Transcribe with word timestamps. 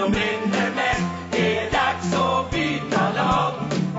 hjärtan, 0.00 0.12
de 0.12 0.18
brinner 0.18 0.70
mest. 0.74 1.02
Det 1.30 1.58
är 1.58 1.70
dags 1.70 2.14
att 2.14 2.50
byta 2.50 3.12
lag. 3.12 3.52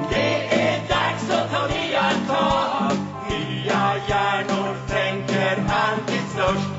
Det 0.09 0.45
är 0.53 0.87
dags 0.87 1.29
att 1.29 1.51
ta 1.51 1.67
nya 1.67 2.11
tag. 2.27 2.97
Nya 3.29 3.97
hjärnor 4.07 4.75
tänker 4.87 5.63
alltid 5.69 6.21
störst. 6.33 6.69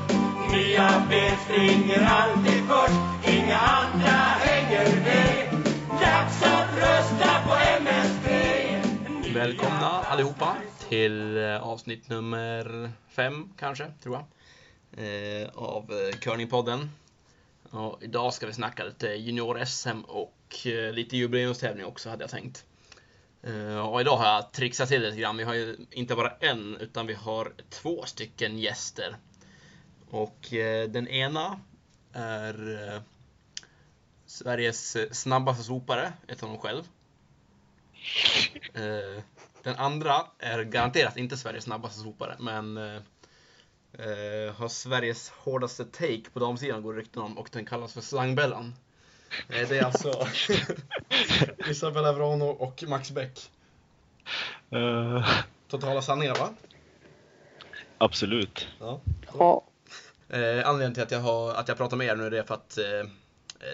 Nya 0.51 1.05
ben 1.09 1.37
springer 1.45 2.05
alltid 2.05 2.63
först. 2.67 3.27
Inga 3.35 3.57
andra 3.57 4.17
hänger 4.39 4.95
med. 5.03 5.49
Dags 5.89 6.43
att 6.43 6.77
rösta 6.77 7.41
på 7.47 7.53
MSB. 7.81 8.29
Nya 9.21 9.33
Välkomna 9.33 10.03
allihopa 10.09 10.55
till 10.89 11.37
eh, 11.37 11.63
avsnitt 11.63 12.09
nummer 12.09 12.91
fem 13.09 13.49
kanske, 13.59 13.85
tror 14.03 14.15
jag. 14.15 14.25
Eh, 14.97 15.49
av 15.55 15.91
eh, 15.91 16.19
och 17.73 18.03
idag 18.03 18.33
ska 18.33 18.47
vi 18.47 18.53
snacka 18.53 18.83
lite 18.83 19.07
junior-SM 19.07 20.01
och 20.07 20.65
eh, 20.65 20.93
lite 20.93 21.17
jubileumstävling 21.17 21.85
också 21.85 22.09
hade 22.09 22.23
jag 22.23 22.31
tänkt. 22.31 22.65
Eh, 23.43 23.79
och 23.79 24.01
idag 24.01 24.17
har 24.17 24.25
jag 24.25 24.51
trixat 24.51 24.89
till 24.89 25.01
lite 25.01 25.17
grann. 25.17 25.37
Vi 25.37 25.43
har 25.43 25.53
ju 25.53 25.77
inte 25.91 26.15
bara 26.15 26.33
en 26.39 26.77
utan 26.77 27.07
vi 27.07 27.13
har 27.13 27.53
två 27.69 28.05
stycken 28.05 28.59
gäster. 28.59 29.15
Och 30.09 30.53
eh, 30.53 30.89
den 30.89 31.07
ena 31.07 31.59
är 32.13 33.01
Sveriges 34.25 34.97
snabbaste 35.11 35.63
sopare, 35.63 36.13
ett 36.27 36.41
honom 36.41 36.57
själv. 36.57 36.83
Den 39.63 39.75
andra 39.75 40.13
är 40.39 40.63
garanterat 40.63 41.17
inte 41.17 41.37
Sveriges 41.37 41.63
snabbaste 41.63 41.99
sopare, 41.99 42.35
men 42.39 42.79
eh, 43.99 44.55
har 44.55 44.67
Sveriges 44.67 45.29
hårdaste 45.29 45.85
take 45.85 46.29
på 46.33 46.39
damsidan 46.39 46.83
går 46.83 46.93
rykten 46.93 47.21
om 47.21 47.37
och 47.37 47.49
den 47.51 47.65
kallas 47.65 47.93
för 47.93 48.01
Slangbellan. 48.01 48.73
Eh, 49.49 49.69
det 49.69 49.77
är 49.77 49.83
alltså 49.83 50.27
Isabella 51.69 52.13
Vrano 52.13 52.45
och 52.45 52.83
Max 52.87 53.11
Beck. 53.11 53.51
Eh, 54.69 55.27
Totala 55.67 56.01
sanningar 56.01 56.35
va? 56.35 56.53
absolut. 57.97 58.67
Ja. 58.79 59.01
Ja, 59.39 59.63
Eh, 60.33 60.67
anledningen 60.69 60.93
till 60.93 61.03
att 61.03 61.11
jag, 61.11 61.19
har, 61.19 61.53
att 61.53 61.67
jag 61.67 61.77
pratar 61.77 61.97
med 61.97 62.07
er 62.07 62.15
nu 62.15 62.25
är 62.25 62.31
det 62.31 62.43
för 62.43 62.53
att 62.53 62.77
eh, 62.77 62.85
eh, 62.85 63.05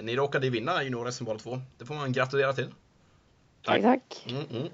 ni 0.04 0.16
råkade 0.16 0.50
vinna 0.50 0.84
junior-SM 0.84 1.24
båda 1.26 1.40
två. 1.40 1.62
Det 1.78 1.86
får 1.86 1.96
man 1.96 2.12
gratulera 2.12 2.54
till. 2.54 2.74
tack, 3.66 3.82
tack. 3.82 4.26
Mm, 4.30 4.44
mm. 4.52 4.68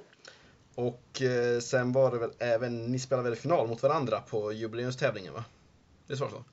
Och 0.75 1.21
eh, 1.21 1.59
sen 1.59 1.91
var 1.91 2.11
det 2.11 2.17
väl 2.17 2.31
även, 2.39 2.85
ni 2.85 2.99
spelade 2.99 3.29
väl 3.29 3.39
final 3.39 3.67
mot 3.67 3.83
varandra 3.83 4.19
på 4.19 4.53
jubileumstävlingen 4.53 5.33
va? 5.33 5.45
Det 6.07 6.19
var 6.19 6.29
så? 6.29 6.43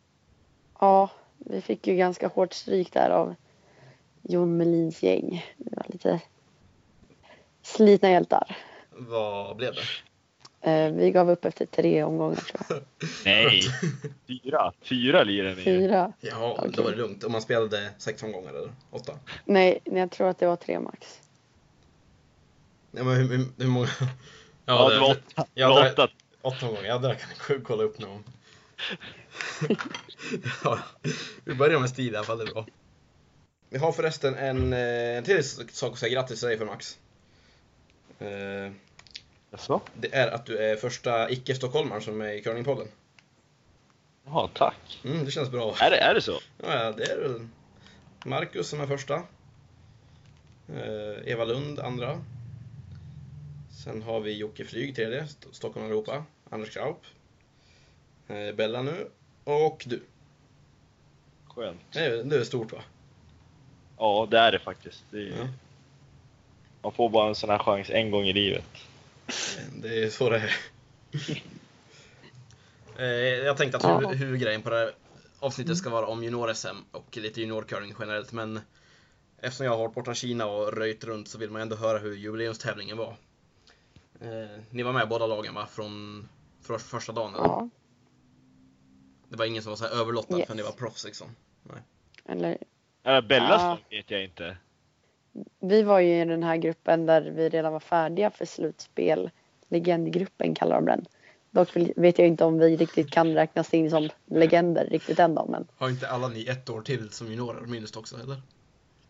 Ja, 0.81 1.11
vi 1.39 1.61
fick 1.61 1.87
ju 1.87 1.97
ganska 1.97 2.29
hårt 2.29 2.53
stryk 2.53 2.93
där 2.93 3.11
av 3.11 3.35
Jon 4.23 4.57
Melins 4.57 5.03
gäng. 5.03 5.47
Det 5.57 5.77
var 5.77 5.87
lite 5.89 6.21
slitna 7.63 8.11
hjältar. 8.11 8.57
Vad 8.91 9.57
blev 9.57 9.75
det? 9.75 9.81
Eh, 10.71 10.93
vi 10.93 11.11
gav 11.11 11.31
upp 11.31 11.45
efter 11.45 11.67
tre 11.67 12.03
omgångar 12.03 12.37
tror 12.37 12.65
jag. 12.69 12.83
Nej! 13.25 13.63
Fyra! 14.27 14.73
Fyra 14.83 15.25
lirade 15.25 15.55
ni. 15.55 15.63
Fyra. 15.63 16.13
Ja, 16.21 16.57
Okej. 16.59 16.71
då 16.75 16.83
var 16.83 16.91
det 16.91 16.97
lugnt. 16.97 17.25
Om 17.25 17.33
man 17.33 17.43
spelade 17.43 17.91
sex 17.99 18.23
omgångar 18.23 18.51
eller 18.51 18.73
åtta? 18.91 19.13
Nej, 19.45 19.81
jag 19.85 20.11
tror 20.11 20.29
att 20.29 20.39
det 20.39 20.47
var 20.47 20.57
tre 20.57 20.81
max. 20.81 21.22
Ja, 22.93 23.05
men 23.05 23.17
hur, 23.17 23.29
hur, 23.29 23.47
hur 23.59 23.67
många? 23.67 23.89
Ja, 24.67 24.89
det 24.91 24.99
var 25.01 25.11
åtta. 25.11 25.47
Ja, 25.55 25.69
Det 25.69 25.75
var 25.75 25.85
det- 25.85 25.93
åtta. 25.93 26.09
Åtta 26.43 26.67
omgångar, 26.67 26.89
ja 26.89 26.99
det 26.99 27.09
där 27.09 27.15
kan 27.15 27.57
ni 27.57 27.63
kolla 27.65 27.83
upp 27.83 27.99
någon. 27.99 28.25
ja, 30.65 30.79
vi 31.45 31.55
börjar 31.55 31.81
med 31.81 31.91
stil 31.91 32.13
i 32.15 32.17
alla 32.17 32.27
fall, 32.27 32.39
det 32.39 32.45
är 32.45 32.53
bra. 32.55 32.67
Vi 33.71 33.79
har 33.79 33.93
förresten 33.93 34.35
en, 34.35 34.73
eh, 34.73 35.17
en 35.17 35.25
till 35.25 35.45
sak 35.73 35.93
att 35.93 35.99
säga 35.99 36.13
grattis 36.15 36.39
till 36.41 36.49
dig 36.49 36.59
för 36.59 36.65
Max. 36.67 36.99
Eh, 38.19 38.73
Jaså? 39.51 39.81
Det 39.95 40.15
är 40.15 40.31
att 40.31 40.47
du 40.47 40.59
är 40.59 40.77
första 40.77 41.31
icke-stockholmaren 41.31 42.03
som 42.03 42.21
är 42.21 42.33
i 42.33 42.43
curlingpodden. 42.43 42.89
Jaha, 44.25 44.49
tack. 44.55 45.01
Mm, 45.05 45.25
det 45.25 45.31
känns 45.31 45.51
bra. 45.51 45.75
Är 45.81 45.91
det, 45.91 45.97
är 45.97 46.15
det 46.15 46.23
så? 46.23 46.41
Ja, 46.63 46.85
ja, 46.85 46.93
det 46.93 47.05
är 47.05 47.17
väl 47.19 47.49
Marcus 48.25 48.69
som 48.69 48.81
är 48.81 48.87
första. 48.87 49.15
Eh, 50.75 51.31
Eva 51.33 51.45
Lund 51.45 51.81
andra. 51.81 52.21
Sen 53.85 54.03
har 54.03 54.21
vi 54.21 54.37
Jocke 54.37 54.65
Flyg 54.65 54.97
tredje, 54.97 55.19
St- 55.23 55.49
Stockholm 55.53 55.87
Europa. 55.87 56.25
Anders 56.51 56.71
Kraup. 56.71 57.01
Eh, 58.29 58.55
Bella 58.55 58.83
nu. 58.83 59.09
Och 59.45 59.83
du. 59.87 60.03
Skönt. 61.47 61.81
Det 61.93 61.99
är, 61.99 62.25
det 62.25 62.37
är 62.37 62.45
stort 62.45 62.73
va? 62.73 62.83
Ja, 63.99 64.29
det 64.31 64.39
är 64.39 64.53
det 64.53 64.59
faktiskt. 64.59 65.05
Det 65.11 65.19
är, 65.19 65.31
Ja. 65.39 65.49
Man 66.83 66.93
får 66.93 67.09
bara 67.11 67.29
en 67.29 67.35
sån 67.35 67.51
här 67.51 67.59
chans 67.59 67.91
en 67.91 68.11
gång 68.11 68.25
i 68.25 68.33
livet. 68.33 68.65
Det 69.83 70.03
är 70.05 70.11
så 70.11 70.31
det 70.31 70.37
är. 70.37 70.57
Eh, 72.99 73.07
Jag 73.47 73.57
tänkte 73.57 73.77
att 73.79 73.85
huv- 73.85 74.15
huvudgrejen 74.15 74.63
på 74.63 74.71
det 74.71 74.77
här 74.77 74.93
avsnittet 75.41 75.77
ska 75.77 75.91
vara 75.91 76.07
om 76.07 76.23
junior-SM 76.25 76.77
och 76.91 77.17
lite 77.17 77.41
junior-curling 77.41 77.95
generellt, 78.01 78.33
men 78.33 78.61
eftersom 79.39 79.67
jag 79.67 79.73
har 79.73 79.79
varit 79.79 79.95
borta 79.95 80.13
i 80.13 80.15
Kina 80.15 80.47
och 80.47 80.73
röjt 80.73 81.05
runt 81.05 81.29
så 81.29 81.39
vill 81.39 81.51
man 81.51 81.63
ändå 81.63 81.77
höra 81.77 81.99
hur 81.99 82.15
jubileumstävlingen 82.17 82.97
var. 82.97 83.17
Eh, 84.23 84.61
Ni 84.71 84.83
var 84.83 84.93
med 84.93 85.09
båda 85.09 85.27
lagen 85.27 85.55
va? 85.55 85.67
Från, 85.67 86.29
från 86.63 86.79
första 86.79 87.13
dagen? 87.13 87.35
Eller? 87.35 87.45
Ja, 87.45 87.69
Det 89.29 89.37
var 89.37 89.45
ingen 89.45 89.63
som 89.63 89.71
var 89.71 89.77
så 89.77 89.85
här 89.85 90.01
överlottad 90.01 90.39
Yes. 90.39 90.47
för 90.49 90.55
ni 90.55 90.63
var 90.63 90.73
proffs 90.73 91.05
liksom? 91.05 91.27
eller 92.27 92.59
Är 93.03 93.15
det 93.15 93.29
Bellas 93.29 93.63
Ja. 93.63 93.79
vet 93.91 94.11
jag 94.11 94.25
inte. 94.25 94.57
vi 95.61 95.83
var 95.83 96.01
ju 96.01 96.21
i 96.21 96.25
den 96.25 96.43
här 96.43 96.57
gruppen 96.57 97.07
där 97.07 97.23
vi 97.23 97.49
redan 97.49 97.73
var 97.73 97.81
färdiga 97.81 98.31
för 98.31 98.45
slutspel. 98.45 99.31
Legendgruppen 99.69 100.55
kallar 100.55 100.77
de 100.77 100.85
den. 100.87 101.07
Dock 101.51 101.77
vet 101.97 102.19
jag 102.19 102.29
inte 102.29 102.45
om 102.45 102.59
vi 102.59 102.77
riktigt 102.77 103.11
kan 103.11 103.35
räknas 103.35 103.75
in 103.75 103.91
som 103.91 104.09
legender 104.27 104.87
riktigt 104.87 105.19
än 105.19 105.35
då, 105.35 105.47
men 105.49 105.67
Har 105.77 105.91
inte 105.91 106.09
alla 106.09 106.29
ni 106.29 106.47
ett 106.49 106.71
år 106.71 106.83
till 106.83 107.11
som 107.11 107.27
juniorer 107.31 107.61
minst 107.67 107.97
också 107.97 108.17
eller? 108.21 108.43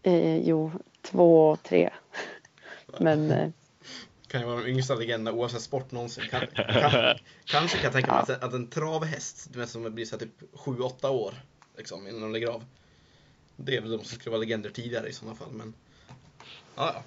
eh, 0.03 0.37
jo, 0.49 0.73
två 1.03 1.49
och 1.51 1.63
tre. 1.63 1.91
Men 3.01 3.31
eh, 3.31 3.49
Kan 4.33 4.41
ju 4.41 4.47
vara 4.47 4.61
de 4.61 4.67
yngsta 4.71 4.95
legenderna 4.95 5.39
oavsett 5.39 5.63
sport 5.63 5.91
någonsin. 5.91 6.25
Kan, 6.31 6.41
kan, 6.57 7.19
kanske 7.45 7.77
kan 7.77 7.85
jag 7.85 7.93
tänka 7.93 8.13
mig 8.13 8.37
att, 8.41 8.53
en- 8.53 8.67
travhäst, 8.67 9.53
du 9.53 9.59
vet 9.59 9.69
som 9.69 9.95
blir 9.95 10.05
så 10.05 10.19
typ 10.19 10.41
7-8 10.53 11.09
år 11.09 11.35
liksom, 11.77 12.09
innan 12.09 12.21
de 12.21 12.33
lägger 12.33 12.49
av. 12.49 12.65
Det 13.57 13.77
är 13.77 13.81
väl 13.81 13.91
de 13.91 14.05
som 14.05 14.19
skulle 14.19 14.31
vara 14.31 14.41
legender 14.41 14.71
tidigare 14.71 15.09
i 15.09 15.13
sådana 15.13 15.37
fall. 15.37 15.53
Men, 15.53 15.75
ja, 16.77 16.93
ja. 16.95 17.03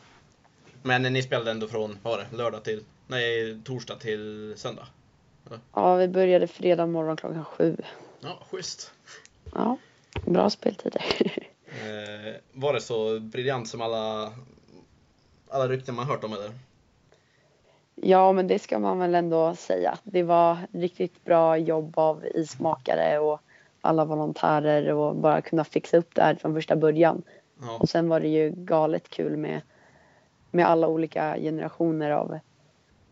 men 0.84 1.02
ni 1.02 1.24
spelade 1.24 1.52
ändå 1.52 1.68
från, 1.68 1.98
vad 2.04 2.18
var 2.18 2.26
det, 2.32 2.38
lördag 2.38 2.64
till, 2.64 2.84
nej, 3.08 3.62
torsdag 3.64 3.96
till 3.96 4.54
söndag? 4.58 4.88
ja, 5.74 5.96
vi 5.96 6.08
började 6.08 6.48
fredag 6.48 6.86
morgon 6.86 7.18
klockan 7.18 7.46
sju. 7.46 7.78
Ja, 8.20 8.40
schysst. 8.52 8.92
Ja, 9.54 9.78
bra 10.26 10.50
speltider. 10.50 11.06
Eh, 11.76 12.36
var 12.52 12.74
det 12.74 12.82
så 12.82 13.20
briljant 13.20 13.70
som 13.70 13.82
alla, 13.82 14.34
alla 15.50 15.68
rykten 15.68 15.96
man 15.96 16.08
hört 16.08 16.24
om 16.24 16.34
eller? 16.34 16.52
Ja, 17.96 18.32
men 18.32 18.48
det 18.48 18.60
ska 18.60 18.80
man 18.80 19.00
väl 19.00 19.16
ändå 19.16 19.56
säga. 19.56 19.98
Det 20.04 20.24
var 20.24 20.58
riktigt 20.72 21.24
bra 21.24 21.58
jobb 21.58 21.94
av 21.98 22.26
ismakare 22.34 23.20
och 23.20 23.42
alla 23.82 24.06
volontärer 24.06 24.94
och 24.94 25.16
bara 25.16 25.42
kunna 25.42 25.64
fixa 25.64 25.98
upp 25.98 26.16
det 26.16 26.22
här 26.22 26.36
från 26.36 26.54
första 26.54 26.76
början. 26.76 27.24
Ja, 27.62 27.78
Och 27.80 27.90
sen 27.90 28.10
var 28.10 28.20
det 28.20 28.28
ju 28.28 28.52
galet 28.56 29.10
kul 29.10 29.38
med, 29.38 29.62
med 30.52 30.66
alla 30.66 30.88
olika 30.88 31.36
generationer 31.38 32.12
av 32.12 32.40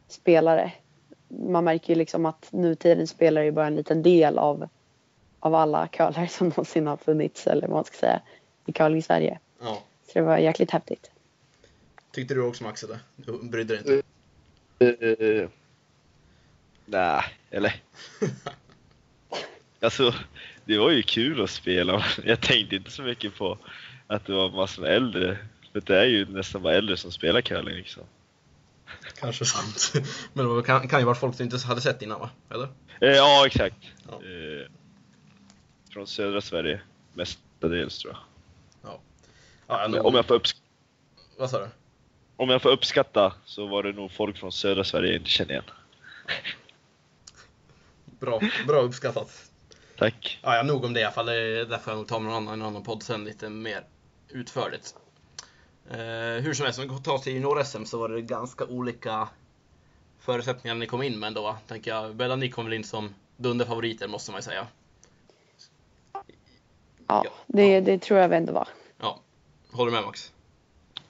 spelare. 0.07 0.73
Man 1.27 1.63
märker 1.63 1.93
ju 1.93 1.95
liksom 1.97 2.25
att 2.25 2.47
nutidens 2.51 3.09
spelare 3.09 3.45
är 3.45 3.51
bara 3.51 3.67
en 3.67 3.75
liten 3.75 4.03
del 4.03 4.37
av, 4.37 4.67
av 5.39 5.55
alla 5.55 5.87
curlare 5.87 6.27
som 6.27 6.47
någonsin 6.49 6.87
har 6.87 6.97
funnits, 6.97 7.47
eller 7.47 7.61
vad 7.61 7.75
man 7.75 7.83
ska 7.85 7.97
säga, 7.97 8.21
i 8.65 8.71
curling 8.71 9.03
Sverige. 9.03 9.39
ja. 9.61 9.77
Så 10.05 10.19
det 10.19 10.21
var 10.25 10.37
jäkligt 10.37 10.71
häftigt. 10.71 11.11
Tyckte 12.11 12.33
du 12.33 12.41
också 12.41 12.63
Max 12.63 12.83
eller? 12.83 12.99
Du 13.15 13.43
brydde 13.43 13.73
dig 13.73 13.77
inte? 13.77 14.07
Uh, 14.81 15.49
nej, 16.85 17.23
eller? 17.51 17.75
Alltså, 19.81 20.13
det 20.65 20.77
var 20.77 20.91
ju 20.91 21.03
kul 21.03 21.43
att 21.43 21.49
spela. 21.49 22.05
Jag 22.23 22.41
tänkte 22.41 22.75
inte 22.75 22.91
så 22.91 23.01
mycket 23.01 23.35
på 23.35 23.57
att 24.07 24.25
det 24.25 24.33
var 24.33 24.49
massor 24.49 24.81
med 24.81 24.91
äldre. 24.95 25.37
För 25.71 25.81
det 25.81 25.99
är 25.99 26.05
ju 26.05 26.25
nästan 26.25 26.61
bara 26.61 26.73
äldre 26.73 26.97
som 26.97 27.11
spelar 27.11 27.41
curling 27.41 27.75
liksom. 27.75 28.03
Kanske 29.19 29.45
sant. 29.45 29.93
Men 30.33 30.55
det 30.55 30.63
kan, 30.63 30.87
kan 30.87 30.99
ju 30.99 31.05
vara 31.05 31.15
folk 31.15 31.37
du 31.37 31.43
inte 31.43 31.57
hade 31.57 31.81
sett 31.81 32.01
innan 32.01 32.19
va? 32.19 32.29
Eller? 32.49 32.67
Eh, 33.01 33.09
ja, 33.09 33.43
exakt. 33.45 33.75
Ja. 34.07 34.13
Eh, 34.13 34.67
från 35.93 36.07
södra 36.07 36.41
Sverige 36.41 36.81
mestadels 37.13 37.99
tror 37.99 38.13
jag. 38.13 38.21
Ja, 39.67 39.87
Men 39.89 39.99
om, 40.01 40.15
jag 40.15 40.25
får 40.25 40.39
upps- 40.39 40.55
Vad 41.37 41.49
sa 41.49 41.59
du? 41.59 41.67
Om 42.37 42.49
jag 42.49 42.61
får 42.61 42.69
uppskatta 42.69 43.33
så 43.45 43.67
var 43.67 43.83
det 43.83 43.93
nog 43.93 44.11
folk 44.11 44.37
från 44.37 44.51
södra 44.51 44.83
Sverige 44.83 45.11
jag 45.11 45.17
inte 45.19 45.29
känner 45.29 45.51
igen. 45.51 45.63
Bra, 48.19 48.39
bra 48.67 48.81
uppskattat. 48.81 49.51
Tack. 49.97 50.39
Ja, 50.43 50.55
ja, 50.55 50.63
nog 50.63 50.85
om 50.85 50.93
det 50.93 50.99
i 50.99 51.03
alla 51.03 51.13
fall. 51.13 51.25
Därför 51.25 51.91
jag 51.91 51.97
nog 51.97 52.07
ta 52.07 52.19
med 52.19 52.31
någon 52.31 52.43
annan, 52.43 52.53
en 52.61 52.67
annan 52.67 52.83
podd 52.83 53.03
sen 53.03 53.23
lite 53.23 53.49
mer 53.49 53.83
utförligt. 54.29 54.95
Eh, 55.91 55.97
hur 56.43 56.53
som 56.53 56.65
helst, 56.65 56.79
om 56.79 56.95
vi 56.97 57.03
tar 57.03 57.17
till 57.17 57.33
junior-SM 57.33 57.85
så 57.85 57.97
var 57.97 58.09
det 58.09 58.21
ganska 58.21 58.65
olika 58.65 59.27
förutsättningar 60.19 60.75
när 60.75 60.79
ni 60.79 60.87
kom 60.87 61.03
in 61.03 61.19
med 61.19 61.27
ändå. 61.27 61.57
Tänker 61.67 61.91
jag. 61.91 62.15
Bella, 62.15 62.35
ni 62.35 62.49
kom 62.49 62.65
väl 62.65 62.73
in 62.73 62.83
som 62.83 63.15
dunderfavoriter 63.37 64.07
måste 64.07 64.31
man 64.31 64.37
ju 64.37 64.43
säga. 64.43 64.67
Ja, 66.13 66.23
Ja. 67.07 67.31
det, 67.47 67.79
det 67.79 67.97
tror 67.99 68.19
jag 68.19 68.29
vi 68.29 68.35
ändå 68.35 68.53
var. 68.53 68.67
Ja, 68.97 69.19
håller 69.71 69.91
du 69.91 69.95
med 69.97 70.05
Max? 70.05 70.31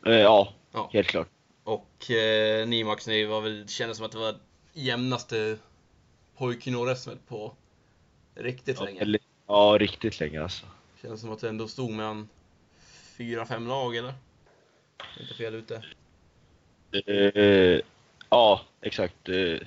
Eh, 0.05 0.13
ja, 0.13 0.53
Ja. 0.73 0.89
helt 0.93 1.07
klart. 1.07 1.27
Och 1.63 2.11
eh, 2.11 2.67
ni 2.67 2.83
Max, 2.83 3.07
ni 3.07 3.25
var 3.25 3.41
väl, 3.41 3.67
kändes 3.67 3.97
som 3.97 4.05
att 4.05 4.11
det 4.11 4.17
var 4.17 4.35
jämnaste 4.73 5.57
pojk-junior-SM 6.37 7.17
på 7.27 7.53
riktigt 8.35 8.77
Ja, 8.79 8.85
länge. 8.85 9.01
eller- 9.01 9.21
ja, 9.47 9.77
riktigt 9.79 10.19
länge 10.19 10.43
alltså. 10.43 10.65
Känns 11.01 11.21
som 11.21 11.31
att 11.31 11.39
det 11.39 11.49
ändå 11.49 11.67
stod 11.67 11.91
mellan 11.91 12.29
fyra, 13.17 13.45
fem 13.45 13.67
lag 13.67 13.95
eller? 13.95 14.13
Inte 15.21 15.33
fel 15.33 15.55
ute. 15.55 15.83
Eh, 17.07 17.81
ja, 18.29 18.61
exakt. 18.81 19.29
Eh, 19.29 19.57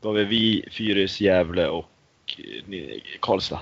var 0.00 0.12
väl 0.12 0.26
vi, 0.26 0.68
Fyris, 0.72 1.20
Gävle 1.20 1.68
och 1.68 1.86
eh, 2.72 3.00
Karlstad. 3.20 3.60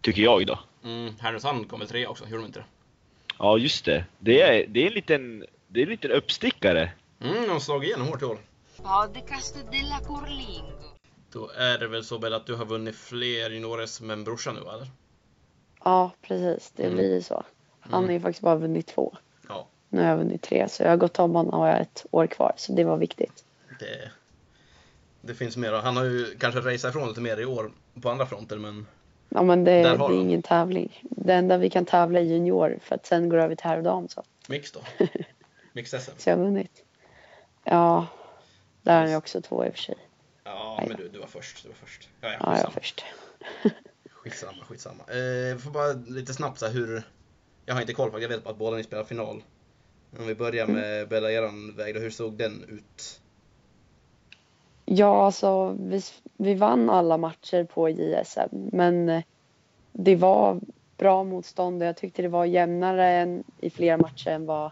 Tycker 0.00 0.22
jag 0.22 0.46
då. 0.46 0.58
Mm, 0.84 1.14
Härnösand 1.20 1.68
kom 1.68 1.78
väl 1.78 1.88
tre 1.88 2.06
också, 2.06 2.24
gjorde 2.24 2.42
de 2.42 2.46
inte 2.46 2.58
det? 2.58 2.64
Ja, 3.38 3.58
just 3.58 3.84
det. 3.84 4.04
Det 4.18 4.40
är, 4.42 4.66
det 4.68 4.82
är 4.82 4.86
en 4.86 4.92
liten, 4.92 5.46
det 5.72 5.80
är 5.80 5.82
en 5.84 5.90
liten 5.90 6.10
uppstickare. 6.10 6.92
Mm, 7.20 7.42
de 7.42 7.48
har 7.48 7.60
slagit 7.60 7.86
igenom 7.88 8.06
hårt 8.08 8.22
i 8.22 8.24
år. 8.24 8.38
Podcast 8.76 9.54
della 9.54 9.98
Curlingo. 10.06 10.72
Då 11.32 11.50
är 11.56 11.78
det 11.78 11.88
väl 11.88 12.04
så 12.04 12.18
Bella 12.18 12.36
att 12.36 12.46
du 12.46 12.54
har 12.54 12.64
vunnit 12.64 12.96
fler 12.96 13.50
junior-SM 13.50 14.10
än 14.12 14.24
brorsan 14.24 14.54
nu 14.54 14.60
eller? 14.60 14.86
Ja, 15.84 16.10
precis. 16.22 16.72
Det 16.76 16.82
Mm. 16.82 16.94
blir 16.96 17.14
ju 17.14 17.22
så. 17.22 17.44
Han 17.80 17.94
Mm. 17.94 18.04
har 18.04 18.12
ju 18.12 18.20
faktiskt 18.20 18.42
bara 18.42 18.56
vunnit 18.56 18.86
två. 18.86 19.16
Ja. 19.48 19.66
Nu 19.88 20.02
har 20.02 20.08
jag 20.08 20.16
vunnit 20.16 20.42
tre, 20.42 20.68
så 20.68 20.82
jag 20.82 20.90
har 20.90 20.96
gått 20.96 21.18
om 21.18 21.34
honom 21.34 21.60
och 21.60 21.66
jag 21.68 21.72
har 21.72 21.80
ett 21.80 22.06
år 22.10 22.26
kvar. 22.26 22.52
Så 22.56 22.72
det 22.72 22.84
var 22.84 22.96
viktigt. 22.96 23.44
Det, 23.78 24.10
det 25.20 25.34
finns 25.34 25.56
mer. 25.56 25.72
Han 25.72 25.96
har 25.96 26.04
ju 26.04 26.36
kanske 26.38 26.60
raceat 26.60 26.94
ifrån 26.94 27.08
lite 27.08 27.20
mer 27.20 27.40
i 27.40 27.44
år 27.44 27.70
på 28.02 28.10
andra 28.10 28.26
fronter 28.26 28.56
men 28.58 28.86
Ja, 29.28 29.42
men 29.42 29.64
det, 29.64 29.70
det 29.82 29.88
är 29.88 30.12
ingen 30.20 30.42
tävling. 30.42 31.02
Det 31.02 31.32
enda 31.34 31.56
vi 31.58 31.70
kan 31.70 31.84
tävla 31.84 32.18
är 32.18 32.24
junior 32.24 32.78
för 32.82 32.94
att 32.94 33.06
sen 33.06 33.28
går 33.28 33.38
över 33.38 33.54
till 33.54 33.66
herr 33.66 33.76
och 33.76 33.82
dam. 33.82 34.08
Så, 34.08 34.22
mix 34.48 34.72
då. 34.72 34.80
Mix-SM. 35.72 36.10
så 36.18 36.30
jag 36.30 36.36
har 36.36 36.44
vunnit. 36.44 36.84
Ja, 37.64 38.06
där 38.82 39.02
är 39.02 39.06
jag 39.06 39.18
också 39.18 39.40
två 39.40 39.66
i 39.66 39.68
och 39.68 39.72
för 39.72 39.80
sig. 39.80 39.96
Ja, 40.44 40.84
men 40.88 40.96
du, 40.96 41.08
du 41.08 41.18
var 41.18 41.26
först. 41.26 41.62
Du 41.62 41.68
var 41.68 41.76
först. 41.76 42.08
Ja, 42.20 42.28
ja, 42.28 42.36
Ja, 42.40 42.56
jag 42.56 42.64
var 42.64 42.70
först. 42.70 43.04
Skitsamma, 44.10 44.64
skitsamma. 44.68 45.02
Eh, 45.02 45.58
får 45.58 45.70
bara 45.70 45.92
lite 45.92 46.34
snabbt 46.34 46.58
så 46.58 46.66
här 46.66 46.72
hur... 46.72 47.02
Jag 47.66 47.74
har 47.74 47.80
inte 47.80 47.92
koll 47.92 48.10
på 48.10 48.20
jag 48.20 48.28
vet 48.28 48.44
bara 48.44 48.50
att 48.50 48.58
båda 48.58 48.76
ni 48.76 48.82
spelar 48.82 49.04
final. 49.04 49.42
Om 50.18 50.26
vi 50.26 50.34
börjar 50.34 50.66
med 50.66 51.08
Bella, 51.08 51.32
eran 51.32 51.76
väg 51.76 51.94
då, 51.94 52.00
hur 52.00 52.10
såg 52.10 52.34
den 52.34 52.64
ut? 52.68 53.20
Ja, 54.84 55.24
alltså 55.26 55.76
vi, 55.80 56.02
vi 56.36 56.54
vann 56.54 56.90
alla 56.90 57.18
matcher 57.18 57.64
på 57.64 57.88
JSM, 57.88 58.68
men 58.72 59.08
eh, 59.08 59.22
det 59.92 60.16
var 60.16 60.60
bra 60.96 61.24
motstånd 61.24 61.82
och 61.82 61.88
jag 61.88 61.96
tyckte 61.96 62.22
det 62.22 62.28
var 62.28 62.44
jämnare 62.44 63.10
än, 63.10 63.44
i 63.58 63.70
flera 63.70 63.96
matcher 63.96 64.28
än 64.28 64.46
vad, 64.46 64.70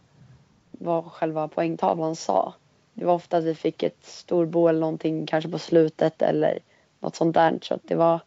vad 0.79 1.05
själva 1.05 1.49
poängtavlan 1.49 2.17
sa. 2.17 2.55
Det 2.95 3.05
var 3.05 3.15
ofta 3.15 3.37
att 3.37 3.45
vi 3.45 3.55
fick 3.55 3.83
ett 3.83 4.05
storbo 4.05 4.69
eller 4.69 4.81
någonting 4.81 5.27
kanske 5.27 5.51
på 5.51 5.59
slutet 5.59 6.23
eller 6.23 6.59
något 7.01 7.17
sånt 7.17 7.35
där. 7.35 7.59
Så 7.63 7.75
att 7.75 7.81
det 7.85 7.95
var, 7.95 8.21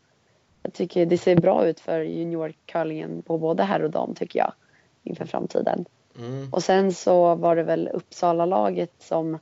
jag 0.64 0.74
tycker 0.74 1.06
det 1.06 1.18
ser 1.18 1.36
bra 1.36 1.68
ut 1.68 1.80
för 1.80 2.02
juniorcurlingen 2.02 3.22
på 3.22 3.38
både 3.38 3.64
herr 3.64 3.84
och 3.84 3.92
dam 3.92 4.16
tycker 4.16 4.40
jag 4.40 4.54
inför 5.04 5.26
framtiden. 5.26 5.86
Mm. 6.20 6.54
Och 6.54 6.64
sen 6.64 6.94
så 6.94 7.36
var 7.36 7.56
det 7.56 7.64
väl 7.64 7.90
Uppsala-laget 7.94 8.92
som, 9.00 9.40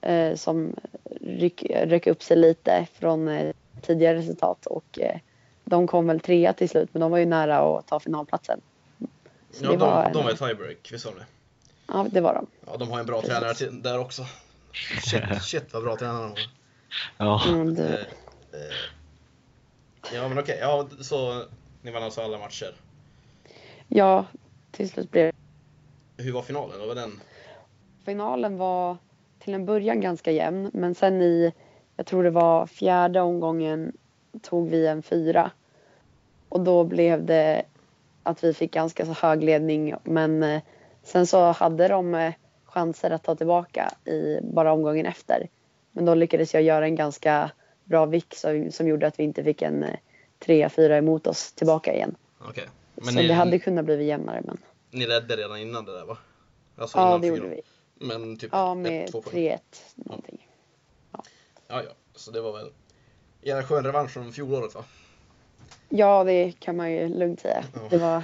eh, 0.00 0.34
som 0.34 0.74
ryck, 1.20 1.62
ryck 1.70 2.06
upp 2.06 2.22
sig 2.22 2.36
lite 2.36 2.86
från 2.92 3.28
eh, 3.28 3.52
tidigare 3.80 4.18
resultat 4.18 4.66
och 4.66 4.98
eh, 4.98 5.18
de 5.64 5.86
kom 5.86 6.06
väl 6.06 6.20
trea 6.20 6.52
till 6.52 6.68
slut 6.68 6.88
men 6.92 7.00
de 7.00 7.10
var 7.10 7.18
ju 7.18 7.26
nära 7.26 7.58
att 7.58 7.86
ta 7.86 8.00
finalplatsen. 8.00 8.60
Så 9.50 9.64
Ja, 9.64 9.70
de, 9.70 9.76
var 9.76 10.10
de 10.14 10.24
var 10.24 10.32
i 10.32 10.36
tiebreak, 10.36 10.88
visst 10.92 11.06
var 11.06 11.12
det? 11.12 11.24
Ja, 11.88 12.06
det 12.10 12.20
var 12.20 12.34
de. 12.34 12.46
Ja, 12.66 12.76
de 12.76 12.90
har 12.90 13.00
en 13.00 13.06
bra 13.06 13.20
Precis. 13.20 13.36
tränare 13.36 13.54
till, 13.54 13.82
där 13.82 13.98
också. 13.98 14.26
Shit, 15.04 15.22
shit 15.42 15.72
vad 15.74 15.82
bra 15.82 15.96
tränare 15.96 16.22
de 16.22 16.28
har. 16.30 16.38
Ja. 17.18 17.42
Mm, 17.48 17.74
det, 17.74 18.06
Eh, 18.52 18.60
eh, 18.60 20.14
ja, 20.14 20.28
men 20.28 20.38
okej. 20.38 20.58
Ja, 20.60 20.88
så 21.00 21.44
ni 21.82 21.90
vann 21.90 22.02
alltså 22.02 22.20
alla 22.20 22.38
matcher. 22.38 22.74
ja, 23.88 24.24
till 24.70 24.88
slut 24.90 25.10
blev 25.10 25.32
Hur 26.16 26.32
var 26.32 26.42
finalen? 26.42 26.78
Vad 26.78 26.88
var 26.88 26.94
den? 26.94 27.20
Finalen 28.04 28.56
var 28.56 28.96
till 29.38 29.54
en 29.54 29.66
början 29.66 30.00
ganska 30.00 30.30
jämn 30.30 30.70
men 30.74 30.94
sen 30.94 31.22
i, 31.22 31.52
jag 31.96 32.06
tror 32.06 32.24
det 32.24 32.30
var 32.30 32.66
fjärde 32.66 33.20
omgången 33.20 33.92
tog 34.42 34.68
vi 34.70 34.86
en 34.86 35.02
fyra. 35.02 35.50
Och 36.48 36.60
då 36.60 36.84
blev 36.84 37.24
det 37.24 37.62
att 38.22 38.44
vi 38.44 38.54
fick 38.54 38.72
ganska 38.72 39.06
så 39.06 39.12
hög 39.12 39.42
ledning 39.44 39.94
men 40.04 40.42
eh, 40.42 40.62
sen 41.06 41.26
så 41.26 41.52
hade 41.52 41.88
de 41.88 42.14
eh, 42.14 42.34
chanser 42.64 43.10
att 43.10 43.24
ta 43.24 43.34
tillbaka 43.34 43.94
i 44.04 44.40
bara 44.42 44.72
omgången 44.72 45.06
efter. 45.06 45.48
Men 45.92 46.04
då 46.04 46.14
lyckades 46.14 46.54
jag 46.54 46.62
göra 46.62 46.86
en 46.86 46.94
ganska 46.94 47.50
bra 47.84 48.06
vick 48.06 48.34
som, 48.34 48.70
som 48.70 48.88
gjorde 48.88 49.06
att 49.06 49.18
vi 49.18 49.24
inte 49.24 49.44
fick 49.44 49.62
en 49.62 49.82
eh, 49.82 49.96
trea, 50.38 50.70
fyra 50.70 50.96
emot 50.96 51.26
oss 51.26 51.52
tillbaka 51.52 51.94
igen. 51.94 52.16
Men 52.94 53.14
så 53.14 53.20
ni, 53.20 53.28
det 53.28 53.34
hade 53.34 53.58
kunnat 53.58 53.84
bli 53.84 54.04
jämnare 54.04 54.42
men 54.44 54.58
ni 54.90 55.06
ledde 55.06 55.36
redan 55.36 55.58
innan 55.58 55.84
det 55.84 55.92
där 55.92 56.04
va? 56.04 56.18
Alltså 56.76 56.98
ja 56.98 57.18
det 57.18 57.26
gjorde 57.26 57.48
vi. 57.48 57.60
Men 57.94 58.36
typ 58.36 58.50
Ja 58.52 58.74
med 58.74 59.10
två 59.12 59.22
poäng. 59.22 59.34
3-1 59.34 59.58
någonting. 59.94 60.48
Ja, 61.68 61.82
ja. 61.82 61.90
Så 62.14 62.30
det 62.30 62.40
var 62.40 62.52
väl 62.52 62.70
en 63.42 63.64
skön 63.64 63.84
revansch 63.84 64.10
från 64.10 64.32
fjolåret 64.32 64.74
va? 64.74 64.84
Ja, 65.88 66.24
det 66.24 66.52
kan 66.58 66.76
man 66.76 66.92
ju 66.92 67.08
lugnt 67.08 67.40
säga. 67.40 67.64
Ja. 67.74 67.80
Det 67.90 67.98
var 67.98 68.22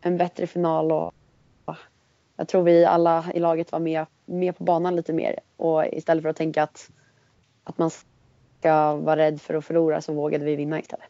en 0.00 0.16
bättre 0.16 0.46
final 0.46 0.92
och 0.92 1.14
jag 2.40 2.48
tror 2.48 2.62
vi 2.62 2.84
alla 2.84 3.24
i 3.34 3.40
laget 3.40 3.72
var 3.72 3.78
med, 3.78 4.06
med 4.24 4.56
på 4.56 4.64
banan 4.64 4.96
lite 4.96 5.12
mer. 5.12 5.40
Och 5.56 5.86
istället 5.86 6.22
för 6.22 6.28
att 6.28 6.36
tänka 6.36 6.62
att, 6.62 6.90
att 7.64 7.78
man 7.78 7.90
ska 7.90 8.96
vara 8.96 9.16
rädd 9.16 9.40
för 9.40 9.54
att 9.54 9.64
förlora 9.64 10.00
så 10.00 10.12
vågade 10.12 10.44
vi 10.44 10.56
vinna 10.56 10.80
istället. 10.80 11.06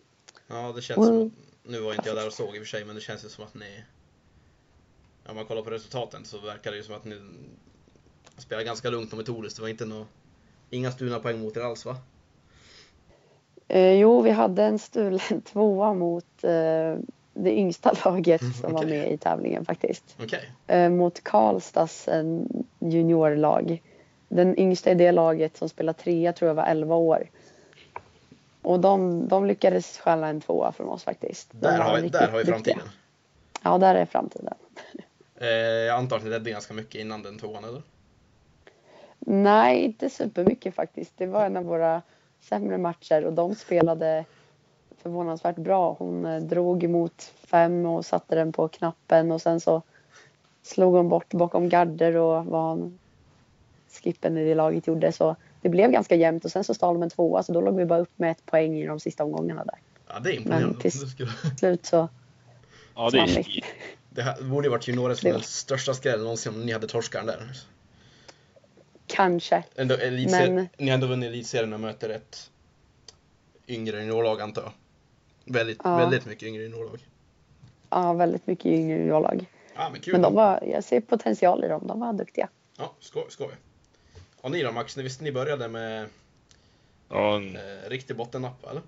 Ja, 0.46 0.72
det 0.76 0.82
känns 0.82 1.06
som 1.06 1.26
att, 1.26 1.32
nu 1.62 1.80
var 1.80 1.94
inte 1.94 2.08
jag 2.08 2.16
där 2.16 2.26
och 2.26 2.32
såg 2.32 2.56
i 2.56 2.58
och 2.58 2.62
för 2.62 2.64
sig, 2.64 2.84
men 2.84 2.94
det 2.94 3.00
känns 3.00 3.25
ju 3.25 3.28
som 3.28 3.44
att 3.44 3.54
ni, 3.54 3.84
om 5.28 5.37
man 5.37 5.44
kollar 5.46 5.62
på 5.62 5.70
resultaten 5.70 6.25
så 6.25 6.38
verkar 6.38 6.70
det 6.70 6.76
ju 6.76 6.82
som 6.82 6.94
att 6.94 7.04
ni 7.04 7.20
spelar 8.37 8.62
ganska 8.62 8.90
lugnt 8.90 9.12
och 9.12 9.18
metodiskt. 9.18 9.56
Det 9.56 9.62
var 9.62 9.68
inte 9.68 9.84
nå, 9.84 10.06
inga 10.70 10.92
stulna 10.92 11.18
poäng 11.18 11.40
mot 11.40 11.56
er 11.56 11.60
alls 11.60 11.87
va? 11.87 11.96
Eh, 13.68 13.92
jo, 13.92 14.22
vi 14.22 14.30
hade 14.30 14.64
en 14.64 14.78
stulen 14.78 15.42
tvåa 15.52 15.94
mot 15.94 16.44
eh, 16.44 16.96
det 17.34 17.50
yngsta 17.58 17.92
laget 18.04 18.40
Mm, 18.42 18.52
som 18.54 18.72
var 18.72 18.80
okej. 18.84 18.90
med 18.99 19.12
i 19.12 19.16
tävlingen 19.16 19.64
faktiskt. 19.64 20.16
Okej. 20.22 20.50
Eh, 20.66 20.90
mot 20.90 21.25
Karlstads 21.25 22.08
juniorlag. 22.78 23.82
Den 24.28 24.58
yngsta 24.60 24.90
i 24.90 24.94
det 24.94 25.12
laget 25.12 25.56
som 25.56 25.68
spelar 25.68 25.92
trea 25.92 26.32
tror 26.32 26.49
jag 26.49 26.54
var 26.54 26.66
11 26.66 26.94
år. 26.94 27.30
Och 28.62 28.80
de, 28.80 29.28
de 29.28 29.46
lyckades 29.46 29.99
stjäla 29.99 30.28
en 30.28 30.40
tvåa 30.40 30.72
från 30.72 30.88
oss 30.88 31.04
faktiskt. 31.04 31.49
Där 31.52 31.78
var 31.78 31.84
har, 31.84 32.00
vi- 32.00 32.08
där 32.08 32.28
har 32.28 32.38
vi 32.38 32.44
duktiga. 32.44 32.54
framtiden. 32.54 32.88
Ja, 33.62 33.78
där 33.78 33.94
är 33.94 34.06
framtiden. 34.06 34.54
Eh, 35.42 35.49
jag 35.49 35.96
antar 35.99 36.16
att 36.16 36.25
ni 36.25 36.30
ledde 36.30 36.50
ganska 36.50 36.75
mycket 36.75 37.00
innan 37.00 37.22
den 37.22 37.38
tvåan 37.38 37.64
eller? 37.64 37.82
Nej, 39.18 39.78
inte 39.84 40.10
supermycket 40.10 40.75
faktiskt. 40.75 41.12
Det 41.16 41.26
var 41.26 41.46
en 41.46 41.56
av 41.56 41.64
våra 41.64 42.02
sämre 42.40 42.78
matcher 42.78 43.25
och 43.25 43.32
de 43.32 43.54
spelade 43.54 44.25
förvånansvärt 45.02 45.57
bra. 45.57 45.97
Hon 45.99 46.26
eh, 46.26 46.40
drog 46.42 46.85
emot 46.85 47.33
fem 47.45 47.87
och 47.87 48.07
satte 48.07 48.35
den 48.35 48.52
på 48.52 48.69
knappen 48.69 49.33
och 49.33 49.42
sen 49.42 49.61
så 49.61 49.83
slog 50.62 50.95
hon 50.95 51.09
bort 51.09 51.28
bakom 51.28 51.69
garder 51.69 52.16
och 52.16 52.47
vad 52.47 52.99
skippen 54.02 54.37
i 54.38 54.45
det 54.45 54.54
laget 54.54 54.87
gjorde. 54.87 55.12
Så 55.12 55.37
det 55.62 55.69
blev 55.69 55.90
ganska 55.90 56.14
jämnt 56.14 56.45
och 56.45 56.50
sen 56.50 56.64
så 56.64 56.75
stal 56.75 56.95
de 56.95 57.02
en 57.02 57.11
tvåa 57.11 57.42
så 57.42 57.52
då 57.52 57.61
låg 57.61 57.76
vi 57.76 57.85
bara 57.85 57.99
upp 58.00 58.12
med 58.19 58.30
ett 58.30 58.47
poäng 58.47 58.76
i 58.76 58.87
de 58.87 59.00
sista 59.00 59.25
omgångarna 59.25 59.64
där. 59.64 59.78
Ja, 60.09 60.19
det 60.21 60.30
är 60.30 60.37
imponerande. 60.37 60.66
Men 60.66 60.80
till- 60.80 61.28
slut 61.59 61.87
så 61.87 62.09
Ja, 62.95 63.11
det 63.11 63.19
är 63.19 63.47
det 64.11 64.23
här 64.23 64.42
borde 64.42 64.66
ju 64.66 64.71
varit 64.71 64.88
juniorets 64.88 65.21
Det 65.21 65.33
var- 65.33 65.40
största 65.40 65.95
skräll 65.95 66.23
någonsin 66.23 66.54
om 66.54 66.61
ni 66.66 66.73
hade 66.73 66.87
torskat 66.87 67.26
den 67.26 67.38
där. 67.38 67.50
kanske. 69.07 69.64
Ändå, 69.76 69.95
elitser- 69.95 70.50
Men- 70.52 70.69
Ni 70.78 70.87
har 70.88 70.95
ändå 70.95 71.07
vunnit 71.07 71.28
elitserien 71.28 71.73
och 71.73 71.80
möter 71.80 72.09
ett 72.09 72.50
yngre 73.69 73.97
juniorlag 74.00 74.40
antar 74.40 74.62
jag. 74.62 74.73
Väldigt, 75.44 75.80
Ja. 75.85 75.97
väldigt 75.97 76.26
mycket 76.26 76.42
yngre 76.49 76.62
juniorlag. 76.62 77.00
Ja, 77.90 78.12
väldigt 78.12 78.47
mycket 78.47 78.66
yngre 78.66 78.99
juniorlag. 78.99 79.47
Ja, 79.75 79.88
men 79.92 80.00
kul. 80.00 80.12
Men 80.12 80.23
de 80.23 80.35
var, 80.35 80.62
jag 80.66 80.85
ser 80.85 81.00
potential 81.00 81.64
i 81.64 81.68
dem. 81.68 81.87
De 81.87 82.00
var 82.00 82.12
duktiga. 82.12 82.49
Ja, 82.78 82.92
skoj, 83.00 83.25
skoj. 83.28 83.49
Och 84.40 84.50
ni 84.50 84.62
då 84.62 84.73
Max, 84.73 84.97
ni 84.97 85.02
visste 85.02 85.25
ni 85.25 85.32
började 85.32 85.68
med 85.68 86.09
Ja, 87.09 87.37
en- 87.37 87.56
eh, 87.56 87.88
riktig 87.90 88.16
bottennapp 88.16 88.66
eller? 88.70 88.82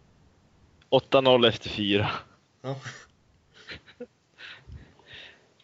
8-0 0.90 1.48
efter 1.48 1.68
fyra. 1.68 2.10
Ja. 2.62 2.76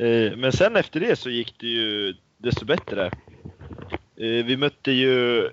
Eh, 0.00 0.36
Men 0.36 0.52
sen 0.52 0.76
efter 0.76 1.00
det 1.00 1.16
så 1.18 1.30
gick 1.30 1.54
det 1.60 1.66
ju 1.66 2.14
desto 2.36 2.64
bättre. 2.64 3.06
Eh, 4.16 4.44
Vi 4.44 4.56
mötte 4.56 4.92
ju 4.92 5.44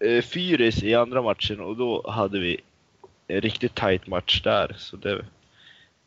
eh, 0.00 0.22
Fyris 0.22 0.82
i 0.82 0.94
andra 0.94 1.22
matchen 1.22 1.60
och 1.60 1.76
då 1.76 2.10
hade 2.10 2.38
vi 2.38 2.60
en 3.34 3.40
riktigt 3.40 3.74
tight 3.74 4.06
match 4.06 4.42
där. 4.42 4.74
Så 4.78 4.96
det, 4.96 5.24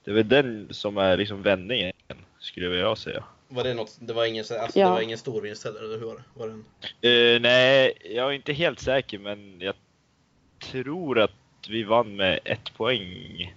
det 0.04 0.12
är 0.12 0.16
väl 0.16 0.30
den 0.30 0.68
som 0.72 0.98
är 0.98 1.18
liksom 1.18 1.42
vändningen, 1.42 1.94
skulle 2.40 2.76
jag 2.76 2.98
säga. 2.98 3.24
Var 3.48 3.64
det 3.64 3.74
något, 3.74 3.98
det 4.00 4.14
var 4.14 4.26
ingen, 4.26 4.40
alltså, 4.40 4.80
Ja. 4.80 4.86
det 4.88 4.92
var 4.92 5.02
ingen 5.02 5.18
stor 5.18 5.42
vinst 5.42 5.64
heller, 5.64 5.80
eller 5.80 6.00
hur 6.00 6.06
var 6.06 6.16
det? 6.16 6.24
Var 6.34 6.48
det 6.48 6.54
en... 6.54 7.36
Eh, 7.36 7.42
nej, 7.42 7.94
jag 8.04 8.28
är 8.28 8.32
inte 8.32 8.54
helt 8.54 8.80
säker 8.80 9.20
men 9.20 9.56
jag 9.60 9.76
tror 10.60 11.20
att 11.20 11.32
vi 11.70 11.84
vann 11.84 12.16
med 12.16 12.40
ett 12.44 12.74
poäng. 12.78 13.54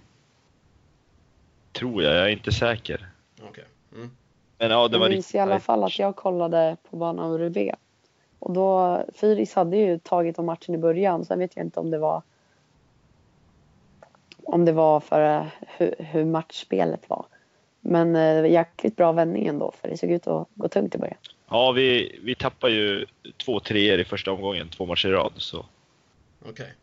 Tror 1.71 2.03
jag, 2.03 2.15
jag 2.15 2.23
är 2.23 2.29
inte 2.29 2.51
säker. 2.51 3.09
Okej. 3.41 3.63
Mm. 3.93 4.11
Men 4.57 4.71
ja, 4.71 4.87
det 4.87 4.97
var 4.97 5.05
Jag 5.05 5.11
minns 5.11 5.25
riktigt 5.25 5.35
i 5.35 5.39
alla 5.39 5.59
fall 5.59 5.83
att 5.83 5.99
jag 5.99 6.15
kollade 6.15 6.77
på 6.89 6.97
banan 6.97 7.31
Urubé. 7.31 7.75
Och 8.39 8.53
då, 8.53 8.99
Fyris 9.15 9.53
hade 9.53 9.77
ju 9.77 9.99
tagit 9.99 10.39
om 10.39 10.45
matchen 10.45 10.75
i 10.75 10.77
början. 10.77 11.25
Sen 11.25 11.39
vet 11.39 11.55
jag 11.55 11.65
inte 11.65 11.79
om 11.79 11.91
det 11.91 11.97
var 11.97 12.21
om 14.53 14.65
det 14.65 14.71
var 14.71 14.99
för 14.99 15.37
eh, 15.37 15.47
hur, 15.77 15.95
hur 15.97 16.25
matchspelet 16.25 17.09
var. 17.09 17.25
Men 17.81 18.15
eh, 18.15 18.51
jäkligt 18.51 18.95
bra 18.95 19.11
vändning 19.11 19.47
ändå 19.47 19.73
för 19.81 19.87
det 19.87 19.97
såg 19.97 20.11
ut 20.11 20.27
att 20.27 20.47
gå 20.55 20.67
tungt 20.67 20.95
i 20.95 20.97
början. 20.97 21.17
Ja, 21.49 21.71
vi, 21.71 22.19
vi 22.23 22.35
tappade 22.35 22.73
ju 22.73 23.05
två 23.45 23.59
treor 23.59 23.99
i 23.99 24.05
första 24.05 24.31
omgången, 24.31 24.69
två 24.69 24.85
matcher 24.85 25.07
i 25.07 25.11
rad. 25.11 25.33
Så, 25.37 25.65
Okej. 26.49 26.73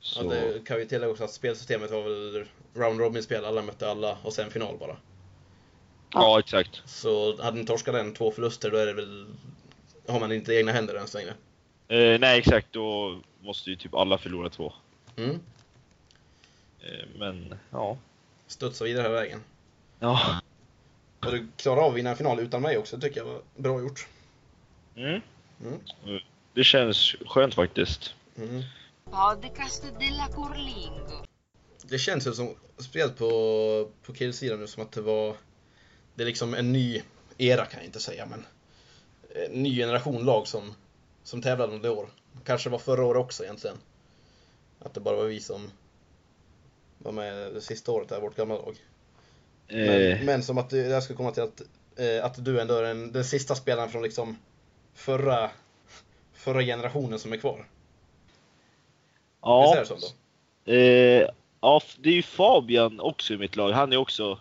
så... 0.00 0.24
Ja, 0.24 0.28
det 0.30 0.64
kan 0.64 0.78
vi 0.78 0.86
tillägga 0.86 1.12
också 1.12 1.24
att 1.24 1.32
spelsystemet 1.32 1.90
var 1.90 2.02
väl 2.02 2.44
round 2.74 3.00
robin-spel, 3.00 3.44
alla 3.44 3.62
mötte 3.62 3.90
alla 3.90 4.16
och 4.22 4.32
sen 4.32 4.50
final 4.50 4.76
bara. 4.78 4.96
ja, 6.12 6.38
exakt. 6.38 6.82
Så 6.84 7.42
hade 7.42 7.58
ni 7.58 7.66
torskat 7.66 7.94
den 7.94 8.14
två 8.14 8.30
förluster 8.30 8.70
då 8.70 8.76
är 8.76 8.86
det 8.86 8.92
väl, 8.92 9.26
har 10.08 10.20
man 10.20 10.32
inte 10.32 10.54
egna 10.54 10.72
händer 10.72 10.94
än 10.94 11.06
så 11.06 11.18
länge. 11.18 11.32
Eh, 11.88 12.20
nej, 12.20 12.38
exakt. 12.38 12.66
Då 12.72 13.18
måste 13.40 13.70
ju 13.70 13.76
typ 13.76 13.94
alla 13.94 14.18
förlora 14.18 14.50
två. 14.50 14.72
Mm. 15.16 15.40
Eh, 16.84 17.06
men, 17.18 17.54
ja. 17.70 17.98
Studsa 18.46 18.84
vidare 18.84 19.02
hela 19.02 19.14
vägen. 19.14 19.40
Ja. 19.98 20.40
Och 21.20 21.32
du 21.32 21.48
klarar 21.56 21.82
av 21.82 21.90
att 21.90 21.96
vinna 21.96 22.10
en 22.10 22.16
final 22.16 22.40
utan 22.40 22.62
mig 22.62 22.78
också, 22.78 23.00
tycker 23.00 23.20
jag 23.20 23.24
var 23.24 23.42
bra 23.56 23.80
gjort. 23.80 24.08
Mm. 24.96 25.20
Mm. 25.60 26.20
Det 26.54 26.64
känns 26.64 27.16
skönt 27.26 27.54
faktiskt. 27.54 28.14
Mm. 28.36 28.62
Podcast 29.04 29.82
della 29.82 30.28
Curlingo. 30.28 31.24
Det 31.82 31.98
känns 31.98 32.26
ju 32.26 32.32
som, 32.32 32.54
speciellt 32.78 33.18
på, 33.18 33.90
på 34.02 34.12
killsidan 34.12 34.60
nu, 34.60 34.66
som 34.66 34.82
att 34.82 34.92
det 34.92 35.00
var, 35.00 35.36
det 36.14 36.22
är 36.22 36.26
liksom 36.26 36.54
en 36.54 36.72
ny 36.72 37.02
era 37.38 37.66
kan 37.66 37.78
jag 37.78 37.84
inte 37.84 38.00
säga, 38.00 38.26
men 38.26 38.46
en 39.34 39.62
ny 39.62 39.76
generation 39.76 40.24
lag 40.24 40.46
som, 40.46 40.74
som 41.22 41.42
tävlade 41.42 41.72
under 41.72 41.90
år. 41.90 42.08
Kanske 42.44 42.70
var 42.70 42.78
förra 42.78 43.04
året 43.04 43.20
också 43.20 43.44
egentligen. 43.44 43.76
Att 44.78 44.94
det 44.94 45.00
bara 45.00 45.16
var 45.16 45.24
vi 45.24 45.40
som 45.40 45.70
var 47.04 47.12
med 47.12 47.54
det 47.54 47.60
sista 47.60 47.92
året 47.92 48.08
där, 48.08 48.20
vårt 48.20 48.36
gamla 48.36 48.54
lag. 48.54 48.76
Men, 49.68 50.12
Eh, 50.12 50.22
men 50.24 50.42
som 50.42 50.58
att 50.58 50.72
jag 50.72 51.02
ska 51.02 51.14
komma 51.14 51.30
till 51.30 51.42
att, 51.42 51.62
eh, 51.96 52.24
att 52.24 52.44
du 52.44 52.60
ändå 52.60 52.74
är 52.74 52.82
den, 52.82 53.12
den 53.12 53.24
sista 53.24 53.54
spelaren 53.54 53.88
från 53.90 54.02
liksom 54.02 54.38
förra, 54.94 55.50
förra 56.32 56.62
generationen 56.62 57.18
som 57.18 57.32
är 57.32 57.36
kvar. 57.36 57.56
Visst 57.56 57.66
är 59.42 59.76
ja. 59.76 59.76
det 59.80 59.86
så 59.86 59.94
då? 59.94 60.72
Eh, 60.72 61.28
ja, 61.60 61.80
det 61.98 62.08
är 62.08 62.14
ju 62.14 62.22
Fabian 62.22 63.00
också 63.00 63.34
i 63.34 63.38
mitt 63.38 63.56
lag. 63.56 63.72
Han 63.72 63.92
är 63.92 63.96
också 63.96 64.38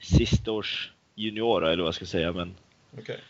sista 0.00 0.52
års 0.52 0.92
juniora 1.14 1.72
eller 1.72 1.82
vad 1.82 1.88
jag 1.88 1.94
ska 1.94 2.06
säga. 2.06 2.32
Men 2.32 2.54
Okej. 2.98 3.20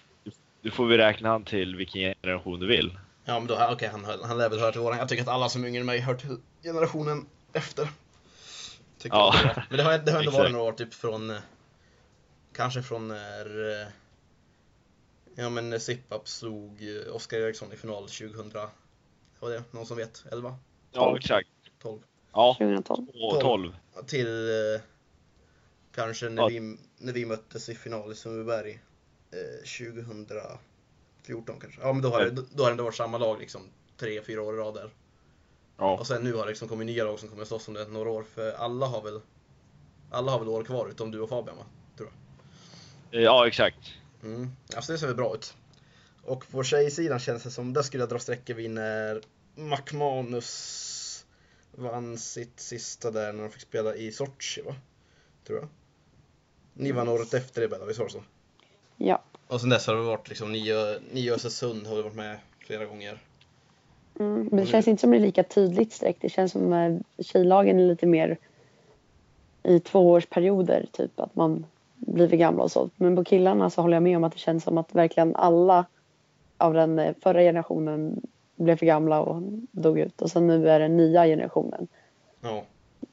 du 0.60 0.70
får 0.70 0.86
vi 0.86 0.98
räkna 0.98 1.28
han 1.28 1.44
till 1.44 1.76
vilken 1.76 2.00
generation 2.00 2.60
du 2.60 2.66
vill. 2.66 2.98
Ja 3.24 3.38
men 3.38 3.46
då, 3.46 3.68
okej 3.70 3.88
han, 3.88 4.04
hör- 4.04 4.24
han 4.24 4.38
lär 4.38 4.48
väl 4.48 4.58
höra 4.58 4.72
till 4.72 4.80
våran. 4.80 4.98
Jag 4.98 5.08
tycker 5.08 5.22
att 5.22 5.28
alla 5.28 5.48
som 5.48 5.64
är 5.64 5.68
yngre 5.68 5.80
än 5.80 5.86
mig 5.86 5.98
hör 5.98 6.14
till 6.14 6.36
generationen 6.62 7.26
efter. 7.52 7.88
Tycker 9.04 9.16
Ja. 9.16 9.34
jag. 9.44 9.62
Men 9.68 9.76
det 9.78 9.82
har, 9.84 9.98
det 9.98 10.12
har 10.12 10.18
ändå 10.18 10.30
varit 10.30 10.52
några 10.52 10.64
år 10.64 10.72
typ 10.72 10.94
från, 10.94 11.30
eh, 11.30 11.36
kanske 12.52 12.82
från 12.82 13.08
när, 13.08 13.80
eh, 13.82 13.86
ja 15.34 15.50
men 15.50 15.80
Zip-Up 15.80 16.28
slog 16.28 16.82
eh, 16.82 17.14
Oskar 17.14 17.38
Eriksson 17.38 17.72
i 17.72 17.76
final 17.76 18.02
2000, 18.08 18.50
vad 18.54 18.70
var 19.40 19.50
det? 19.50 19.62
Någon 19.70 19.86
som 19.86 19.96
vet? 19.96 20.24
11? 20.32 20.56
Ja, 20.92 21.16
exakt. 21.18 21.48
12? 21.82 22.00
Ja, 22.32 22.54
2012. 22.58 23.06
och 23.14 23.40
12. 23.40 23.76
Till 24.06 24.28
kanske 25.94 26.28
när, 26.28 26.42
Ja. 26.42 26.48
vi, 26.48 26.76
när 26.98 27.12
vi 27.12 27.24
möttes 27.26 27.68
i 27.68 27.74
final 27.74 28.12
i 28.12 28.14
Sundbyberg 28.14 28.80
eh, 29.30 29.38
2014 29.64 31.60
kanske. 31.60 31.80
Ja 31.80 31.92
men 31.92 32.02
då 32.02 32.08
har, 32.08 32.20
det, 32.24 32.30
då 32.30 32.62
har 32.62 32.70
det 32.70 32.72
ändå 32.72 32.84
varit 32.84 32.94
samma 32.96 33.18
lag 33.18 33.40
liksom 33.40 33.62
tre, 33.96 34.22
fyra 34.22 34.42
år 34.42 34.54
i 34.54 34.58
rad 34.58 34.74
där. 34.74 34.90
Ja. 35.76 35.98
Och 35.98 36.06
sen 36.06 36.22
nu 36.22 36.32
har 36.34 36.42
det 36.42 36.48
liksom 36.48 36.68
kommit 36.68 36.86
nya 36.86 37.04
lag 37.04 37.18
som 37.18 37.28
kommer 37.28 37.44
slåss 37.44 37.68
om 37.68 37.74
det 37.74 37.88
några 37.88 38.10
år 38.10 38.22
för 38.34 38.52
alla 38.52 38.86
har 38.86 39.02
väl 39.02 39.20
alla 40.10 40.32
har 40.32 40.38
väl 40.38 40.48
år 40.48 40.64
kvar 40.64 40.88
utom 40.88 41.10
du 41.10 41.20
och 41.20 41.28
Fabian 41.28 41.56
va? 41.56 41.64
Tror 41.96 42.08
jag. 43.10 43.20
Eh, 43.20 43.24
Ja, 43.24 43.46
exakt. 43.46 43.92
Mm. 44.22 44.50
Alltså 44.76 44.92
det 44.92 44.98
ser 44.98 45.06
väl 45.06 45.16
bra 45.16 45.34
ut. 45.34 45.54
Och 46.22 46.50
på 46.50 46.64
tjejsidan 46.64 47.18
känns 47.18 47.42
det 47.42 47.50
som, 47.50 47.72
där 47.72 47.82
skulle 47.82 48.02
jag 48.02 48.10
dra 48.10 48.18
sträckor 48.18 48.54
vid 48.54 48.70
när 48.70 49.22
McManus 49.54 51.24
vann 51.72 52.18
sitt 52.18 52.60
sista 52.60 53.10
där 53.10 53.32
när 53.32 53.42
de 53.42 53.50
fick 53.50 53.62
spela 53.62 53.94
i 53.94 54.12
Sochi 54.12 54.62
va? 54.62 54.74
Tror 55.46 55.58
jag. 55.58 55.68
Ni 56.74 56.92
vann 56.92 57.08
året 57.08 57.34
efter 57.34 57.60
det 57.60 57.68
Bella, 57.68 57.84
visst 57.84 57.98
var 57.98 58.06
det 58.06 58.12
så? 58.12 58.22
Ja. 58.96 59.22
Och 59.46 59.60
sen 59.60 59.70
dess 59.70 59.86
har 59.86 59.94
det 59.94 60.02
varit 60.02 60.28
liksom 60.28 60.52
nio, 60.52 61.00
nio 61.12 61.34
Östersund 61.34 61.86
har 61.86 62.02
varit 62.02 62.14
med 62.14 62.38
flera 62.58 62.84
gånger. 62.84 63.18
Mm, 64.18 64.48
men 64.52 64.56
det 64.56 64.66
känns 64.66 64.88
inte 64.88 65.00
som 65.00 65.10
det 65.10 65.16
är 65.16 65.20
lika 65.20 65.42
tydligt 65.42 65.92
streck. 65.92 66.16
Det 66.20 66.28
känns 66.28 66.52
som 66.52 66.72
att 66.72 67.26
tjejlagen 67.26 67.78
är 67.78 67.86
lite 67.86 68.06
mer 68.06 68.38
i 69.62 69.80
tvåårsperioder, 69.80 70.86
typ 70.92 71.20
att 71.20 71.34
man 71.34 71.66
blir 71.96 72.28
för 72.28 72.36
gamla 72.36 72.62
och 72.62 72.72
så. 72.72 72.90
Men 72.96 73.16
på 73.16 73.24
killarna 73.24 73.70
så 73.70 73.82
håller 73.82 73.96
jag 73.96 74.02
med 74.02 74.16
om 74.16 74.24
att 74.24 74.32
det 74.32 74.38
känns 74.38 74.64
som 74.64 74.78
att 74.78 74.94
verkligen 74.94 75.36
alla 75.36 75.86
av 76.56 76.74
den 76.74 76.98
eh, 76.98 77.14
förra 77.22 77.40
generationen 77.40 78.22
blev 78.56 78.76
för 78.76 78.86
gamla 78.86 79.20
och 79.20 79.42
dog 79.70 79.98
ut. 79.98 80.22
Och 80.22 80.30
sen 80.30 80.46
nu 80.46 80.68
är 80.68 80.80
det 80.80 80.88
nya 80.88 81.24
generationen 81.26 81.88
Ja, 82.40 82.64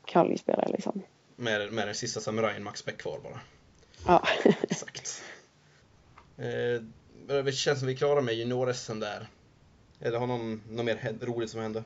curlingspelare 0.05 0.69
liksom. 0.71 1.01
med, 1.35 1.73
med 1.73 1.87
den 1.87 1.95
sista 1.95 2.19
samurajen 2.19 2.63
Max 2.63 2.85
Beck 2.85 2.97
kvar 2.97 3.19
bara. 3.23 3.39
Ja. 4.07 4.23
Exakt. 4.61 5.23
Eh, 6.37 6.81
det 7.43 7.51
känns 7.51 7.79
som 7.79 7.87
vi 7.87 7.93
är 7.93 7.97
klara 7.97 8.21
med 8.21 8.33
junior-SM 8.33 8.99
där. 8.99 9.27
Eller 10.01 10.19
har 10.19 10.27
någon, 10.27 10.61
något 10.69 10.85
mer 10.85 11.15
roligt 11.21 11.49
som 11.49 11.61
hände? 11.61 11.83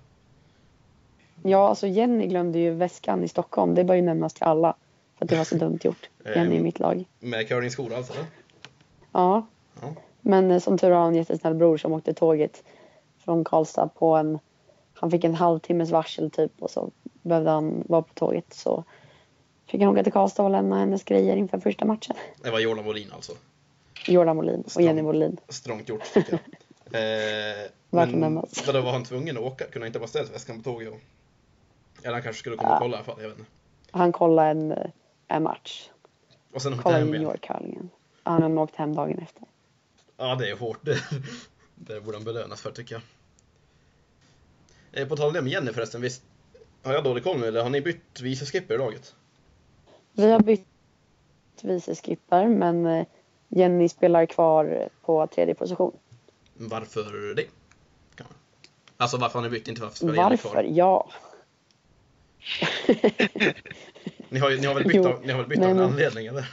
ja, 1.43 1.67
alltså 1.69 1.87
Jenny 1.87 2.27
glömde 2.27 2.59
ju 2.59 2.71
väskan 2.71 3.23
i 3.23 3.27
Stockholm. 3.27 3.75
Det 3.75 3.83
bör 3.83 3.95
ju 3.95 4.01
nämnas 4.01 4.33
till 4.33 4.43
alla. 4.43 4.75
För 5.17 5.25
att 5.25 5.29
det 5.29 5.37
var 5.37 5.43
så 5.43 5.55
dumt 5.55 5.79
gjort. 5.83 6.09
Jenny 6.35 6.55
i 6.55 6.59
mitt 6.59 6.79
lag. 6.79 7.05
Med 7.19 7.47
curlingskor 7.47 7.93
alltså? 7.93 8.13
Ja. 9.11 9.45
Ja. 9.81 9.93
Men 10.21 10.51
eh, 10.51 10.59
som 10.59 10.77
tur 10.77 10.91
har 10.91 11.07
en 11.07 11.15
jättesnäll 11.15 11.53
bror 11.53 11.77
som 11.77 11.93
åkte 11.93 12.13
tåget 12.13 12.63
från 13.17 13.43
Karlstad 13.43 13.87
på 13.87 14.15
en... 14.15 14.39
Han 14.93 15.11
fick 15.11 15.23
en 15.23 15.35
halvtimmes 15.35 15.91
varsel 15.91 16.31
typ 16.31 16.51
och 16.59 16.71
så 16.71 16.91
behövde 17.21 17.49
han 17.49 17.83
vara 17.87 18.01
på 18.01 18.13
tåget. 18.13 18.53
Så 18.53 18.83
fick 19.67 19.81
han 19.81 19.93
åka 19.93 20.03
till 20.03 20.13
Karlstad 20.13 20.43
och 20.43 20.49
lämna 20.49 20.79
hennes 20.79 21.03
grejer 21.03 21.35
inför 21.35 21.59
första 21.59 21.85
matchen. 21.85 22.15
Det 22.43 22.51
var 22.51 22.59
Jordan 22.59 22.85
Molin 22.85 23.11
alltså. 23.13 23.31
Jordan 24.07 24.35
Molin 24.35 24.63
och 24.75 24.81
Jenny 24.81 25.01
Molin. 25.01 25.37
Strångt 25.49 25.89
gjort 25.89 26.13
tycker 26.13 26.31
jag. 26.31 26.39
Eh, 26.95 27.71
men 27.89 28.09
nämnas. 28.09 28.63
vadå, 28.67 28.81
var 28.81 28.91
han 28.91 29.03
tvungen 29.03 29.37
att 29.37 29.43
åka? 29.43 29.63
Kunde 29.65 29.79
han 29.79 29.87
inte 29.87 29.99
bara 29.99 30.07
ställt 30.07 30.35
väskan 30.35 30.57
på 30.57 30.63
tåget? 30.63 30.93
Och... 30.93 30.99
Eller 32.03 32.13
han 32.13 32.21
kanske 32.23 32.39
skulle 32.39 32.55
komma 32.57 32.69
och 32.69 32.75
Ja. 32.75 32.79
kolla 32.79 32.93
i 32.93 32.97
alla 32.97 33.03
fall, 33.05 33.21
jag 33.21 33.29
vet 33.29 33.37
inte. 33.39 33.51
Han 33.91 34.11
kollade 34.11 34.49
en, 34.49 34.71
eh, 34.71 34.89
en 35.27 35.43
match. 35.43 35.89
Och 36.53 36.61
sen 36.61 36.77
Kollade 36.77 37.03
hem 37.03 37.13
juniorcurlingen. 37.13 37.89
Han 38.23 38.57
åkte 38.57 38.77
hem 38.77 38.95
dagen 38.95 39.19
efter. 39.19 39.43
Ja, 40.17 40.35
det 40.35 40.49
är 40.49 40.55
hårt. 40.55 40.79
Det, 40.85 40.99
det 41.75 42.01
borde 42.01 42.17
han 42.17 42.23
belönas 42.25 42.61
för 42.61 42.71
tycker 42.71 42.95
jag. 42.95 43.01
Eh, 45.01 45.07
På 45.07 45.15
tal 45.17 45.27
om 45.27 45.33
det 45.33 45.41
med 45.41 45.51
Jenny 45.51 45.73
förresten, 45.73 46.01
visst 46.01 46.23
har 46.83 46.93
jag 46.93 47.03
dålig 47.03 47.23
koll 47.23 47.39
nu 47.39 47.47
eller 47.47 47.63
har 47.63 47.69
ni 47.69 47.81
bytt 47.81 48.21
vice 48.21 48.45
skipper 48.45 48.75
i 48.75 48.77
laget? 48.77 49.15
Vi 50.11 50.31
har 50.31 50.39
bytt 50.39 50.67
vice 51.61 51.95
skipper 51.95 52.47
men 52.47 52.85
eh, 52.85 53.05
Jenny 53.47 53.89
spelar 53.89 54.25
kvar 54.25 54.89
på 55.01 55.27
tredje 55.27 55.55
position. 55.55 55.97
Varför 56.57 57.35
det? 57.35 57.45
Alltså 58.97 59.17
varför 59.17 59.39
har 59.39 59.43
ni 59.43 59.49
bytt? 59.49 59.67
Inte 59.67 59.81
varför 59.81 59.95
spelar 59.97 60.15
Varför? 60.29 60.63
Ja. 60.63 61.07
Ni 64.29 64.39
har, 64.39 64.49
ni 64.61 64.65
har 64.67 64.73
väl 64.75 64.83
bytt, 64.83 64.95
Jo. 64.95 65.07
av, 65.07 65.25
ni 65.25 65.31
har 65.31 65.39
väl 65.39 65.47
bytt 65.49 65.59
Nej, 65.59 65.65
av 65.65 65.71
en 65.71 65.77
men- 65.77 65.89
anledning 65.91 66.27
eller? 66.27 66.49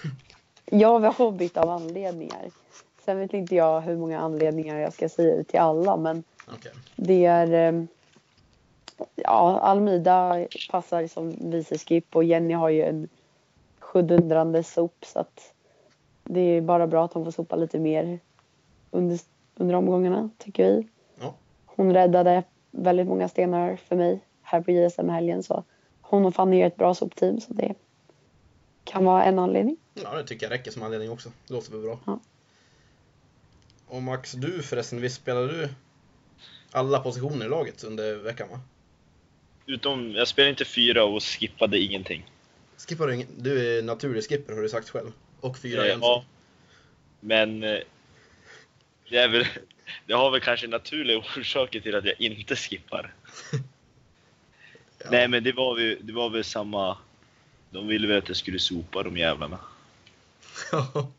Ja, 0.65 0.99
vi 0.99 1.07
har 1.07 1.33
bytt 1.33 1.57
av 1.57 1.71
anledningar. 1.71 2.51
Sen 3.05 3.19
vet 3.19 3.35
inte 3.35 3.55
jag 3.55 3.81
hur 3.81 3.97
många 3.97 4.21
anledningar 4.21 4.79
jag 4.79 4.93
ska 4.93 5.09
säga 5.09 5.35
ut 5.35 5.49
till 5.49 5.61
alla 5.61 5.97
men 5.97 6.25
Okej. 6.55 6.73
det 6.97 7.25
är... 7.25 7.73
eh, 7.75 7.85
Ja, 9.15 9.59
Almida 9.61 10.47
passar 10.71 11.07
som 11.07 11.51
vice 11.51 11.79
skip 11.79 12.17
och 12.17 12.25
Jenny 12.25 12.55
har 12.55 12.69
ju 12.69 12.83
en 12.83 13.09
sjudundrande 13.79 14.63
sop 14.63 15.05
så 15.07 15.19
att 15.19 15.53
det 16.25 16.41
är 16.41 16.61
bara 16.61 16.87
bra 16.87 17.05
att 17.05 17.13
hon 17.13 17.25
får 17.25 17.31
sopa 17.33 17.57
lite 17.57 17.79
mer 17.79 18.19
under, 18.91 19.19
under 19.55 19.75
omgångarna 19.75 20.31
tycker 20.39 20.73
vi. 20.73 20.89
Ja. 21.21 21.35
Hon 21.67 21.95
räddade 21.95 22.43
väldigt 22.71 23.07
många 23.07 23.29
stenar 23.29 23.77
för 23.77 23.97
mig 23.97 24.21
här 24.43 24.61
på 24.61 24.71
JSM 24.71 25.09
helgen 25.09 25.43
så 25.43 25.65
hon 26.01 26.25
och 26.25 26.35
Fanny 26.35 26.61
är 26.61 26.67
ett 26.67 26.77
bra 26.77 26.95
sopteam 26.95 27.41
så 27.41 27.53
det 27.53 27.75
kan 28.85 29.05
vara 29.05 29.25
en 29.25 29.39
anledning. 29.39 29.77
Ja, 29.95 30.15
det 30.15 30.25
tycker 30.25 30.47
jag 30.47 30.53
räcker 30.53 30.71
som 30.71 30.83
anledning 30.83 31.11
också. 31.11 31.33
Det 31.47 31.55
låter 31.55 31.73
väl 31.73 31.81
bra. 31.81 31.99
Ja. 32.07 32.21
Och 33.87 34.03
Max, 34.03 34.33
du 34.33 34.63
förresten, 34.63 35.01
visst 35.01 35.17
spelade 35.17 35.47
du 35.47 35.69
alla 36.73 37.01
positioner 37.01 37.47
i 37.47 37.49
laget 37.49 37.85
under 37.85 38.15
veckan 38.17 38.49
va? 38.51 38.61
Utom, 39.67 40.13
jag 40.13 40.29
spelade 40.29 40.51
inte 40.51 40.65
fyra 40.65 41.05
och 41.05 41.23
skippade 41.23 41.79
ingenting. 41.79 42.31
Skippar 42.89 43.07
du 43.07 43.15
ingen? 43.15 43.29
Du 43.37 43.79
är 43.79 43.83
naturlig 43.83 44.25
skipper 44.25 44.53
har 44.55 44.63
du 44.63 44.69
sagt 44.69 44.91
själv. 44.91 45.13
Och 45.41 45.59
fyra 45.59 45.87
Eh, 45.87 45.99
ja. 46.01 46.25
Men 47.21 47.63
eh, 47.63 47.79
det, 49.13 49.19
är 49.19 49.29
väl, 49.29 49.47
det 50.07 50.15
har 50.15 50.31
väl 50.31 50.41
kanske 50.41 50.67
naturliga 50.67 51.19
orsaker 51.19 51.81
till 51.81 51.95
att 51.95 52.05
jag 52.05 52.21
inte 52.21 52.57
skippar. 52.57 53.15
Ja. 54.99 55.09
Nej 55.11 55.29
men 55.29 55.45
det 55.45 55.53
var, 55.53 55.77
väl, 55.77 55.99
det 56.01 56.13
var 56.13 56.31
väl 56.31 56.45
samma... 56.45 56.99
De 57.71 57.87
ville 57.87 58.09
väl 58.09 58.19
att 58.19 58.29
jag 58.29 58.37
skulle 58.37 58.59
sopa 58.59 59.03
de 59.03 59.17
jävlarna. 59.17 59.59
Ja. 60.73 61.11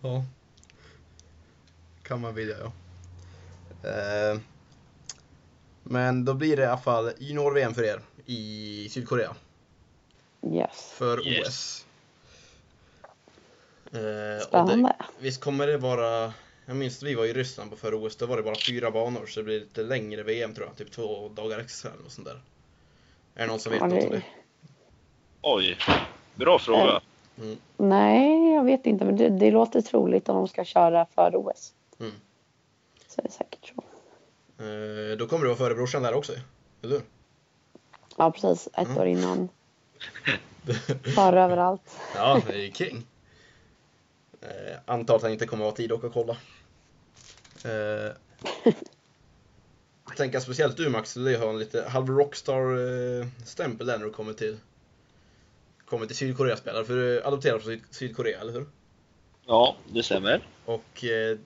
ja. 0.00 0.24
Kan 2.02 2.20
man 2.20 2.34
vilja 2.34 2.56
ja. 2.58 2.72
Eh, 3.88 4.40
men 5.82 6.24
då 6.24 6.34
blir 6.34 6.56
det 6.56 6.62
i 6.62 6.66
alla 6.66 6.78
fall 6.78 7.12
junior-VM 7.18 7.74
för 7.74 7.82
er 7.82 8.00
i 8.26 8.88
Sydkorea. 8.90 9.34
Yes. 10.52 10.92
För 10.98 11.26
Yes. 11.26 11.46
OS. 11.48 11.86
Eh, 13.92 13.98
och 13.98 14.00
det, 14.00 14.40
Spännande. 14.40 14.96
visst 15.18 15.40
kommer 15.40 15.66
det 15.66 15.78
vara, 15.78 16.32
jag 16.66 16.76
minns 16.76 17.02
vi 17.02 17.14
var 17.14 17.24
i 17.24 17.32
Ryssland 17.32 17.70
på 17.70 17.76
förra 17.76 17.96
OS, 17.96 18.16
då 18.16 18.26
var 18.26 18.36
det 18.36 18.42
bara 18.42 18.54
fyra 18.66 18.90
banor 18.90 19.26
så 19.26 19.40
det 19.40 19.44
blir 19.44 19.60
lite 19.60 19.82
längre 19.82 20.22
VM 20.22 20.54
tror 20.54 20.66
jag, 20.66 20.76
typ 20.76 20.90
två 20.92 21.28
dagar 21.28 21.58
extra 21.58 21.90
eller 21.90 22.02
något 22.02 22.12
sånt 22.12 22.26
där. 22.28 22.40
Är 23.34 23.40
det 23.40 23.46
någon 23.46 23.58
som 23.60 23.72
vet 23.72 23.80
Ja, 23.80 23.86
något 23.86 24.04
om 24.04 24.10
det? 24.10 24.22
Oj, 25.42 25.78
bra 26.34 26.58
fråga. 26.58 27.00
Mm. 27.38 27.56
Nej, 27.76 28.54
jag 28.54 28.64
vet 28.64 28.86
inte 28.86 29.04
men 29.04 29.16
det, 29.16 29.28
det 29.28 29.50
låter 29.50 29.80
troligt 29.80 30.28
om 30.28 30.36
de 30.36 30.48
ska 30.48 30.64
köra 30.64 31.06
för 31.14 31.36
OS. 31.36 31.74
Mm. 32.00 32.12
Så 33.08 33.20
är 33.20 33.22
det 33.24 33.30
säkert 33.30 33.72
så. 33.76 33.84
Eh, 34.64 35.16
då 35.16 35.26
kommer 35.26 35.42
du 35.42 35.48
vara 35.48 35.58
före 35.58 35.74
brorsan 35.74 36.02
där 36.02 36.14
också 36.14 36.32
eller 36.82 36.94
hur? 36.94 37.02
Ja 38.16 38.30
precis, 38.30 38.68
ett 38.72 38.86
Mm. 38.86 38.98
år 38.98 39.06
innan. 39.06 39.48
Far 41.14 41.32
överallt. 41.32 41.98
Ja, 42.14 42.40
det 42.46 42.66
är 42.66 42.70
king. 42.70 43.06
Eh, 44.42 44.78
antar 44.84 45.16
att 45.16 45.22
han 45.22 45.32
inte 45.32 45.46
kommer 45.46 45.64
att 45.64 45.70
ha 45.70 45.76
tid 45.76 45.92
att 45.92 45.98
åka 45.98 46.06
och 46.06 46.12
kolla. 46.12 46.36
Eh, 47.64 48.12
jag 50.06 50.16
tänker 50.16 50.40
speciellt 50.40 50.76
du 50.76 50.88
Max, 50.88 51.14
du 51.14 51.36
har 51.36 51.48
en 51.48 51.58
lite 51.58 51.82
halv 51.88 52.08
rockstar-stämpel 52.08 53.86
där 53.86 53.98
när 53.98 54.04
du 54.04 54.12
kommer 54.12 54.32
till 54.32 54.58
kommer 55.84 56.06
till 56.06 56.16
Sydkorea 56.16 56.56
spelare, 56.56 56.84
för 56.84 56.94
du 56.94 57.18
är 57.18 57.26
adopterad 57.26 57.62
från 57.62 57.72
Syd- 57.72 57.84
Sydkorea, 57.90 58.40
eller 58.40 58.52
hur? 58.52 58.66
Ja, 59.46 59.76
det 59.92 60.02
stämmer. 60.02 60.46
Och 60.64 61.04
eh, 61.04 61.38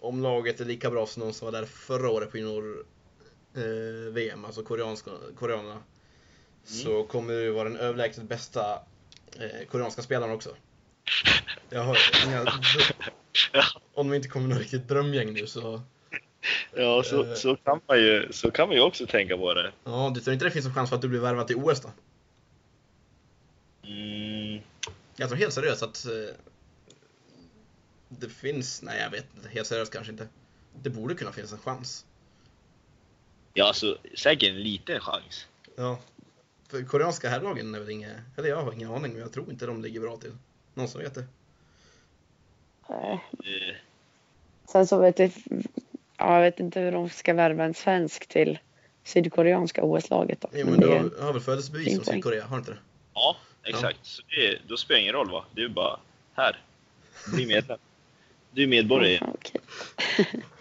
om 0.00 0.22
laget 0.22 0.60
är 0.60 0.64
lika 0.64 0.90
bra 0.90 1.06
som 1.06 1.22
de 1.22 1.32
som 1.32 1.46
var 1.46 1.52
där 1.52 1.64
förra 1.66 2.10
året 2.10 2.30
på 2.30 2.38
junior 2.38 2.84
eh, 3.54 4.12
VM, 4.12 4.44
alltså 4.44 4.62
koreanska, 4.62 5.10
koreanerna, 5.38 5.82
så 6.64 7.04
kommer 7.04 7.32
du 7.32 7.50
vara 7.50 7.68
den 7.68 7.78
överlägset 7.78 8.24
bästa 8.24 8.82
eh, 9.38 9.66
koreanska 9.68 10.02
spelaren 10.02 10.34
också. 10.34 10.56
Jag 11.70 11.82
har 11.82 11.98
inga, 12.26 12.40
om 13.94 14.08
de 14.10 14.16
inte 14.16 14.28
kommer 14.28 14.48
något 14.48 14.58
riktigt 14.58 14.88
drömgäng 14.88 15.32
nu 15.32 15.46
så, 15.46 15.82
Ja, 16.76 17.02
så, 17.02 17.24
Eh. 17.24 17.34
så, 17.34 17.56
kan 17.56 17.80
man 17.88 17.98
ju, 17.98 18.28
så 18.32 18.50
kan 18.50 18.68
man 18.68 18.76
ju 18.76 18.82
också 18.82 19.06
tänka 19.06 19.36
på 19.36 19.54
det. 19.54 19.72
ja, 19.84 20.12
du 20.14 20.20
tror 20.20 20.32
inte 20.34 20.44
det 20.44 20.50
finns 20.50 20.66
en 20.66 20.74
chans 20.74 20.88
för 20.90 20.96
att 20.96 21.02
du 21.02 21.08
blir 21.08 21.20
värvad 21.20 21.46
till 21.46 21.56
OS 21.56 21.80
då? 21.80 21.90
Mm, 23.88 24.60
Jag 25.16 25.28
tror 25.28 25.38
helt 25.38 25.52
seriöst 25.54 25.82
att 25.82 26.06
eh, 26.06 26.34
det 28.08 28.28
finns, 28.28 28.82
nej 28.82 29.00
jag 29.00 29.10
vet 29.10 29.26
inte, 29.36 29.48
helt 29.48 29.66
seriöst 29.66 29.92
kanske 29.92 30.12
inte. 30.12 30.28
Det 30.82 30.90
borde 30.90 31.14
kunna 31.14 31.32
finnas 31.32 31.52
en 31.52 31.58
chans. 31.58 32.06
ja, 33.54 33.66
alltså 33.68 33.98
säkert 34.16 34.48
en 34.48 34.62
liten 34.62 35.00
chans. 35.00 35.46
Ja. 35.76 35.98
För 36.68 36.82
koreanska 36.84 37.28
herrlagen 37.28 37.74
är 37.74 37.78
väl 37.80 37.90
inga, 37.90 38.10
eller 38.36 38.48
jag 38.48 38.62
har 38.62 38.72
ingen 38.72 38.90
aning 38.90 39.12
men 39.12 39.20
jag 39.20 39.32
tror 39.32 39.50
inte 39.50 39.66
de 39.66 39.82
ligger 39.82 40.00
bra 40.00 40.16
till. 40.16 40.32
Någon 40.80 40.88
som 40.88 41.00
vet 41.00 41.14
det? 41.14 41.24
Eh, 42.88 43.12
Eh, 43.12 43.76
Sen 44.68 44.86
så 44.86 44.98
vet 44.98 45.18
jag, 45.18 45.30
ja, 46.16 46.34
jag 46.34 46.40
vet 46.40 46.60
inte 46.60 46.80
hur 46.80 46.92
de 46.92 47.08
ska 47.08 47.34
värva 47.34 47.64
en 47.64 47.74
svensk 47.74 48.26
till 48.26 48.58
sydkoreanska 49.04 49.82
OS-laget 49.84 50.40
då. 50.40 50.48
Jo 50.52 50.66
Men 50.66 50.70
men 50.74 50.80
du 50.80 50.92
är, 50.92 50.98
har, 51.00 51.24
har 51.26 51.32
väl 51.32 51.42
födelsebevis 51.42 51.94
från. 51.94 52.04
Sydkorea, 52.04 52.44
har 52.44 52.56
du 52.56 52.60
inte 52.60 52.70
det? 52.70 52.78
ja, 53.14 53.36
exakt. 53.64 53.98
Så 54.06 54.22
det, 54.28 54.58
då 54.68 54.76
spelar 54.76 54.98
det 54.98 55.02
ingen 55.02 55.14
roll 55.14 55.30
va? 55.30 55.44
Det 55.54 55.62
är 55.62 55.68
bara 55.68 56.00
här. 56.34 56.60
Bli 57.34 57.46
medlem. 57.46 57.78
Du 58.50 58.62
är 58.62 58.66
medborgare. 58.66 59.18
Ja, 59.20 59.26
okej. 59.34 59.60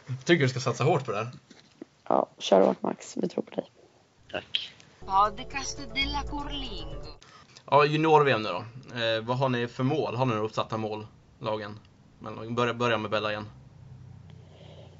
Jag 0.07 0.25
tycker 0.25 0.43
du 0.43 0.49
ska 0.49 0.59
satsa 0.59 0.83
hårt 0.83 1.05
på 1.05 1.11
det 1.11 1.17
här. 1.17 1.27
Ja, 2.07 2.27
kör 2.37 2.61
hårt 2.61 2.81
Max, 2.81 3.17
vi 3.17 3.29
tror 3.29 3.43
på 3.43 3.55
dig. 3.55 3.69
Tack. 4.31 4.73
Podcast 4.99 5.77
della 5.77 6.23
Curlingo. 6.23 7.05
Ja, 7.71 7.85
junior-VM 7.85 8.41
nu 8.41 8.49
då. 8.49 8.63
Eh, 8.99 9.21
vad 9.21 9.37
har 9.37 9.49
ni 9.49 9.67
för 9.67 9.83
mål? 9.83 10.15
Har 10.15 10.25
ni 10.25 10.31
några 10.33 10.45
uppsatta 10.45 10.77
mål, 10.77 11.05
lagen? 11.39 11.79
Men 12.19 12.55
börja, 12.55 12.73
börja 12.73 12.97
med 12.97 13.11
Bella 13.11 13.31
igen. 13.31 13.45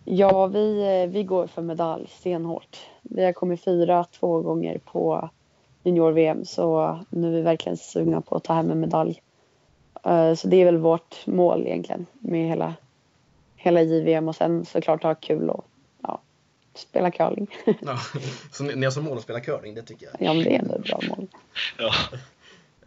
Ja, 0.05 0.47
vi, 0.47 1.01
eh, 1.03 1.09
vi 1.09 1.23
går 1.23 1.47
för 1.47 1.61
medalj 1.61 2.07
stenhårt. 2.19 2.77
Vi 3.01 3.25
har 3.25 3.33
kommit 3.33 3.63
fyra 3.63 4.03
två 4.19 4.41
gånger 4.41 4.77
på 4.77 5.29
junior-VM 5.83 6.45
så 6.45 6.99
nu 7.09 7.27
är 7.27 7.31
vi 7.31 7.41
verkligen 7.41 7.77
sugna 7.77 8.21
på 8.21 8.35
att 8.35 8.43
ta 8.43 8.53
hem 8.53 8.71
en 8.71 8.79
medalj. 8.79 9.21
Eh, 10.03 10.33
Så 10.33 10.47
det 10.47 10.57
är 10.57 10.65
väl 10.65 10.77
vårt 10.77 11.27
mål 11.27 11.67
egentligen 11.67 12.05
med 12.19 12.47
hela, 12.49 12.73
hela 13.55 13.81
JVM 13.81 14.27
och 14.27 14.35
sen 14.35 14.65
såklart 14.65 15.03
ha 15.03 15.15
kul 15.15 15.49
och 15.49 15.65
ja, 16.01 16.19
spela 16.73 17.11
curling. 17.11 17.47
Ja, 17.81 17.97
så 18.51 18.63
ni, 18.63 18.75
ni 18.75 18.85
har 18.85 18.91
som 18.91 19.03
mål 19.03 19.17
att 19.17 19.23
spela 19.23 19.39
curling, 19.39 19.75
det 19.75 19.81
tycker 19.81 20.05
jag. 20.05 20.15
ja, 20.27 20.33
men 20.33 20.43
det 20.43 20.55
är 20.55 20.59
ändå 20.59 20.75
ett 20.75 20.83
bra 20.83 20.99
mål. 21.09 21.27
Ja. 21.77 21.91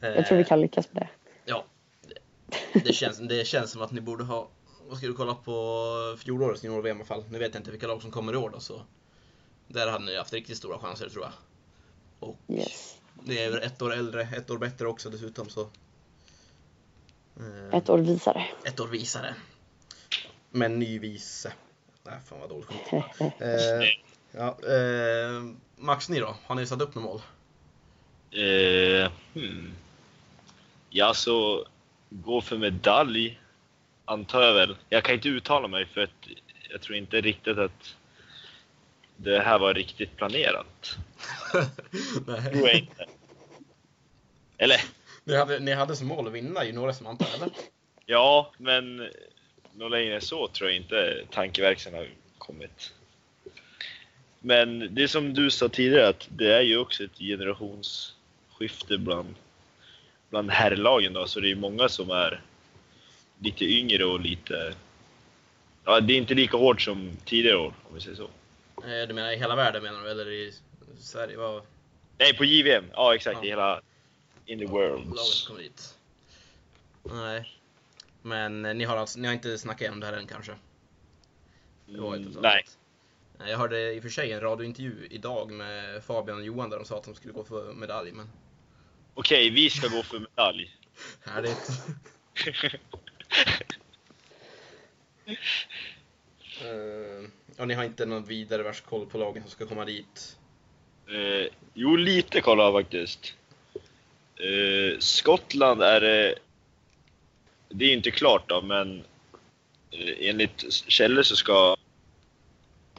Jag 0.09 0.27
tror 0.27 0.39
vi 0.39 0.45
kan 0.45 0.61
lyckas 0.61 0.93
med 0.93 1.03
det. 1.03 1.09
Ja. 1.45 1.65
Det, 2.73 2.93
känns, 2.93 3.19
det 3.19 3.47
känns 3.47 3.71
som 3.71 3.83
att 3.83 3.91
ni 3.93 4.01
borde 4.01 4.25
ha... 4.25 4.49
Vad 4.89 4.99
ska 4.99 5.07
du 5.07 5.15
kolla 5.15 5.35
på 5.35 6.17
fjolårets 6.19 6.65
junior-VM 6.65 6.97
i 6.97 7.01
alla 7.01 7.07
fall? 7.07 7.25
Nu 7.31 7.39
vet 7.39 7.55
jag 7.55 7.61
inte 7.61 7.71
vilka 7.71 7.87
lag 7.87 8.03
som 8.03 8.11
kommer 8.11 8.33
i 8.33 8.37
år 8.37 8.51
då, 8.51 8.61
så... 8.61 8.83
Där 9.69 9.87
hade 9.91 10.05
ni 10.05 10.17
haft 10.17 10.33
riktigt 10.33 10.57
stora 10.57 10.79
chanser 10.79 11.09
tror 11.09 11.25
jag. 11.25 11.33
Och 12.29 12.37
Yes. 12.49 12.99
det 13.25 13.45
är 13.45 13.61
ett 13.61 13.83
år 13.83 13.93
äldre, 13.95 14.23
ett 14.23 14.51
år 14.51 14.59
bättre 14.59 14.87
också 14.87 15.11
dessutom 15.11 15.49
så... 15.49 15.61
Eh, 17.37 17.79
Ett 17.79 17.89
år 17.89 17.99
visare. 17.99 18.47
ett 18.65 18.81
år 18.81 18.89
visare. 18.89 19.35
Men 20.51 20.79
ny 20.79 20.99
vice. 20.99 21.53
Nej, 22.03 22.15
fan 22.27 22.41
vad 22.41 22.49
dåligt. 22.49 22.69
Eh, 23.41 23.89
ja, 24.33 24.59
eh, 24.73 25.43
Max, 25.77 26.09
ni 26.09 26.21
då? 26.21 26.37
Har 26.47 26.55
ni 26.55 26.67
satt 26.67 26.81
upp 26.83 26.95
något 26.95 27.05
mål? 27.05 27.21
Eh, 28.31 29.11
hmm. 29.35 29.73
Ja, 30.95 31.15
så 31.15 31.67
gå 32.11 32.41
för 32.41 32.59
medalj 32.59 33.41
antar 34.05 34.43
jag 34.43 34.55
väl. 34.55 34.77
Jag 34.89 35.05
kan 35.05 35.15
inte 35.15 35.29
uttala 35.29 35.69
mig 35.69 35.87
för 35.87 36.01
att 36.01 36.29
jag 36.71 36.81
tror 36.81 36.97
inte 36.97 37.21
riktigt 37.21 37.59
att 37.59 37.97
det 39.17 39.41
här 39.41 39.59
var 39.59 39.75
riktigt 39.75 40.17
planerat. 40.17 40.97
Tror 41.53 41.67
jag 42.27 42.55
Nej. 42.55 42.79
inte. 42.79 43.07
Eller? 44.59 44.81
Ni 45.25 45.37
hade, 45.37 45.59
ni 45.59 45.73
hade 45.73 45.97
som 45.97 46.07
mål 46.07 46.27
att 46.27 46.33
vinna 46.33 46.65
junior-SM 46.65 47.07
antar 47.07 47.27
jag, 47.27 47.35
eller? 47.35 47.51
Ja, 48.07 48.53
men 48.59 49.09
något 49.75 49.91
längre 49.91 50.15
än 50.15 50.21
så 50.21 50.49
tror 50.49 50.71
jag 50.71 50.77
inte 50.77 51.25
tankeverksamheten 51.31 52.09
har 52.09 52.39
kommit. 52.39 52.95
Men 54.41 54.95
det 54.95 55.09
som 55.09 55.35
du 55.35 55.51
sa 55.51 55.69
tidigare, 55.69 56.09
att 56.09 56.29
det 56.31 56.53
är 56.55 56.63
ju 56.63 56.79
också 56.79 57.05
ett 57.05 57.19
generationsskifte 57.19 58.99
bland, 58.99 59.35
bland 60.33 60.51
herrlagen 60.51 61.13
då, 61.13 61.27
så 61.27 61.41
det 61.41 61.51
är 61.51 61.55
många 61.55 61.89
som 61.89 62.11
är 62.11 62.43
lite 63.39 63.65
yngre 63.65 64.05
och 64.05 64.21
lite... 64.21 64.75
Ja, 65.85 66.01
det 66.01 66.13
är 66.13 66.17
inte 66.19 66.35
lika 66.35 66.57
hårt 66.57 66.81
som 66.81 67.11
tidigare 67.25 67.57
år, 67.57 67.75
om 67.89 67.95
vi 67.95 68.01
säger 68.01 68.17
så. 68.17 68.29
Du 69.07 69.15
menar 69.15 69.33
i 69.33 69.37
hela 69.37 69.57
världen 69.57 69.83
menar 69.83 70.03
du, 70.03 70.11
eller 70.11 70.31
i 70.31 70.53
Sverige? 70.99 71.37
Vad 71.37 71.63
Nej, 72.19 72.37
på 72.37 72.45
JVM! 72.45 72.85
Ja, 72.93 73.15
exakt, 73.15 73.39
Ja. 73.43 73.45
i 73.45 73.49
hela... 73.49 73.81
In 74.47 74.59
the 74.59 74.67
world. 74.67 75.07
laget 75.07 75.47
kommer 75.47 75.61
dit? 75.61 75.99
Nej. 77.03 77.59
Men 78.23 78.65
eh, 78.65 78.75
ni 78.75 78.85
har, 78.85 78.97
alltså, 78.97 79.19
ni 79.19 79.27
har 79.27 79.35
inte 79.35 79.59
snackat 79.59 79.81
igenom 79.81 80.01
det 80.01 80.07
här 80.07 80.13
än 80.13 80.27
kanske? 80.27 80.53
Det 81.87 82.01
var 82.01 82.17
Mm, 82.17 82.37
nej. 82.41 82.65
Jag 83.47 83.59
hörde 83.59 83.95
i 83.95 83.99
och 83.99 84.03
för 84.03 84.11
sig 84.11 84.33
en 84.33 84.41
radiointervju 84.41 85.09
idag 85.11 85.51
med 85.51 86.05
Fabian 86.05 86.39
och 86.39 86.45
Johan 86.45 86.71
där 86.71 86.77
de 86.77 86.85
sa 86.85 86.97
att 86.97 87.05
de 87.05 87.15
skulle 87.15 87.33
gå 87.33 87.45
för 87.45 87.73
medalj, 87.73 88.13
men 88.13 88.29
Okej, 89.15 89.51
vi 89.51 89.71
ska 89.71 89.89
gå 89.89 90.03
för 90.03 90.19
medalj. 90.19 90.77
härligt. 91.25 91.71
Eh, 96.61 97.29
och 97.59 97.69
ni 97.69 97.75
har 97.75 97.85
inte 97.85 98.07
någon 98.07 98.25
vidare 98.25 98.63
värst 98.63 98.87
koll 98.87 99.07
på 99.07 99.19
lagen 99.19 99.43
som 99.43 99.51
ska 99.51 99.67
komma 99.67 99.85
dit? 99.85 100.37
Eh, 101.09 101.47
jo, 101.75 101.97
lite 101.97 102.41
kollar 102.41 102.65
jag 102.65 102.73
faktiskt. 102.73 103.35
Eh, 104.37 104.99
Skottland 104.99 105.83
är 105.83 106.01
det... 106.01 106.35
det 107.69 107.85
är 107.85 107.93
inte 107.93 108.11
klart 108.11 108.49
då, 108.49 108.63
men 108.63 109.05
eh, 109.91 110.29
enligt 110.29 110.73
källor 110.73 111.23
så 111.23 111.37
ska... 111.37 111.77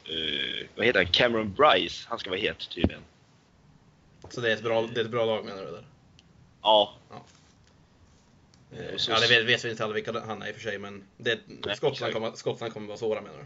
Eh, 0.06 0.68
vad 0.76 0.86
heter 0.86 1.04
han? 1.04 1.12
Cameron 1.12 1.54
Bryce, 1.54 2.06
han 2.10 2.20
ska 2.20 2.30
vara 2.30 2.40
het 2.40 2.70
tydligen. 2.70 3.02
Så 4.30 4.42
det 4.42 4.52
är 4.52 4.56
ett 4.56 4.64
bra, 4.64 4.82
det 4.82 5.02
är 5.02 5.06
ett 5.06 5.12
bra 5.12 5.26
lag 5.26 5.46
menar 5.46 5.62
du? 5.62 5.68
Eller? 5.68 5.84
Ja, 6.64 6.94
Eh, 8.72 8.98
så- 8.98 9.12
Ja, 9.12 9.20
det 9.20 9.28
vet, 9.28 9.46
vet 9.48 9.66
vi 9.66 9.70
inte 9.72 9.84
alla 9.84 9.94
vilka 9.94 10.20
han 10.20 10.42
är 10.42 10.48
i 10.48 10.52
och 10.52 10.56
för 10.56 10.62
sig, 10.62 10.78
men 10.80 11.04
det, 11.18 11.40
Nej, 11.66 11.76
Skottland, 11.76 12.14
kommer, 12.14 12.32
Skottland 12.32 12.74
kommer 12.74 12.88
vara 12.88 12.98
svåra 12.98 13.22
menar 13.22 13.38
du? 13.38 13.46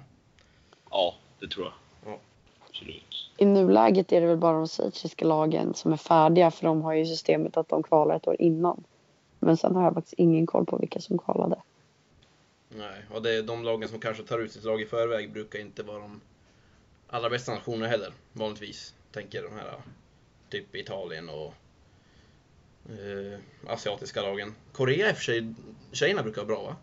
ja, 0.89 1.15
det 1.39 1.47
tror 1.47 1.65
jag. 1.65 1.73
Ja. 2.13 2.19
Absolut. 2.69 3.30
I 3.38 3.45
nuläget 3.45 4.12
är 4.12 4.21
det 4.21 4.27
väl 4.27 4.38
bara 4.38 4.58
de 4.58 4.67
schweiziska 4.67 5.25
lagen 5.25 5.73
som 5.73 5.93
är 5.93 5.97
färdiga 5.97 6.51
för 6.51 6.63
de 6.67 6.82
har 6.82 6.93
ju 6.93 7.06
systemet 7.06 7.58
att 7.58 7.69
de 7.69 7.84
kvalar 7.84 8.15
ett 8.15 8.27
år 8.27 8.36
innan. 8.41 8.84
Men 9.39 9.58
sen 9.58 9.75
har 9.75 9.84
jag 9.84 9.93
faktiskt 9.93 10.13
ingen 10.17 10.45
koll 10.45 10.65
på 10.65 10.77
vilka 10.77 11.01
som 11.01 11.17
kvalade. 11.17 11.62
Nej, 12.69 13.01
och 13.13 13.21
det 13.21 13.34
är 13.38 13.43
de 13.43 13.63
lagen 13.63 13.89
som 13.89 13.99
kanske 13.99 14.23
tar 14.23 14.39
ut 14.39 14.51
sitt 14.51 14.63
lag 14.63 14.82
i 14.82 14.86
förväg 14.86 15.32
brukar 15.32 15.60
inte 15.60 15.84
vara 15.84 15.99
de 15.99 16.21
allra 17.10 17.30
bästa 17.30 17.53
nationerna 17.53 17.88
heller, 17.88 18.13
vanligtvis. 18.34 18.93
Tänker 19.12 19.43
de 19.43 19.53
här 19.53 19.73
typ 20.49 20.75
Italien 20.75 21.30
och 21.30 21.53
eh, 22.89 23.39
asiatiska 23.67 24.21
lagen. 24.21 24.56
Korea 24.71 25.10
i 25.10 25.12
och 25.12 25.15
för 25.15 25.23
sig, 25.23 25.54
tjejerna 25.91 26.23
brukar 26.23 26.41
vara 26.41 26.47
bra 26.47 26.63
va? 26.63 26.76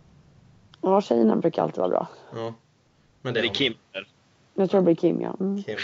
Ja, 0.83 1.01
tjejerna 1.01 1.37
brukar 1.37 1.63
alltid 1.63 1.79
vara 1.79 1.89
bra. 1.89 2.09
Ja. 2.35 2.55
Men 3.23 3.35
Det 3.35 3.41
det 3.41 3.47
är 3.47 3.55
Kim. 3.55 3.75
Jag 4.55 4.71
tror 4.71 4.81
det 4.81 4.85
blir 4.85 4.95
Kim, 4.95 5.21
ja. 5.21 5.37
Mm. 5.41 5.63
Kim, 5.63 5.79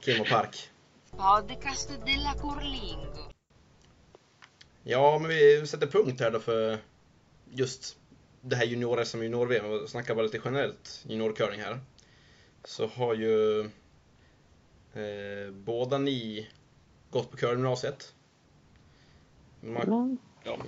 Kim 0.00 0.20
och 0.20 0.26
Park. 0.26 0.70
Podcast 1.10 1.88
della 2.06 2.34
Curlingo. 2.34 3.32
Ja, 4.82 5.18
men 5.18 5.28
vi 5.28 5.66
sätter 5.66 5.86
punkt 5.86 6.20
här 6.20 6.30
då 6.30 6.40
för 6.40 6.78
just 7.50 7.96
det 8.40 8.56
här 8.56 8.64
junior-SM 8.64 9.18
och 9.18 9.24
junior-VM 9.24 9.66
och 9.66 9.88
snackar 9.88 10.14
bara 10.14 10.22
lite 10.22 10.40
generellt 10.44 11.04
junior-curling 11.08 11.60
här. 11.60 11.80
Så 12.64 12.86
har 12.86 13.14
ju 13.14 13.60
eh, 14.94 15.50
båda 15.52 15.98
ni 15.98 16.48
gått 17.10 17.30
på 17.30 17.36
curlinggymnasiet. 17.36 18.14
Ma- 19.64 19.86
Men, 19.86 20.18
Ja. 20.44 20.58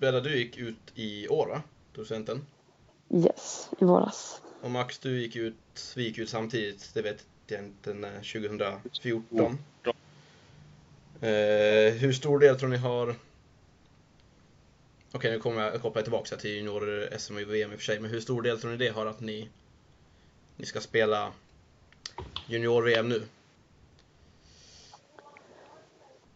Bella, 0.00 0.20
du 0.20 0.36
gick 0.36 0.56
ut 0.56 0.92
i 0.94 1.28
år 1.28 1.46
va? 1.46 1.62
Docenten. 1.94 2.46
yes, 3.10 3.70
i 3.80 3.84
våras. 3.84 4.42
Och 4.60 4.70
Max, 4.70 4.98
du 4.98 5.20
gick 5.20 5.36
ut, 5.36 5.92
vi 5.96 6.02
gick 6.02 6.18
ut 6.18 6.28
samtidigt, 6.30 6.90
det 6.94 7.02
vet 7.02 7.26
jag 7.46 7.60
inte, 7.64 7.94
när, 7.94 8.14
2014. 8.14 9.58
Eh, 11.20 11.92
hur 11.94 12.12
stor 12.12 12.38
del 12.38 12.58
tror 12.58 12.68
ni 12.68 12.76
har 12.76 13.14
Okej, 15.12 15.30
nu 15.30 15.38
kommer 15.40 15.62
jag 15.62 15.82
koppla 15.82 16.02
tillbaka 16.02 16.36
till 16.36 16.50
junior 16.50 17.08
SM 17.18 17.34
och 17.36 17.40
VM 17.40 17.72
i 17.72 17.74
och 17.74 17.78
för 17.78 17.84
sig, 17.84 18.00
men 18.00 18.10
hur 18.10 18.20
stor 18.20 18.42
del 18.42 18.60
tror 18.60 18.70
ni 18.70 18.76
det 18.76 18.88
har 18.88 19.06
att 19.06 19.20
ni, 19.20 19.48
ni 20.56 20.66
ska 20.66 20.80
spela 20.80 21.32
junior-VM 22.46 23.08
nu? 23.08 23.22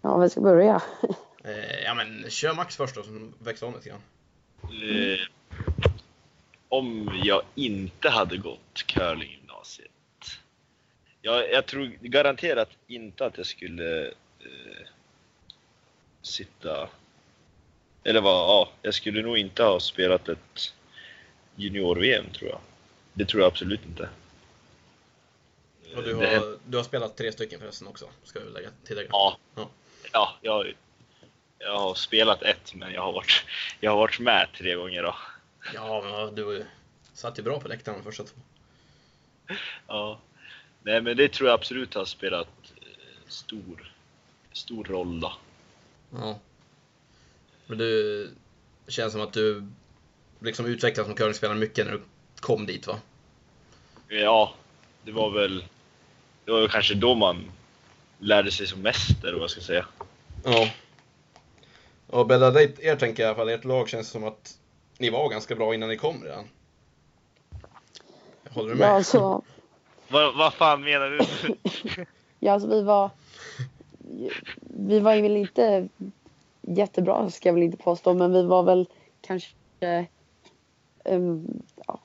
Ja, 0.01 0.17
vi 0.19 0.31
ska 0.31 0.41
börja. 0.41 0.83
Eh, 1.45 1.83
ja 1.85 1.95
men 1.95 2.31
kör 2.31 2.55
Max 2.55 2.77
först 2.77 2.95
då, 2.95 3.03
som 3.03 3.35
växlar 3.39 3.69
om 3.69 3.75
lite 3.75 3.89
grann. 3.89 4.03
Eh, 4.63 5.21
om 6.69 7.21
jag 7.25 7.43
inte 7.55 8.09
hade 8.09 8.37
gått 8.37 8.87
curlinggymnasiet. 8.87 9.91
Jag, 11.23 11.51
jag 11.51 11.67
tror 11.67 11.87
garanterat 12.01 12.69
inte 12.87 13.27
att 13.27 13.37
jag 13.37 13.47
skulle 13.47 14.07
eh, 14.41 14.87
sitta... 16.23 16.89
Eller 18.05 18.21
vad, 18.21 18.35
ja, 18.35 18.73
jag 18.83 18.95
skulle 18.95 19.23
nog 19.23 19.39
inte 19.39 19.63
ha 19.63 19.81
spelat 19.81 20.29
ett 20.29 20.75
junior-VM 21.57 22.25
tror 22.33 22.51
jag. 22.51 22.61
Det 23.13 23.25
tror 23.25 23.43
jag 23.43 23.47
absolut 23.47 23.85
inte. 23.85 24.09
Och 25.97 26.03
du 26.03 26.15
har, 26.15 26.59
du 26.67 26.77
har 26.77 26.85
spelat 26.85 27.17
tre 27.17 27.33
stycken 27.33 27.61
förresten 27.61 27.89
också, 27.89 28.09
ska 28.25 28.41
vi 28.41 28.51
lägga, 28.51 28.71
tillägga. 28.85 29.09
Ja. 29.13 29.39
Ja. 29.55 29.71
Ja, 30.13 30.39
jag, 30.43 30.75
jag 31.63 31.79
har 31.79 31.95
spelat 31.95 32.43
ett, 32.43 32.75
men 32.75 32.93
jag 32.93 33.03
har 33.03 33.13
varit, 33.13 33.45
jag 33.81 33.91
har 33.91 33.99
varit 33.99 34.21
med 34.21 34.49
tre 34.59 34.75
gånger 34.75 35.03
då. 35.03 35.15
Ja, 35.75 36.31
du 36.35 36.67
satt 37.15 37.39
ju 37.39 37.43
bra 37.43 37.61
på 37.61 37.69
läktaren 37.69 37.99
de 37.99 38.05
första 38.05 38.25
två. 38.25 38.41
Ja. 39.87 40.21
Nej, 40.83 41.01
men 41.01 41.17
det 41.17 41.29
tror 41.29 41.49
jag 41.49 41.55
absolut 41.55 41.95
har 41.95 42.05
spelat 42.05 42.73
eh, 42.77 43.29
stor, 43.29 43.93
stor 44.53 44.85
roll 44.85 45.21
då. 45.21 45.33
Ja. 46.11 46.39
Men 47.67 47.79
du, 47.79 48.25
det 48.87 48.93
känns 48.93 49.13
som 49.13 49.23
att 49.23 49.33
du 49.33 49.69
liksom 50.41 50.67
utvecklats 50.67 51.07
som 51.07 51.17
curlingspelare 51.17 51.59
mycket 51.59 51.87
när 51.87 51.93
du 51.93 52.03
kom 52.41 52.67
dit 52.67 52.87
va? 52.87 53.01
Ja, 54.09 54.55
det 55.03 55.13
var 55.13 55.31
väl, 55.31 55.65
det 56.45 56.51
var 56.51 56.61
väl 56.61 56.71
kanske 56.71 56.95
då 56.95 57.15
man 57.15 57.53
lärde 58.19 58.51
sig 58.51 58.67
som 58.67 58.83
mest, 58.83 59.25
eller 59.25 59.33
vad 59.33 59.43
jag 59.43 59.51
ska 59.51 59.61
säga. 59.61 59.87
Ja. 60.45 60.71
Och 62.13 62.27
Bella, 62.27 62.63
er 62.63 62.97
tänker 62.97 63.23
jag 63.23 63.29
i 63.29 63.31
alla 63.31 63.35
fall, 63.35 63.49
ert 63.49 63.65
lag 63.65 63.89
känns 63.89 64.09
som 64.09 64.25
att 64.25 64.59
ni 64.99 65.11
var 65.11 65.29
ganska 65.29 65.55
bra 65.55 65.75
innan 65.75 65.89
ni 65.89 65.97
kom 65.97 66.25
redan. 66.25 66.45
Håller 68.51 68.69
du 68.69 68.75
med? 68.75 68.89
Ja, 68.89 68.93
alltså, 68.93 69.43
Vad, 70.09 70.37
vad 70.37 70.55
fan 70.55 70.85
menar 70.85 71.11
du? 71.11 71.21
ja, 72.41 72.53
alltså 72.53 72.69
vi 72.69 72.83
var... 72.83 73.11
Vi 74.61 75.01
var 75.01 75.15
ju 75.15 75.23
väl 75.23 75.37
inte 75.37 75.89
jättebra, 76.61 77.31
ska 77.31 77.49
jag 77.49 77.55
väl 77.55 77.63
inte 77.63 77.77
påstå, 77.77 78.15
men 78.15 78.33
vi 78.33 78.43
var 78.43 78.63
väl 78.63 78.89
kanske 79.21 79.55
um, 81.05 81.63
ja, 81.87 81.99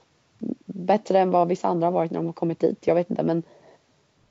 bättre 0.65 1.19
än 1.19 1.31
vad 1.31 1.47
vissa 1.47 1.67
andra 1.67 1.87
har 1.87 1.91
varit 1.91 2.11
när 2.11 2.19
de 2.19 2.25
har 2.25 2.33
kommit 2.33 2.59
dit. 2.59 2.87
Jag 2.87 2.95
vet 2.95 3.09
inte, 3.09 3.23
men 3.23 3.43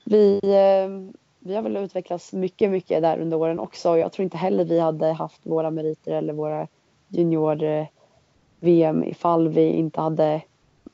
vi, 0.03 0.39
eh, 0.43 1.17
vi 1.47 1.55
har 1.55 1.61
väl 1.61 1.77
utvecklats 1.77 2.33
mycket, 2.33 2.71
mycket 2.71 3.01
där 3.01 3.19
under 3.19 3.37
åren 3.37 3.59
också. 3.59 3.97
Jag 3.97 4.11
tror 4.11 4.23
inte 4.23 4.37
heller 4.37 4.65
vi 4.65 4.79
hade 4.79 5.13
haft 5.13 5.45
våra 5.45 5.71
meriter 5.71 6.11
eller 6.11 6.33
våra 6.33 6.67
junior-VM 7.07 9.03
ifall 9.03 9.47
vi 9.49 9.69
inte 9.69 10.01
hade 10.01 10.41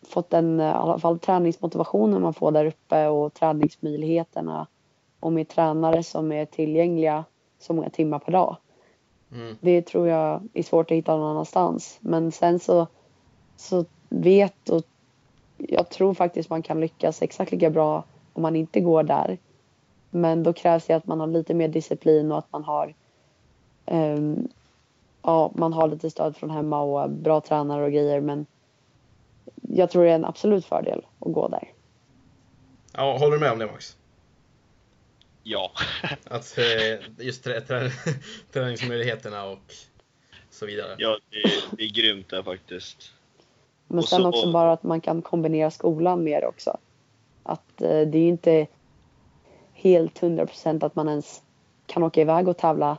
fått 0.01 0.29
den 0.29 0.59
eh, 0.59 0.65
i 0.65 0.69
alla 0.69 0.99
fall 0.99 1.19
träningsmotivationen 1.19 2.21
man 2.21 2.33
får 2.33 2.51
där 2.51 2.65
uppe 2.65 3.07
och 3.07 3.33
träningsmöjligheterna 3.33 4.67
och 5.19 5.33
med 5.33 5.47
tränare 5.47 6.03
som 6.03 6.31
är 6.31 6.45
tillgängliga 6.45 7.25
så 7.59 7.73
många 7.73 7.89
timmar 7.89 8.19
per 8.19 8.31
dag. 8.31 8.57
Mm. 9.31 9.55
Det 9.61 9.81
tror 9.81 10.07
jag 10.07 10.41
är 10.53 10.63
svårt 10.63 10.91
att 10.91 10.97
hitta 10.97 11.17
någon 11.17 11.31
annanstans. 11.31 11.97
Men 12.01 12.31
sen 12.31 12.59
så, 12.59 12.87
så 13.55 13.85
vet 14.09 14.69
och 14.69 14.83
jag 15.57 15.89
tror 15.89 16.13
faktiskt 16.13 16.49
man 16.49 16.61
kan 16.61 16.79
lyckas 16.79 17.21
exakt 17.21 17.51
lika 17.51 17.69
bra 17.69 18.03
om 18.33 18.41
man 18.41 18.55
inte 18.55 18.79
går 18.79 19.03
där. 19.03 19.37
Men 20.13 20.43
då 20.43 20.53
krävs 20.53 20.85
det 20.85 20.93
att 20.93 21.07
man 21.07 21.19
har 21.19 21.27
lite 21.27 21.53
mer 21.53 21.67
disciplin 21.67 22.31
och 22.31 22.37
att 22.37 22.51
man 22.51 22.63
har 22.63 22.93
ehm, 23.85 24.47
ja, 25.21 25.51
man 25.55 25.73
har 25.73 25.87
lite 25.87 26.09
stöd 26.09 26.37
från 26.37 26.49
hemma 26.49 26.81
och 26.81 27.09
bra 27.09 27.41
tränare 27.41 27.85
och 27.85 27.91
grejer. 27.91 28.21
Men 28.21 28.45
jag 29.61 29.89
tror 29.89 30.03
det 30.03 30.11
är 30.11 30.15
en 30.15 30.25
absolut 30.25 30.65
fördel 30.65 31.05
att 31.19 31.33
gå 31.33 31.47
där. 31.47 31.71
Ja, 32.93 33.17
håller 33.17 33.33
du 33.33 33.39
med 33.39 33.51
om 33.51 33.59
det 33.59 33.65
Max? 33.65 33.97
ja. 35.43 35.71
Att 36.23 36.57
eh, 36.57 37.25
just 37.25 37.43
trä, 37.43 37.61
trä, 37.61 37.89
träningsmöjligheterna 38.51 39.43
och 39.45 39.73
så 40.49 40.65
vidare. 40.65 40.95
ja, 40.97 41.17
det, 41.29 41.77
det 41.77 41.83
är 41.83 41.89
grymt 41.89 42.29
där 42.29 42.43
faktiskt. 42.43 43.11
Men 43.87 43.97
Och 43.97 44.05
sen 44.09 44.21
så- 44.21 44.27
också 44.29 44.51
bara 44.51 44.71
att 44.71 44.83
man 44.83 45.01
kan 45.01 45.21
kombinera 45.21 45.71
skolan 45.71 46.23
mer 46.23 46.45
också. 46.45 46.77
Att 47.43 47.81
eh, 47.81 48.01
det 48.01 48.17
är 48.17 48.27
inte 48.27 48.67
helt 49.83 50.19
hundra 50.19 50.45
procent 50.45 50.83
att 50.83 50.95
man 50.95 51.09
ens 51.09 51.41
kan 51.85 52.03
åka 52.03 52.21
iväg 52.21 52.47
och 52.47 52.57
tävla 52.57 52.97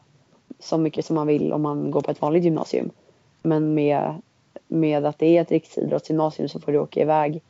så 0.58 0.78
mycket 0.78 1.06
som 1.06 1.14
man 1.16 1.26
vill 1.26 1.52
om 1.52 1.62
man 1.62 1.90
går 1.90 2.00
på 2.00 2.10
ett 2.10 2.20
vanligt 2.20 2.44
gymnasium. 2.44 2.90
Men 3.42 3.74
med, 3.74 4.22
med 4.66 5.06
att 5.06 5.18
det 5.18 5.36
är 5.36 5.42
ett 5.42 5.50
riksidrottsgymnasium 5.50 6.48
så 6.48 6.60
får 6.60 6.72
du 6.72 6.78
åka 6.78 7.00
iväg 7.00 7.42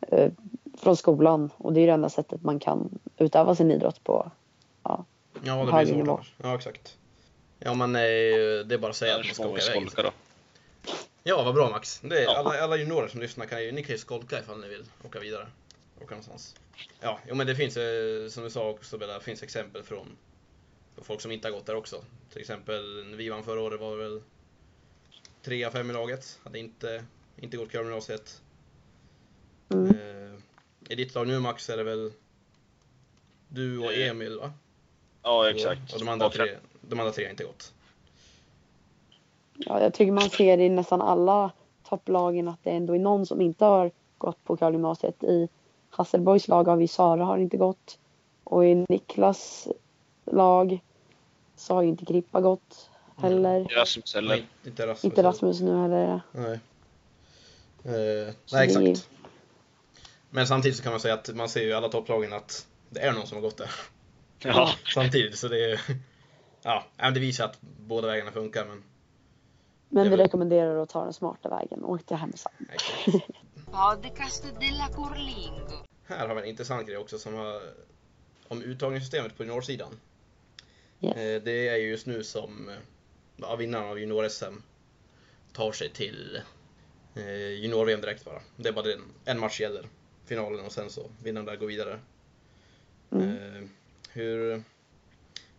eh, 0.00 0.32
från 0.78 0.96
skolan 0.96 1.50
och 1.56 1.72
det 1.72 1.80
är 1.80 1.86
det 1.86 1.92
enda 1.92 2.08
sättet 2.08 2.42
man 2.42 2.58
kan 2.60 2.98
utöva 3.18 3.54
sin 3.54 3.70
idrott 3.70 4.04
på. 4.04 4.30
Ja, 4.82 5.04
det 5.42 5.50
högre 5.50 5.84
blir 5.84 5.96
nivå. 5.96 6.12
annars. 6.12 6.34
Ja, 6.42 6.54
exakt. 6.54 6.96
Ja, 7.58 7.74
men 7.74 7.96
eh, 7.96 8.00
det 8.66 8.74
är 8.74 8.78
bara 8.78 8.90
att 8.90 8.96
säga 8.96 9.14
att 9.16 9.26
man 9.26 9.34
ska 9.34 9.48
åka 9.48 9.62
iväg. 9.62 9.88
då. 9.96 10.10
Ja, 11.22 11.42
vad 11.44 11.54
bra 11.54 11.70
Max. 11.70 12.00
Det 12.00 12.18
är 12.18 12.22
Ja. 12.24 12.36
alla, 12.38 12.60
alla 12.62 12.76
juniorer 12.76 13.08
som 13.08 13.20
lyssnar 13.20 13.46
kan 13.46 13.62
ju, 13.64 13.72
ni 13.72 13.82
kan 13.82 13.92
ju 13.92 13.98
skolka 13.98 14.38
ifall 14.38 14.60
ni 14.60 14.68
vill 14.68 14.84
åka 15.06 15.18
vidare. 15.20 15.46
åka 16.02 16.10
någonstans. 16.10 16.54
Ja, 17.00 17.18
jo, 17.28 17.34
men 17.34 17.46
det 17.46 17.54
finns 17.54 17.76
eh, 17.76 18.28
som 18.28 18.44
du 18.44 18.50
sa 18.50 18.70
också, 18.70 18.96
det 18.96 19.20
finns 19.20 19.42
exempel 19.42 19.82
från, 19.82 20.06
från 20.94 21.04
folk 21.04 21.20
som 21.20 21.32
inte 21.32 21.48
har 21.48 21.52
gått 21.52 21.66
där 21.66 21.76
också. 21.76 22.04
Till 22.30 22.40
exempel 22.40 23.04
när 23.06 23.16
vi 23.16 23.28
vann 23.28 23.44
förra 23.44 23.60
året 23.60 23.80
var 23.80 23.96
det 23.96 24.02
väl 24.02 24.22
3 25.42 25.70
fem 25.70 25.90
i 25.90 25.92
laget. 25.92 26.40
Hade 26.44 26.58
inte, 26.58 27.04
inte 27.36 27.56
gått 27.56 27.74
gymnasiet. 27.74 28.42
Mm. 29.74 29.86
Eh, 29.86 30.34
I 30.88 30.94
ditt 30.94 31.14
lag 31.14 31.26
nu 31.26 31.40
Max 31.40 31.70
är 31.70 31.76
det 31.76 31.84
väl 31.84 32.12
du 33.48 33.78
och 33.78 33.92
Eh, 33.92 34.10
Emil 34.10 34.38
va? 34.38 34.52
Ja, 35.22 35.50
exakt. 35.50 35.92
Och 35.92 35.98
de 35.98 36.08
andra 36.08 36.28
tre, 36.28 36.56
de 36.80 37.00
andra 37.00 37.12
tre 37.12 37.24
har 37.24 37.30
inte 37.30 37.44
gått. 37.44 37.72
Ja, 39.54 39.80
jag 39.80 39.94
tycker 39.94 40.12
man 40.12 40.30
ser 40.30 40.58
i 40.58 40.68
nästan 40.68 41.02
alla 41.02 41.52
topplagen 41.82 42.48
att 42.48 42.64
det 42.64 42.70
ändå 42.70 42.94
är 42.94 42.98
någon 42.98 43.26
som 43.26 43.40
inte 43.40 43.64
har 43.64 43.90
gått 44.18 44.44
på 44.44 44.56
Karlgymnasiet. 44.56 45.24
I 45.24 45.48
Hasselborgs 45.90 46.48
lag 46.48 46.64
har 46.64 46.76
vi 46.76 46.88
Sara 46.88 47.24
har 47.24 47.38
inte 47.38 47.56
gått. 47.56 47.98
Och 48.44 48.66
i 48.66 48.74
Niklas 48.88 49.68
lag 50.24 50.80
så 51.56 51.74
har 51.74 51.82
ju 51.82 51.88
inte 51.88 52.04
Krippa 52.04 52.40
gått 52.40 52.90
heller. 53.16 53.64
Rasmus 53.76 54.14
Nej, 54.14 54.24
eller? 54.24 54.46
inte 54.64 54.86
Rasmus. 54.86 55.04
Inte 55.04 55.22
Rasmus 55.22 55.60
nu 55.60 55.76
heller. 55.82 56.20
Nej. 56.32 56.52
Eh, 57.84 58.34
Så 58.44 58.56
nej, 58.56 58.66
är- 58.76 58.80
exakt. 58.90 59.08
Men 60.30 60.46
samtidigt 60.46 60.76
så 60.76 60.82
kan 60.82 60.92
man 60.92 61.00
säga 61.00 61.14
att 61.14 61.34
man 61.34 61.48
ser 61.48 61.60
ju 61.62 61.68
i 61.68 61.72
alla 61.72 61.88
topplagen 61.88 62.32
att 62.32 62.66
det 62.90 63.00
är 63.00 63.12
någon 63.12 63.26
som 63.26 63.36
har 63.36 63.42
gått 63.42 63.56
där. 63.56 63.70
Ja. 64.38 64.70
Samtidigt 64.94 65.38
så 65.38 65.48
det 65.48 65.70
är... 65.72 65.80
Ja, 66.62 66.84
det 67.14 67.20
visar 67.20 67.44
att 67.44 67.58
båda 67.60 68.08
vägarna 68.08 68.30
funkar 68.30 68.64
men... 68.64 68.82
Men 69.88 70.10
vi 70.10 70.16
rekommenderar 70.16 70.82
att 70.82 70.88
ta 70.88 71.04
den 71.04 71.12
smarta 71.12 71.48
vägen. 71.48 71.84
Åk 71.84 72.02
till 72.06 72.16
Härnösand. 72.16 72.54
Podcast 73.72 74.42
della 74.60 74.88
Curlingo. 74.88 75.84
Här 76.04 76.28
har 76.28 76.34
vi 76.34 76.40
en 76.42 76.48
intressant 76.48 76.86
grej 76.86 76.96
också 76.96 77.18
som 77.18 77.34
har... 77.34 77.62
Om 78.48 78.62
uttagningssystemet 78.62 79.36
på 79.36 79.42
juniorsidan. 79.42 80.00
Yes. 81.00 81.16
Eh, 81.16 81.42
Det 81.42 81.68
är 81.68 81.76
ju 81.76 81.88
just 81.88 82.06
nu 82.06 82.24
som 82.24 82.68
eh, 82.68 82.74
ja, 83.36 83.56
vinnaren 83.56 83.88
av 83.88 83.98
junior-SM 83.98 84.62
tar 85.52 85.72
sig 85.72 85.90
till 85.90 86.40
eh, 87.14 87.48
junior-VM 87.48 88.00
direkt 88.00 88.24
bara. 88.24 88.42
Det 88.56 88.68
är 88.68 88.72
bara 88.72 88.84
det, 88.84 88.98
en 89.24 89.38
match 89.40 89.60
gäller. 89.60 89.86
Finalen 90.24 90.66
och 90.66 90.72
sen 90.72 90.90
så 90.90 91.10
vinnaren 91.22 91.46
där 91.46 91.56
går 91.56 91.66
vidare. 91.66 92.00
Mm. 93.10 93.36
Eh, 93.36 93.68
hur 94.10 94.62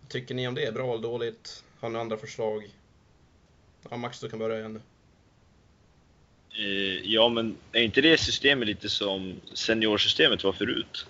tycker 0.08 0.36
ni 0.36 0.47
om 0.47 0.56
det? 0.56 0.74
Bra 0.74 0.93
eller 0.93 1.04
dåligt? 1.04 1.63
Har 1.80 1.89
ni 1.89 2.00
andra 2.00 2.17
förslag? 2.17 2.76
Ja, 3.89 3.97
Max, 3.97 4.19
du 4.19 4.30
kan 4.30 4.39
börja 4.39 4.60
igen. 4.60 4.82
Eh, 6.54 7.00
Ja, 7.04 7.30
men 7.30 7.58
är 7.72 7.82
inte 7.82 8.02
det 8.02 8.18
systemet 8.18 8.68
lite 8.68 8.90
som 8.90 9.42
seniorsystemet 9.54 10.44
var 10.44 10.52
förut? 10.54 11.06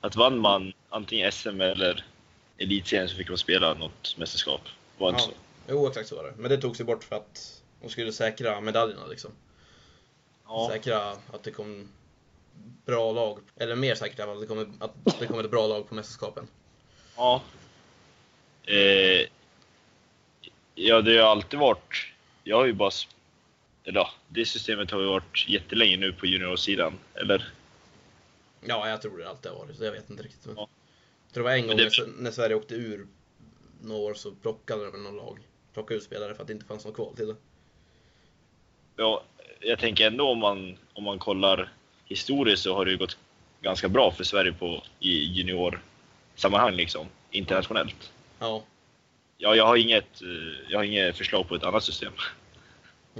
Att 0.00 0.16
vann 0.16 0.38
man 0.38 0.72
antingen 0.88 1.32
SM 1.32 1.60
eller 1.60 2.04
elitserien 2.58 3.08
så 3.08 3.16
fick 3.16 3.28
man 3.28 3.38
spela 3.38 3.74
något 3.74 4.14
mästerskap. 4.18 4.60
Var 4.98 5.08
inte 5.08 5.22
Ja. 5.22 5.26
så? 5.26 5.32
Jo, 5.68 5.88
exakt 5.88 6.08
så 6.08 6.16
var 6.16 6.24
det. 6.24 6.32
Men 6.36 6.50
det 6.50 6.56
togs 6.58 6.80
ju 6.80 6.84
bort 6.84 7.04
för 7.04 7.16
att 7.16 7.62
de 7.82 7.88
skulle 7.90 8.12
säkra 8.12 8.60
medaljerna 8.60 9.06
liksom. 9.06 9.30
Ja. 10.46 10.68
Säkra 10.72 11.10
att 11.10 11.42
det 11.44 11.50
kom 11.50 11.88
bra 12.86 13.12
lag, 13.12 13.38
eller 13.56 13.74
mer 13.76 13.94
säkert 13.94 14.20
att 14.20 14.40
det 14.40 14.46
kommer, 14.46 14.66
att 14.80 15.20
det 15.20 15.26
kommer 15.26 15.44
ett 15.44 15.50
bra 15.50 15.66
lag 15.66 15.88
på 15.88 15.94
mästerskapen. 15.94 16.46
ja. 17.16 17.42
Eh, 18.64 19.26
ja, 20.74 21.00
det 21.00 21.18
har 21.18 21.30
alltid 21.30 21.60
varit... 21.60 22.12
Jag 22.44 22.56
har 22.56 22.64
ju 22.66 22.72
bara... 22.72 22.90
Eller 23.86 24.00
ja, 24.00 24.10
det 24.28 24.44
systemet 24.46 24.90
har 24.90 25.00
ju 25.00 25.06
varit 25.06 25.48
jättelänge 25.48 25.96
nu 25.96 26.12
på 26.12 26.26
juniorsidan. 26.26 26.98
Eller? 27.14 27.52
Ja, 28.60 28.88
jag 28.88 29.02
tror 29.02 29.18
det 29.18 29.28
alltid 29.28 29.52
har 29.52 29.58
varit 29.58 29.76
så. 29.76 29.84
Jag 29.84 29.92
vet 29.92 30.10
inte 30.10 30.22
riktigt. 30.22 30.46
Men... 30.46 30.54
Ja. 30.56 30.68
Jag 31.26 31.34
tror 31.34 31.44
det 31.44 31.50
var 31.50 31.56
en 31.56 31.66
gång 31.66 31.76
det- 31.76 31.98
när, 31.98 32.22
när 32.22 32.30
Sverige 32.30 32.54
åkte 32.56 32.74
ur 32.74 33.06
några 33.82 34.00
år 34.02 34.14
så 34.14 34.30
plockade 34.32 34.84
de 34.84 34.90
väl 34.92 35.00
någon 35.00 35.16
lag. 35.16 35.38
Plockade 35.74 35.98
ut 35.98 36.02
spelare 36.04 36.34
för 36.34 36.42
att 36.42 36.46
det 36.46 36.52
inte 36.52 36.66
fanns 36.66 36.84
någon 36.84 36.94
kval 36.94 37.16
till 37.16 37.26
det. 37.26 37.36
Ja, 38.96 39.22
jag 39.60 39.78
tänker 39.78 40.06
ändå 40.06 40.28
om 40.30 40.38
man, 40.38 40.78
om 40.92 41.04
man 41.04 41.18
kollar 41.18 41.72
historiskt 42.04 42.62
så 42.62 42.74
har 42.74 42.84
det 42.84 42.90
ju 42.90 42.96
gått 42.96 43.18
ganska 43.62 43.88
bra 43.88 44.10
för 44.12 44.24
Sverige 44.24 44.52
på, 44.52 44.82
i 45.00 45.24
juniorsammanhang 45.24 46.74
liksom, 46.74 47.06
internationellt. 47.30 48.12
Ja, 48.38 48.64
Ja, 49.38 49.54
jag 49.54 49.66
har 49.66 49.76
inget, 49.76 50.22
eh, 50.22 50.28
jag 50.70 50.78
har 50.78 50.84
inget 50.84 51.16
förslag 51.16 51.48
på 51.48 51.54
ett 51.54 51.64
annat 51.64 51.84
system. 51.84 52.12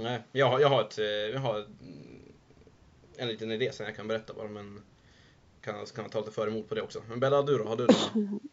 Nej. 0.03 0.21
Jag, 0.31 0.49
har- 0.49 0.59
jag 0.59 0.69
har 0.69 0.81
ett, 0.81 0.97
eh, 0.99 1.05
jag 1.05 1.39
har 1.39 1.55
mm, 1.59 2.21
en 3.17 3.27
liten 3.27 3.51
idé 3.51 3.71
som 3.73 3.85
jag 3.85 3.95
kan 3.95 4.07
berätta 4.07 4.33
bara 4.33 4.47
men 4.47 4.81
kan, 5.61 5.85
kan 5.85 6.03
jag 6.03 6.11
ta 6.11 6.19
lite 6.19 6.31
för 6.31 6.47
emot 6.47 6.69
på 6.69 6.75
det 6.75 6.81
också. 6.81 7.01
Men 7.09 7.19
Bella, 7.19 7.41
du 7.41 7.57
då? 7.57 7.63
Har 7.67 7.75
du 7.75 7.83
någon? 8.13 8.39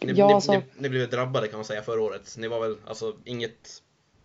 Ni, 0.00 0.12
Ja, 0.12 0.26
ni, 0.26 0.32
alltså- 0.32 0.52
ni, 0.52 0.62
ni 0.78 0.88
blev 0.88 1.10
drabbade 1.10 1.48
kan 1.48 1.58
man 1.58 1.64
säga 1.64 1.82
förra 1.82 2.00
året. 2.02 2.34
Ni 2.38 2.48
var 2.48 2.60
väl, 2.60 2.76
alltså 2.86 3.16
inget, 3.24 3.82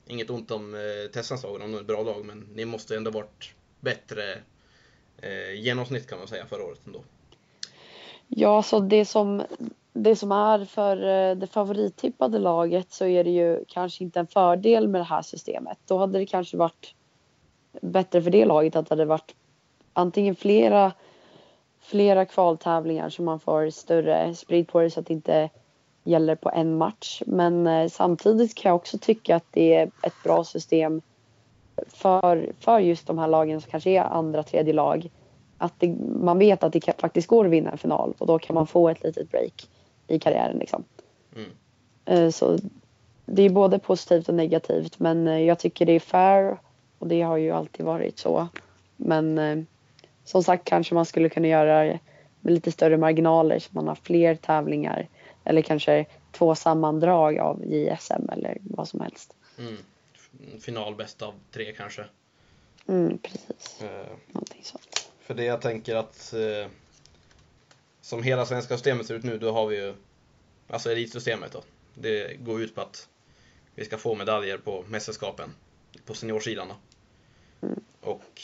inget 0.08 0.30
ont 0.30 0.52
om 0.52 0.74
eh, 0.76 1.12
Tessans 1.14 1.44
lag, 1.44 1.54
om 1.56 1.60
de 1.62 1.74
är 1.76 1.80
ett 1.82 1.86
bra 1.88 2.04
lag, 2.04 2.26
men 2.26 2.40
ni 2.54 2.66
måste 2.66 2.96
ändå 2.96 3.12
varit 3.12 3.54
bättre 3.80 4.42
eh, 5.18 5.54
genomsnitt 5.54 6.08
kan 6.10 6.18
man 6.20 6.28
säga 6.28 6.46
förra 6.46 6.64
året 6.64 6.80
ändå. 6.86 7.04
Ja, 8.28 8.64
så 8.64 8.80
det 8.80 9.06
som, 9.06 9.44
det 9.94 10.16
som 10.16 10.32
är 10.32 10.66
för 10.66 10.98
eh, 10.98 11.36
det 11.36 11.48
favorittippade 11.48 12.40
laget 12.40 12.92
så 12.92 13.06
är 13.06 13.24
det 13.24 13.30
ju 13.30 13.66
kanske 13.68 14.04
inte 14.04 14.20
en 14.20 14.28
fördel 14.28 14.88
med 14.88 15.02
det 15.02 15.06
här 15.06 15.22
systemet. 15.22 15.78
Då 15.88 15.98
hade 15.98 16.20
det 16.20 16.26
kanske 16.26 16.58
varit 16.58 16.96
bättre 17.82 18.22
för 18.22 18.32
det 18.32 18.46
laget 18.46 18.76
att 18.76 18.86
det 18.86 18.92
hade 18.92 19.06
varit 19.06 19.36
antingen 19.94 20.36
flera, 20.36 20.92
flera 21.80 22.26
kvaltävlingar 22.26 23.10
så 23.10 23.22
man 23.22 23.40
får 23.40 23.70
större 23.70 24.36
sprid 24.36 24.68
på 24.68 24.82
det 24.82 24.90
så 24.90 25.00
att 25.00 25.06
det 25.06 25.14
inte 25.14 25.50
gäller 26.04 26.36
på 26.36 26.52
en 26.52 26.78
match. 26.78 27.22
Men 27.26 27.68
eh, 27.68 27.90
samtidigt 27.90 28.56
kan 28.56 28.70
jag 28.70 28.76
också 28.76 28.98
tycka 28.98 29.36
att 29.36 29.46
det 29.52 29.76
är 29.76 29.92
ett 30.04 30.24
bra 30.24 30.44
system 30.44 31.02
för, 31.88 32.52
för 32.60 32.80
just 32.80 33.08
de 33.08 33.18
här 33.20 33.28
lagen 33.28 33.62
som 33.62 33.72
kanske 33.72 33.90
är 33.90 34.04
andra, 34.04 34.44
tredje 34.44 34.74
lag 34.74 35.10
att 35.58 35.74
det, 35.78 35.96
man 36.22 36.40
vet 36.40 36.64
att 36.64 36.74
det 36.74 36.80
kan, 36.80 36.94
faktiskt 36.98 37.28
går 37.28 37.46
att 37.46 37.52
vinna 37.52 37.72
en 37.72 37.78
final 37.78 38.14
och 38.18 38.28
då 38.28 38.40
kan 38.40 38.54
man 38.54 38.68
få 38.68 38.90
ett 38.90 39.04
litet 39.04 39.32
break 39.32 39.68
i 40.14 40.20
karriären. 40.20 40.58
Liksom. 40.58 40.84
Mm. 41.36 41.50
Eh, 42.06 42.30
Så 42.30 42.60
det 43.26 43.44
är 43.44 43.50
både 43.50 43.80
positivt 43.80 44.30
och 44.30 44.36
negativt 44.36 45.00
men 45.00 45.28
eh, 45.28 45.40
jag 45.40 45.60
tycker 45.60 45.86
det 45.86 45.94
är 45.94 46.00
fair 46.00 46.58
och 47.00 47.08
det 47.08 47.22
har 47.22 47.38
ju 47.38 47.52
alltid 47.52 47.86
varit 47.86 48.20
så. 48.20 48.48
Men 48.96 49.38
eh, 49.38 49.64
som 50.24 50.44
sagt 50.44 50.66
kanske 50.66 50.96
man 50.96 51.06
skulle 51.06 51.30
kunna 51.30 51.48
göra 51.48 52.00
med 52.42 52.54
lite 52.54 52.72
större 52.72 52.98
marginaler 52.98 53.60
så 53.60 53.70
man 53.72 53.88
har 53.88 53.96
fler 53.96 54.36
tävlingar 54.36 55.08
eller 55.44 55.62
kanske 55.62 56.06
två 56.32 56.56
sammandrag 56.56 57.40
av 57.40 57.66
JSM 57.66 58.30
eller 58.32 58.58
vad 58.62 58.88
som 58.88 59.02
helst. 59.02 59.34
Mm. 59.60 59.78
Final 60.60 60.96
bäst 60.96 61.22
av 61.22 61.34
tre 61.52 61.72
kanske. 61.72 62.06
Mm, 62.88 63.18
precis, 63.18 63.82
Eh, 63.82 64.08
någonting 64.32 64.64
sånt. 64.64 65.10
För 65.20 65.34
det 65.34 65.44
jag 65.44 65.62
tänker 65.62 65.96
att 65.96 66.34
eh, 66.34 66.72
som 68.04 68.24
hela 68.24 68.46
svenska 68.46 68.78
systemet 68.78 69.08
ser 69.08 69.16
ut 69.16 69.24
nu, 69.24 69.38
då 69.38 69.52
har 69.52 69.68
vi 69.68 69.76
ju 69.76 69.94
alltså 70.68 70.92
elitsystemet 70.92 71.52
då. 71.52 71.64
Det 71.94 72.34
går 72.40 72.62
ut 72.62 72.76
på 72.76 72.82
att 72.82 73.10
vi 73.76 73.86
ska 73.86 73.98
få 73.98 74.16
medaljer 74.16 74.58
på 74.58 74.86
mästerskapen 74.88 75.50
på 76.06 76.14
seniorsidan 76.14 76.68
då. 76.68 76.76
Och 78.02 78.42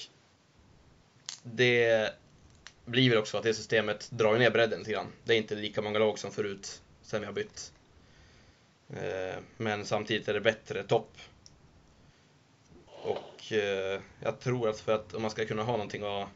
det 1.43 2.13
blir 2.85 3.09
väl 3.09 3.19
också 3.19 3.37
att 3.37 3.43
det 3.43 3.53
systemet 3.53 4.11
drar 4.11 4.37
ner 4.37 4.51
bredden 4.51 4.79
lite 4.79 4.91
grann. 4.91 5.07
Det 5.23 5.33
är 5.33 5.37
inte 5.37 5.55
lika 5.55 5.81
många 5.81 5.99
lag 5.99 6.19
som 6.19 6.31
förut 6.31 6.81
sen 7.01 7.19
vi 7.19 7.25
har 7.25 7.33
bytt. 7.33 7.73
Eh, 8.89 9.39
men 9.57 9.85
samtidigt 9.85 10.27
är 10.27 10.33
det 10.33 10.41
bättre 10.41 10.83
topp. 10.83 11.11
Och 12.85 13.53
eh, 13.53 14.01
jag 14.19 14.39
tror 14.39 14.69
att 14.69 14.79
för 14.79 14.95
att 14.95 15.13
om 15.13 15.21
man 15.21 15.31
ska 15.31 15.45
kunna 15.45 15.63
ha 15.63 15.71
någonting 15.71 16.03
att 16.03 16.29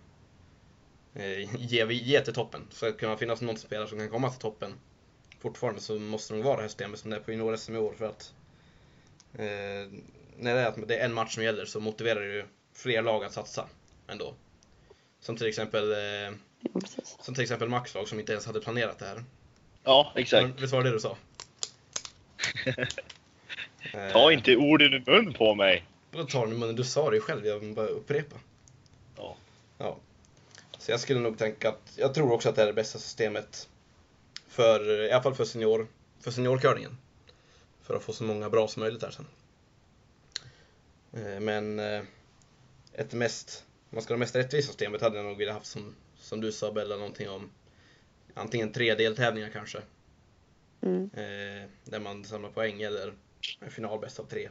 ge, 1.58 1.86
ge 1.94 2.22
till 2.22 2.34
toppen, 2.34 2.68
så 2.72 2.86
att 2.86 2.94
det 2.94 3.00
kunna 3.00 3.18
finnas 3.18 3.42
någon 3.42 3.58
spelare 3.58 3.88
som 3.88 4.00
kan 4.00 4.10
komma 4.10 4.30
till 4.30 4.40
toppen 4.40 4.74
fortfarande 5.40 5.82
så 5.82 6.00
måste 6.00 6.34
det 6.34 6.38
nog 6.38 6.46
vara 6.46 6.56
det 6.56 6.62
här 6.62 6.70
systemet 6.70 7.00
som 7.00 7.10
det 7.10 7.16
är 7.16 7.20
på 7.20 7.32
junior-SM 7.32 7.76
i 7.76 7.78
år 7.78 7.94
för 7.98 8.06
att 8.06 8.34
eh, 9.34 9.92
när 10.38 10.56
det 10.56 10.62
är, 10.62 10.68
att 10.68 10.88
det 10.88 10.98
är 10.98 11.06
en 11.06 11.14
match 11.14 11.34
som 11.34 11.44
gäller 11.44 11.66
så 11.66 11.80
motiverar 11.80 12.20
det 12.20 12.34
ju 12.34 12.46
fler 12.74 13.02
lag 13.02 13.24
att 13.24 13.34
satsa 13.34 13.68
ändå. 14.08 14.34
Som 15.20 15.38
till 15.38 15.48
exempel, 15.48 15.92
eh, 15.92 16.34
Ja, 16.74 16.82
som 17.22 17.34
till 17.34 17.44
exempel 17.44 17.70
Max 17.70 17.96
lag 17.96 18.08
som 18.08 18.20
inte 18.20 18.32
ens 18.32 18.46
hade 18.46 18.62
planerat 18.62 19.00
det 19.00 19.06
här. 19.06 19.24
Ja, 19.84 20.14
exakt. 20.16 20.62
Visst 20.62 20.74
var 20.74 20.84
det 20.84 20.90
det 20.90 20.96
du 20.96 21.00
sa? 21.00 21.18
Ta 23.92 24.32
Eh, 24.32 24.38
inte 24.38 24.56
orden 24.58 24.94
i 24.94 25.04
mun 25.12 25.34
på 25.34 25.56
mig! 25.56 25.86
Vadå 26.12 26.26
tar 26.26 26.46
den 26.46 26.56
i 26.56 26.60
munnen? 26.60 26.76
Du 26.76 26.84
sa 26.84 27.10
det 27.10 27.16
ju 27.16 27.22
själv, 27.22 27.46
jag 27.46 27.60
vill 27.60 27.74
bara 27.74 27.88
upprepa. 27.88 28.36
Ja. 29.18 29.36
Ja. 29.78 29.98
Så 30.84 30.92
jag 30.92 31.00
skulle 31.00 31.20
nog 31.20 31.38
tänka 31.38 31.70
att, 31.70 31.94
jag 31.98 32.14
tror 32.14 32.32
också 32.32 32.50
att 32.50 32.56
det 32.56 32.62
är 32.62 32.66
det 32.66 32.74
bästa 32.74 33.00
systemet 33.00 33.70
för, 34.48 35.06
i 35.06 35.12
alla 35.12 35.24
fall 35.24 35.36
för 35.36 35.46
senior, 35.46 35.88
för 36.20 36.32
seniorcurlingen. 36.32 36.98
För 37.82 37.96
att 37.96 38.04
få 38.04 38.14
så 38.14 38.24
många 38.24 38.50
bra 38.50 38.68
som 38.68 38.80
möjligt 38.80 39.02
där 39.02 39.12
sen. 39.12 39.26
Eh, 41.14 41.40
Men 41.40 41.80
eh, 41.80 42.02
ett 42.94 43.14
mest, 43.14 43.66
man 43.90 44.04
ska 44.04 44.14
ha 44.14 44.16
det 44.16 44.20
mest 44.20 44.36
rättvisa 44.36 44.68
systemet 44.68 45.02
hade 45.02 45.18
jag 45.18 45.26
nog 45.26 45.38
velat 45.38 45.56
haft 45.56 45.66
som, 45.66 45.96
som 46.18 46.42
du 46.42 46.52
sa 46.52 46.72
Bella, 46.72 46.96
någonting 46.96 47.30
om 47.30 47.50
antingen 48.34 48.72
tre 48.72 48.96
deltävlingar 48.96 49.50
kanske. 49.50 49.82
Mm. 50.82 51.10
Eh, 51.14 51.70
där 51.84 52.00
man 52.00 52.26
samlar 52.26 52.50
poäng 52.50 52.82
eller 52.82 53.14
en 53.60 53.72
final 53.72 54.00
bäst 54.00 54.20
av 54.20 54.24
tre. 54.24 54.50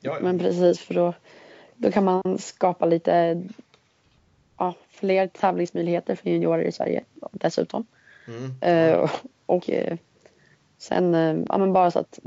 Ja, 0.00 0.14
ja. 0.14 0.20
Men 0.20 0.38
precis, 0.38 0.80
för 0.80 0.94
då, 0.94 1.14
då 1.76 1.92
kan 1.92 2.04
man 2.04 2.38
skapa 2.38 2.86
lite 2.86 3.42
ja, 4.58 4.74
fler 4.88 5.26
tävlingsmöjligheter 5.26 6.14
för 6.14 6.30
juniorer 6.30 6.62
i 6.62 6.72
Sverige 6.72 7.04
dessutom. 7.32 7.86
Mm. 8.26 8.54
Eh, 8.60 9.10
och 9.46 9.70
eh, 9.70 9.96
sen 10.78 11.14
eh, 11.14 11.44
ja, 11.48 11.58
men 11.58 11.72
bara 11.72 11.90
så 11.90 11.98
att 11.98 12.18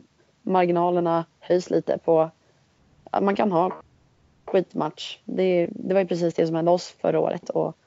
marginalerna 0.42 1.26
höjs 1.40 1.70
lite 1.70 1.98
på 1.98 2.30
att 3.12 3.24
man 3.24 3.36
kan 3.36 3.52
ha 3.52 3.82
skitmatch. 4.46 5.20
Det, 5.26 5.68
det 5.72 5.94
var 5.94 6.02
ju 6.02 6.08
precis 6.08 6.34
det 6.34 6.48
som 6.48 6.56
hände 6.56 6.72
oss 6.72 6.96
förra 7.02 7.20
året. 7.20 7.50
Och, 7.50 7.78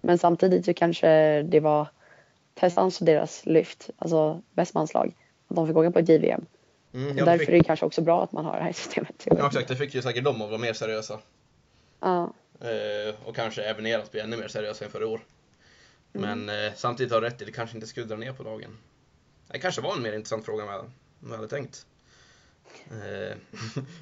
men 0.00 0.18
samtidigt 0.18 0.64
så 0.64 0.74
kanske 0.74 1.42
det 1.42 1.60
var 1.60 1.88
Testans 2.54 3.00
och 3.00 3.06
deras 3.06 3.46
lyft, 3.46 3.90
alltså 3.98 4.40
Västmanslag, 4.52 5.16
att 5.48 5.56
de 5.56 5.66
fick 5.66 5.76
åka 5.76 5.90
på 5.90 5.98
ett 5.98 6.08
JVM. 6.08 6.46
Mm, 6.94 7.18
ja, 7.18 7.24
därför 7.24 7.38
fick, 7.38 7.48
är 7.48 7.52
det 7.52 7.64
kanske 7.64 7.86
också 7.86 8.00
bra 8.00 8.24
att 8.24 8.32
man 8.32 8.44
har 8.44 8.56
det 8.56 8.62
här 8.62 8.72
systemet. 8.82 9.22
ja, 9.24 9.46
exakt. 9.46 9.68
Det 9.68 9.76
fick 9.76 9.94
ju 9.94 10.02
säkert 10.02 10.24
dem 10.24 10.42
att 10.42 10.48
vara 10.48 10.60
mer 10.60 10.72
seriösa. 10.72 11.18
Ja, 12.00 12.32
och 13.24 13.36
kanske 13.36 13.62
även 13.62 13.86
er 13.86 13.98
att 13.98 14.10
bli 14.10 14.20
ännu 14.20 14.36
mer 14.36 14.48
seriösa 14.48 14.84
än 14.84 14.90
förra 14.90 15.06
år. 15.06 15.20
Men 16.12 16.48
eh, 16.48 16.72
samtidigt 16.76 17.12
har 17.12 17.20
du 17.20 17.26
rätt 17.26 17.42
i, 17.42 17.44
det 17.44 17.52
kanske 17.52 17.76
inte 17.76 17.86
skulle 17.86 18.06
dra 18.06 18.16
ner 18.16 18.32
på 18.32 18.42
lagen. 18.42 18.78
Det 19.48 19.58
kanske 19.58 19.80
var 19.80 19.96
en 19.96 20.02
mer 20.02 20.12
intressant 20.12 20.44
fråga 20.44 20.62
än 20.62 20.68
vad 20.68 20.90
jag- 21.30 21.36
hade 21.36 21.48
tänkt. 21.48 21.86
Eh, 22.90 22.96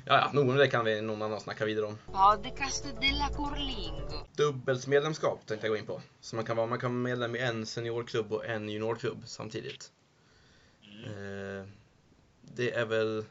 ja, 0.05 0.18
ja, 0.18 0.31
nog 0.33 0.49
om 0.49 0.57
det 0.57 0.68
kan 0.68 0.85
vi 0.85 1.01
någon 1.01 1.23
annan 1.23 1.40
snacka 1.40 1.64
vidare 1.64 1.87
om. 1.87 1.99
Podcast 2.07 2.85
della 3.01 3.29
Curlingo. 3.29 4.27
Dubbelsmedlemskap 4.37 5.46
tänkte 5.46 5.66
jag 5.66 5.73
gå 5.73 5.79
in 5.79 5.87
på. 5.87 6.03
Så 6.20 6.37
man 6.37 6.44
kan 6.44 6.57
vara, 6.57 6.66
man 6.66 6.79
kan 6.79 6.90
vara 6.92 7.03
medlem 7.03 7.37
i 7.37 7.38
en 7.38 7.66
seniorklubb 7.66 8.33
och 8.33 8.46
en 8.46 8.68
juniorklubb 8.68 9.23
samtidigt. 9.27 9.92
Eh, 11.07 11.68
det 12.42 12.73
är 12.73 12.85
väl 12.87 13.25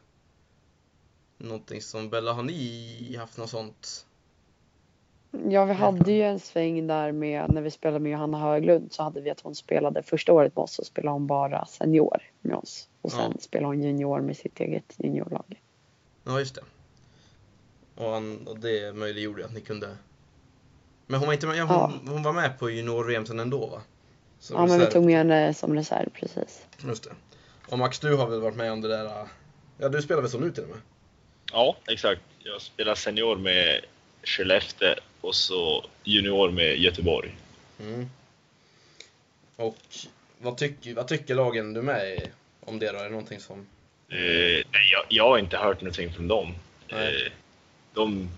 någonting 1.37 1.81
som 1.81 2.09
Bella, 2.09 2.33
har 2.33 2.43
ni 2.43 3.15
haft 3.19 3.37
något 3.37 3.49
sånt? 3.49 4.05
Ja, 5.31 5.65
vi 5.65 5.73
hade 5.73 6.11
ju 6.11 6.21
en 6.21 6.39
sväng 6.39 6.87
där 6.87 7.11
med 7.11 7.49
när 7.53 7.61
vi 7.61 7.71
spelade 7.71 7.99
med 7.99 8.11
Johanna 8.11 8.39
Höglund 8.39 8.93
så 8.93 9.03
hade 9.03 9.21
vi 9.21 9.29
att 9.29 9.41
hon 9.41 9.55
spelade 9.55 10.03
första 10.03 10.33
året 10.33 10.55
med 10.55 10.63
oss 10.63 10.73
så 10.73 10.83
spelade 10.83 11.13
hon 11.13 11.27
bara 11.27 11.65
senior 11.65 12.21
med 12.41 12.55
oss. 12.55 12.89
Och 13.01 13.11
sen 13.11 13.31
Ja. 13.35 13.41
spelade 13.41 13.67
hon 13.67 13.83
junior 13.83 14.19
med 14.21 14.37
sitt 14.37 14.59
eget 14.59 14.93
juniorlag. 14.97 15.61
Ja, 16.23 16.39
just 16.39 16.55
det. 16.55 16.61
Och, 17.95 18.11
han, 18.11 18.47
och 18.47 18.59
det 18.59 18.95
möjliggjorde 18.95 19.45
att 19.45 19.53
ni 19.53 19.61
kunde... 19.61 19.97
Men 21.07 21.19
hon 21.19 21.27
var 21.27 21.33
inte 21.33 21.47
med, 21.47 21.57
ja, 21.57 21.91
hon, 22.03 22.07
hon 22.13 22.23
var 22.23 22.33
med 22.33 22.59
på 22.59 22.69
junior-VM 22.69 23.25
sen 23.25 23.39
ändå 23.39 23.65
va? 23.67 23.81
Så 24.39 24.53
Ja, 24.53 24.57
men 24.59 24.67
vi 24.67 24.73
reserv. 24.77 24.91
tog 24.91 25.05
med 25.05 25.17
henne 25.17 25.53
som 25.53 25.75
reserv 25.75 26.09
precis. 26.09 26.65
Just 26.87 27.03
det. 27.03 27.09
Och 27.69 27.79
Max, 27.79 27.99
du 27.99 28.15
har 28.15 28.27
väl 28.29 28.41
varit 28.41 28.55
med 28.57 28.71
om 28.71 28.81
det 28.81 28.87
där... 28.87 29.27
Ja, 29.77 29.89
du 29.89 30.01
spelar 30.01 30.21
väl 30.21 30.31
så 30.31 30.39
nu 30.39 30.51
till 30.51 30.63
och 30.63 30.69
med? 30.69 30.77
Ja, 31.51 31.75
exakt. 31.87 32.21
Jag 32.39 32.61
spelar 32.61 32.95
senior 32.95 33.35
med 33.35 33.81
Skellefteå 34.23 34.95
och 35.21 35.35
så 35.35 35.85
junior 36.03 36.51
med 36.51 36.79
Göteborg. 36.79 37.35
Mm. 37.79 38.09
Och 39.55 39.77
vad 40.37 40.57
tycker, 40.57 40.93
vad 40.93 41.07
tycker 41.07 41.35
lagen 41.35 41.73
du 41.73 41.81
med 41.81 42.13
i 42.13 42.21
om 42.59 42.79
det 42.79 42.91
då? 42.91 42.97
Är 42.97 43.03
det 43.03 43.09
någonting 43.09 43.39
som... 43.39 43.59
Eh, 44.09 44.65
nej, 44.71 44.91
jag, 44.91 45.05
jag 45.09 45.29
har 45.29 45.37
inte 45.37 45.57
hört 45.57 45.81
någonting 45.81 46.13
från 46.13 46.27
dem. 46.27 46.55
Eh, 46.87 47.31
de, 47.93 48.29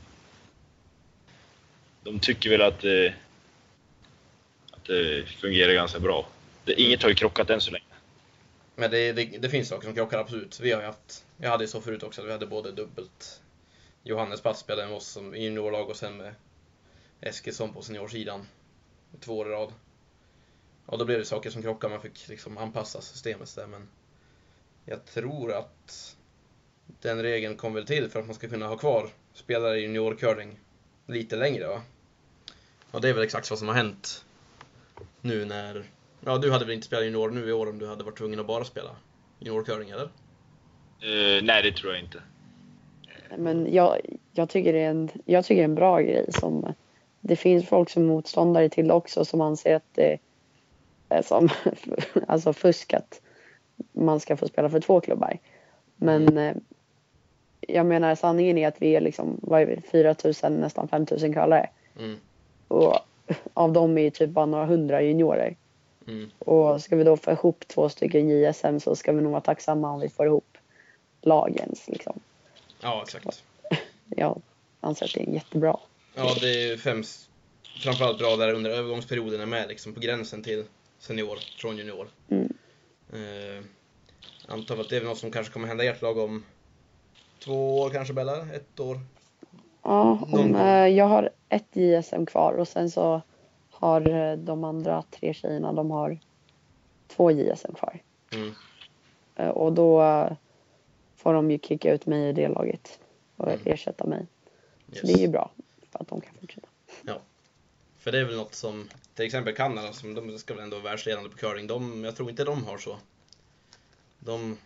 de 2.04 2.20
tycker 2.20 2.50
väl 2.50 2.62
att, 2.62 2.84
eh, 2.84 3.14
att 4.72 4.84
det 4.86 5.26
fungerar 5.26 5.74
ganska 5.74 6.00
bra. 6.00 6.28
Det, 6.66 6.82
inget 6.82 7.02
har 7.02 7.10
ju 7.10 7.16
krockat 7.16 7.50
än 7.50 7.62
så 7.62 7.72
länge. 7.72 7.86
Men 8.76 8.92
det, 8.92 9.14
det, 9.14 9.26
det 9.26 9.50
finns 9.50 9.70
saker 9.70 9.86
som 9.86 9.96
krockar 9.96 10.20
absolut. 10.20 10.60
Vi 10.60 10.72
har 10.72 10.82
haft... 10.82 11.26
Jag 11.38 11.50
hade 11.50 11.64
ju 11.64 11.68
så 11.68 11.82
förut 11.82 12.04
också, 12.04 12.22
att 12.22 12.28
vi 12.28 12.32
hade 12.32 12.48
både 12.48 12.72
dubbelt... 12.72 13.42
Johannes 14.04 14.42
Pass 14.42 14.60
spelade 14.60 14.88
med 14.88 14.98
oss 14.98 15.08
som 15.08 15.36
juniorlag 15.36 15.90
och 15.90 15.96
sen 15.96 16.18
med 16.18 16.34
Eskilsson 17.22 17.74
på 17.74 17.82
seniorsidan. 17.82 18.48
Två 19.20 19.38
år 19.38 19.48
i 19.48 19.52
rad. 19.52 19.74
Och 20.86 20.98
då 20.98 21.06
blev 21.06 21.20
det 21.20 21.26
saker 21.26 21.50
som 21.50 21.62
krockade, 21.62 21.94
man 21.94 22.02
fick 22.02 22.28
liksom 22.28 22.58
anpassa 22.58 23.02
systemet 23.02 23.56
där 23.56 23.68
men... 23.68 23.88
Jag 24.86 25.06
tror 25.06 25.54
att 25.54 26.18
den 27.02 27.22
regeln 27.22 27.58
kom 27.58 27.74
väl 27.74 27.86
till 27.86 28.10
för 28.10 28.20
att 28.20 28.26
man 28.26 28.36
ska 28.36 28.50
kunna 28.50 28.68
ha 28.68 28.78
kvar 28.78 29.10
spelare 29.34 29.80
i 29.80 29.82
juniorcurling 29.82 30.60
lite 31.06 31.36
längre 31.36 31.68
va? 31.68 31.82
Och 32.92 33.02
det 33.02 33.10
är 33.10 33.14
väl 33.14 33.24
exakt 33.24 33.50
vad 33.50 33.60
som 33.60 33.68
har 33.68 33.76
hänt 33.76 34.26
nu 35.22 35.46
när... 35.46 35.84
Ja, 36.26 36.38
du 36.38 36.52
hade 36.52 36.66
väl 36.66 36.74
inte 36.74 36.88
spelat 36.88 37.06
junior 37.06 37.32
nu 37.32 37.50
i 37.50 37.52
år 37.52 37.70
om 37.70 37.80
du 37.80 37.88
hade 37.88 38.04
varit 38.04 38.18
tvungen 38.18 38.40
att 38.40 38.48
bara 38.48 38.64
spela 38.64 38.96
juniorcurling 39.40 39.90
eller? 39.90 40.10
Eh, 41.02 41.44
nej, 41.44 41.64
det 41.64 41.72
tror 41.72 41.94
jag 41.94 42.04
inte. 42.04 42.22
Men 43.38 43.74
jag, 43.74 44.00
jag, 44.34 44.50
tycker 44.50 44.74
det 44.74 44.80
är 44.80 44.90
en, 44.90 45.10
jag 45.26 45.46
tycker 45.46 45.56
det 45.56 45.62
är 45.62 45.70
en 45.70 45.76
bra 45.76 46.02
grej 46.02 46.26
som 46.34 46.74
det 47.22 47.36
finns 47.36 47.68
folk 47.68 47.90
som 47.90 48.04
är 48.04 48.08
motståndare 48.08 48.70
till 48.70 48.92
också 48.92 49.26
som 49.26 49.42
anser 49.42 49.76
att 49.76 49.94
det 49.94 50.18
är 51.10 51.22
som 51.22 51.50
alltså 52.28 52.54
fusk 52.54 52.94
att 52.94 53.22
man 53.92 54.20
ska 54.20 54.38
få 54.38 54.48
spela 54.48 54.70
för 54.70 54.80
två 54.80 55.02
klubbar. 55.02 55.38
Men 55.96 56.38
eh, 56.38 56.56
jag 57.62 57.86
menar 57.86 58.16
sanningen 58.16 58.58
är 58.58 58.68
att 58.68 58.82
vi 58.82 58.96
är 58.96 59.02
liksom, 59.02 59.40
vad 59.42 59.62
är 59.62 59.66
vi, 59.66 59.82
4 59.82 60.16
000, 60.44 60.52
nästan 60.52 60.88
5 60.88 61.06
000 61.22 61.34
kvalare. 61.34 61.70
Mm. 62.00 62.18
Och 62.68 62.96
av 63.54 63.74
dem 63.74 63.98
är 63.98 64.02
ju 64.02 64.10
typ 64.10 64.30
bara 64.30 64.46
några 64.46 64.66
hundra 64.66 65.02
juniorer. 65.02 65.56
Mm. 66.08 66.32
Och 66.40 66.82
ska 66.82 66.96
vi 66.96 67.04
då 67.04 67.18
få 67.18 67.32
ihop 67.32 67.68
två 67.68 67.90
stycken 67.90 68.30
JSM 68.30 68.80
så 68.80 68.96
ska 68.96 69.12
vi 69.12 69.22
nog 69.22 69.32
vara 69.32 69.42
tacksamma 69.42 69.92
om 69.92 70.00
vi 70.00 70.10
får 70.10 70.26
ihop 70.26 70.58
lagens 71.22 71.88
liksom. 71.88 72.20
Ja, 72.82 73.04
exakt. 73.04 73.44
Jag 74.08 74.42
anser 74.80 75.06
att 75.06 75.14
det 75.14 75.22
är 75.22 75.34
jättebra. 75.34 75.80
Ja, 76.16 76.36
det 76.42 76.50
är 76.50 76.68
ju 76.70 76.78
främst 76.78 77.30
framförallt 77.84 78.18
bra 78.20 78.36
där 78.36 78.54
under 78.54 78.70
övergångsperioden 78.70 79.42
är 79.42 79.46
med 79.46 79.68
liksom 79.68 79.94
på 79.94 80.00
gränsen 80.00 80.44
till 80.44 80.64
senior 81.00 81.38
från 81.58 81.78
junior. 81.78 82.08
Mm. 82.30 82.54
Eh, 83.14 83.64
antar 84.48 84.78
att 84.78 84.90
det 84.90 84.98
är 84.98 85.04
något 85.04 85.18
som 85.18 85.32
kanske 85.32 85.54
kommer 85.54 85.68
hända 85.68 85.84
i 85.84 85.88
ert 85.88 86.02
lag 86.02 86.18
om 86.18 86.44
två 87.40 87.80
år 87.80 87.90
kanske 87.90 88.14
Bella? 88.14 88.48
Ett 88.54 88.80
år? 88.80 89.00
Ja, 89.84 90.28
om, 90.32 90.56
eh, 90.56 90.88
jag 90.88 91.06
har 91.06 91.30
ett 91.50 91.76
JSM 91.76 92.26
kvar 92.26 92.54
och 92.54 92.68
sen 92.68 92.92
så 92.92 93.22
har 93.72 94.10
eh, 94.10 94.38
de 94.38 94.64
andra 94.64 95.04
tre 95.12 95.34
tjejerna, 95.34 95.74
de 95.74 95.92
har 95.92 96.20
två 97.08 97.32
JSM 97.32 97.74
kvar. 97.74 98.00
Mm. 98.34 98.52
Eh, 99.36 99.50
och 99.50 99.74
då 99.74 100.02
eh, 100.04 100.32
får 101.16 101.34
de 101.34 101.52
ju 101.52 101.60
kicka 101.60 101.94
ut 101.94 102.06
mig 102.06 102.30
i 102.30 102.34
det 102.34 102.48
laget 102.48 103.00
och 103.36 103.48
Mm. 103.48 103.60
ersätta 103.66 104.06
mig. 104.06 104.26
Så 104.92 104.96
Yes. 104.98 105.02
det 105.02 105.14
är 105.14 105.22
ju 105.22 105.28
bra 105.28 105.52
för 105.92 106.00
att 106.00 106.08
de 106.08 106.22
kan 106.22 106.34
fortsätta. 106.42 106.68
För 108.02 108.12
det 108.12 108.20
är 108.20 108.26
väl 108.26 108.36
något 108.36 108.56
som, 108.56 108.90
till 109.16 109.26
exempel 109.26 109.56
Kanada, 109.56 109.94
som 109.94 110.14
de 110.14 110.40
ska 110.40 110.54
väl 110.54 110.64
ändå 110.64 110.80
vara 110.80 110.92
världsledande 110.92 111.30
på 111.30 111.38
curling, 111.38 111.68
de, 111.68 112.04
jag 112.04 112.16
tror 112.16 112.30
inte 112.30 112.44
de 112.44 112.66
har 112.66 112.78
så. 112.78 113.00
De, 114.20 114.58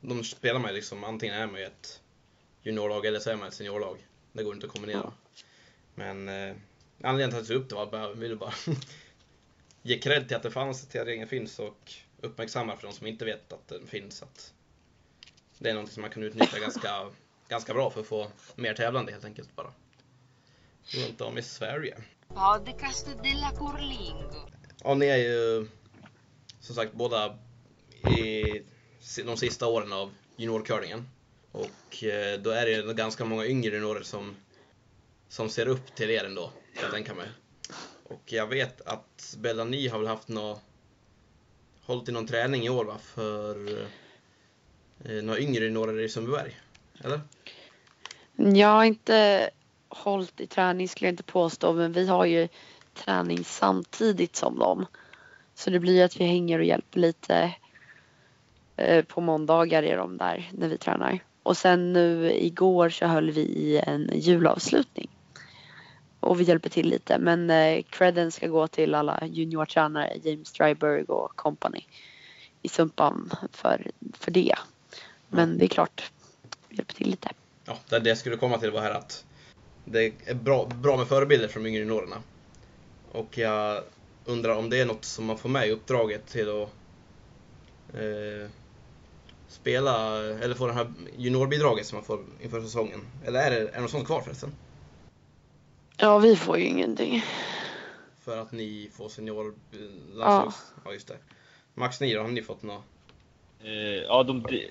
de 0.00 0.24
spelar 0.24 0.60
man 0.60 0.70
ju 0.70 0.76
liksom, 0.76 1.04
antingen 1.04 1.34
är 1.34 1.46
man 1.46 1.60
i 1.60 1.62
ett 1.62 2.00
juniorlag 2.62 3.06
eller 3.06 3.20
så 3.20 3.30
är 3.30 3.36
man 3.36 3.48
ett 3.48 3.54
seniorlag. 3.54 4.06
Det 4.32 4.42
går 4.42 4.54
inte 4.54 4.66
att 4.66 4.72
kombinera. 4.72 5.12
Men 5.94 6.28
eh, 6.28 6.56
anledningen 7.02 7.30
till 7.30 7.38
att 7.38 7.38
jag 7.38 7.46
tog 7.46 7.56
upp 7.56 7.68
det 7.68 7.74
var 7.74 7.82
att 7.82 7.92
jag 7.92 8.14
ville 8.14 8.36
bara 8.36 8.54
ge 9.82 9.98
cred 9.98 10.28
till 10.28 10.36
att 10.36 10.42
det 10.42 10.50
fanns, 10.50 10.88
till 10.88 11.00
att 11.00 11.06
regeln 11.06 11.28
finns 11.28 11.58
och 11.58 11.92
uppmärksamma 12.20 12.76
för 12.76 12.86
de 12.86 12.92
som 12.92 13.06
inte 13.06 13.24
vet 13.24 13.52
att 13.52 13.68
den 13.68 13.86
finns. 13.86 14.22
Att 14.22 14.52
det 15.58 15.70
är 15.70 15.74
något 15.74 15.92
som 15.92 16.00
man 16.00 16.10
kan 16.10 16.22
utnyttja 16.22 16.58
ganska, 16.58 17.10
ganska 17.48 17.74
bra 17.74 17.90
för 17.90 18.00
att 18.00 18.06
få 18.06 18.26
mer 18.54 18.74
tävlande 18.74 19.12
helt 19.12 19.24
enkelt 19.24 19.56
bara. 19.56 19.72
Runt 20.86 21.20
om 21.20 21.38
i 21.38 21.42
Sverige. 21.42 21.96
Podcast 22.28 23.06
della 23.22 23.50
Curlingo. 23.50 24.48
Ja, 24.84 24.94
ni 24.94 25.06
är 25.06 25.16
ju 25.16 25.68
som 26.60 26.74
sagt 26.74 26.92
båda 26.92 27.38
i 28.18 28.44
de 29.24 29.36
sista 29.36 29.66
åren 29.66 29.92
av 29.92 30.10
juniorcurlingen. 30.36 31.08
Och 31.52 32.04
eh, 32.04 32.40
då 32.40 32.50
är 32.50 32.66
det 32.66 32.72
ju 32.72 32.94
ganska 32.94 33.24
många 33.24 33.46
yngre 33.46 33.74
juniorer 33.74 34.02
som, 34.02 34.36
som 35.28 35.48
ser 35.48 35.68
upp 35.68 35.94
till 35.94 36.10
er 36.10 36.24
ändå, 36.24 36.50
kan 36.74 36.82
jag 36.82 36.92
tänka 36.92 37.14
mig. 37.14 37.28
Och 38.04 38.32
jag 38.32 38.46
vet 38.46 38.80
att 38.80 39.36
Bella, 39.38 39.64
ni 39.64 39.88
har 39.88 39.98
väl 39.98 40.08
haft 40.08 40.28
nå 40.28 40.60
hållit 41.84 42.08
i 42.08 42.12
någon 42.12 42.26
träning 42.26 42.62
i 42.66 42.70
år 42.70 42.84
va, 42.84 42.98
för 42.98 43.82
eh, 45.04 45.22
några 45.22 45.40
yngre 45.40 45.64
juniorer 45.64 46.00
i 46.00 46.08
Sundbyberg? 46.08 46.60
Eller? 47.04 47.20
Jag 48.36 48.68
har 48.68 48.84
inte 48.84 49.50
hållit 49.92 50.40
i 50.40 50.46
träning 50.46 50.88
skulle 50.88 51.06
jag 51.08 51.12
inte 51.12 51.22
påstå 51.22 51.72
men 51.72 51.92
vi 51.92 52.06
har 52.06 52.24
ju 52.24 52.48
träning 52.94 53.44
samtidigt 53.44 54.36
som 54.36 54.58
dem. 54.58 54.86
Så 55.54 55.70
det 55.70 55.78
blir 55.78 56.04
att 56.04 56.16
vi 56.16 56.24
hänger 56.24 56.58
och 56.58 56.64
hjälper 56.64 57.00
lite 57.00 57.54
eh, 58.76 59.04
på 59.04 59.20
måndagar 59.20 59.82
är 59.82 59.96
de 59.96 60.16
där 60.16 60.50
när 60.52 60.68
vi 60.68 60.78
tränar. 60.78 61.18
Och 61.42 61.56
sen 61.56 61.92
nu 61.92 62.32
igår 62.32 62.90
så 62.90 63.06
höll 63.06 63.30
vi 63.30 63.40
i 63.40 63.78
en 63.86 64.10
julavslutning. 64.14 65.08
och 66.20 66.40
vi 66.40 66.44
hjälper 66.44 66.70
till 66.70 66.88
lite. 66.88 67.18
Men 67.18 67.50
eh, 67.50 67.82
credden 67.82 68.32
ska 68.32 68.46
gå 68.46 68.68
till 68.68 68.94
alla 68.94 69.26
juniortränare, 69.26 70.16
James 70.22 70.52
Dryberg 70.52 71.04
och 71.04 71.36
company 71.36 71.86
i 72.62 72.68
Sumpan 72.68 73.30
för, 73.52 73.90
för 74.12 74.30
det. 74.30 74.54
Men 75.28 75.58
det 75.58 75.64
är 75.64 75.68
klart, 75.68 76.12
vi 76.68 76.76
hjälper 76.76 76.94
till 76.94 77.10
lite. 77.10 77.28
Ja, 77.64 77.78
det 77.88 77.98
det 77.98 78.16
skulle 78.16 78.36
komma 78.36 78.58
till 78.58 78.70
var 78.70 78.80
här 78.80 78.90
att 78.90 79.24
det 79.84 80.12
är 80.26 80.34
bra, 80.34 80.66
bra 80.66 80.96
med 80.96 81.08
förebilder 81.08 81.48
från 81.48 81.66
yngre 81.66 81.80
juniorerna. 81.80 82.16
Och 83.12 83.38
jag 83.38 83.82
undrar 84.24 84.56
om 84.56 84.70
det 84.70 84.80
är 84.80 84.86
något 84.86 85.04
som 85.04 85.24
man 85.24 85.38
får 85.38 85.48
med 85.48 85.68
i 85.68 85.70
uppdraget 85.70 86.26
till 86.26 86.48
att 86.48 86.68
eh, 87.94 88.50
spela, 89.48 90.18
eller 90.18 90.54
få 90.54 90.66
det 90.66 90.72
här 90.72 90.92
juniorbidraget 91.16 91.86
som 91.86 91.96
man 91.96 92.04
får 92.04 92.24
inför 92.42 92.60
säsongen. 92.60 93.00
Eller 93.24 93.40
är 93.40 93.50
det, 93.50 93.68
är 93.68 93.72
det 93.72 93.80
något 93.80 93.90
sånt 93.90 94.06
kvar 94.06 94.20
förresten? 94.20 94.52
Ja, 95.96 96.18
vi 96.18 96.36
får 96.36 96.58
ju 96.58 96.64
ingenting. 96.64 97.24
För 98.20 98.38
att 98.38 98.52
ni 98.52 98.90
får 98.92 99.08
senior 99.08 99.54
landslags... 100.14 100.72
Ja. 100.84 100.92
just 100.92 101.08
det. 101.08 101.16
Max, 101.74 102.00
ni 102.00 102.14
då? 102.14 102.20
Har 102.20 102.28
ni 102.28 102.42
fått 102.42 102.62
något? 102.62 102.84
Eh, 103.62 103.70
ja, 104.06 104.22
de, 104.22 104.42
de, 104.42 104.68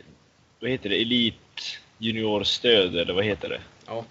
vad 0.60 0.70
heter 0.70 0.90
det? 0.90 1.02
Elit 1.02 1.80
juniorstöd, 1.98 2.96
eller 2.96 3.14
vad 3.14 3.26
heter 3.26 3.50
det? 3.50 3.62
Ja. 3.86 4.06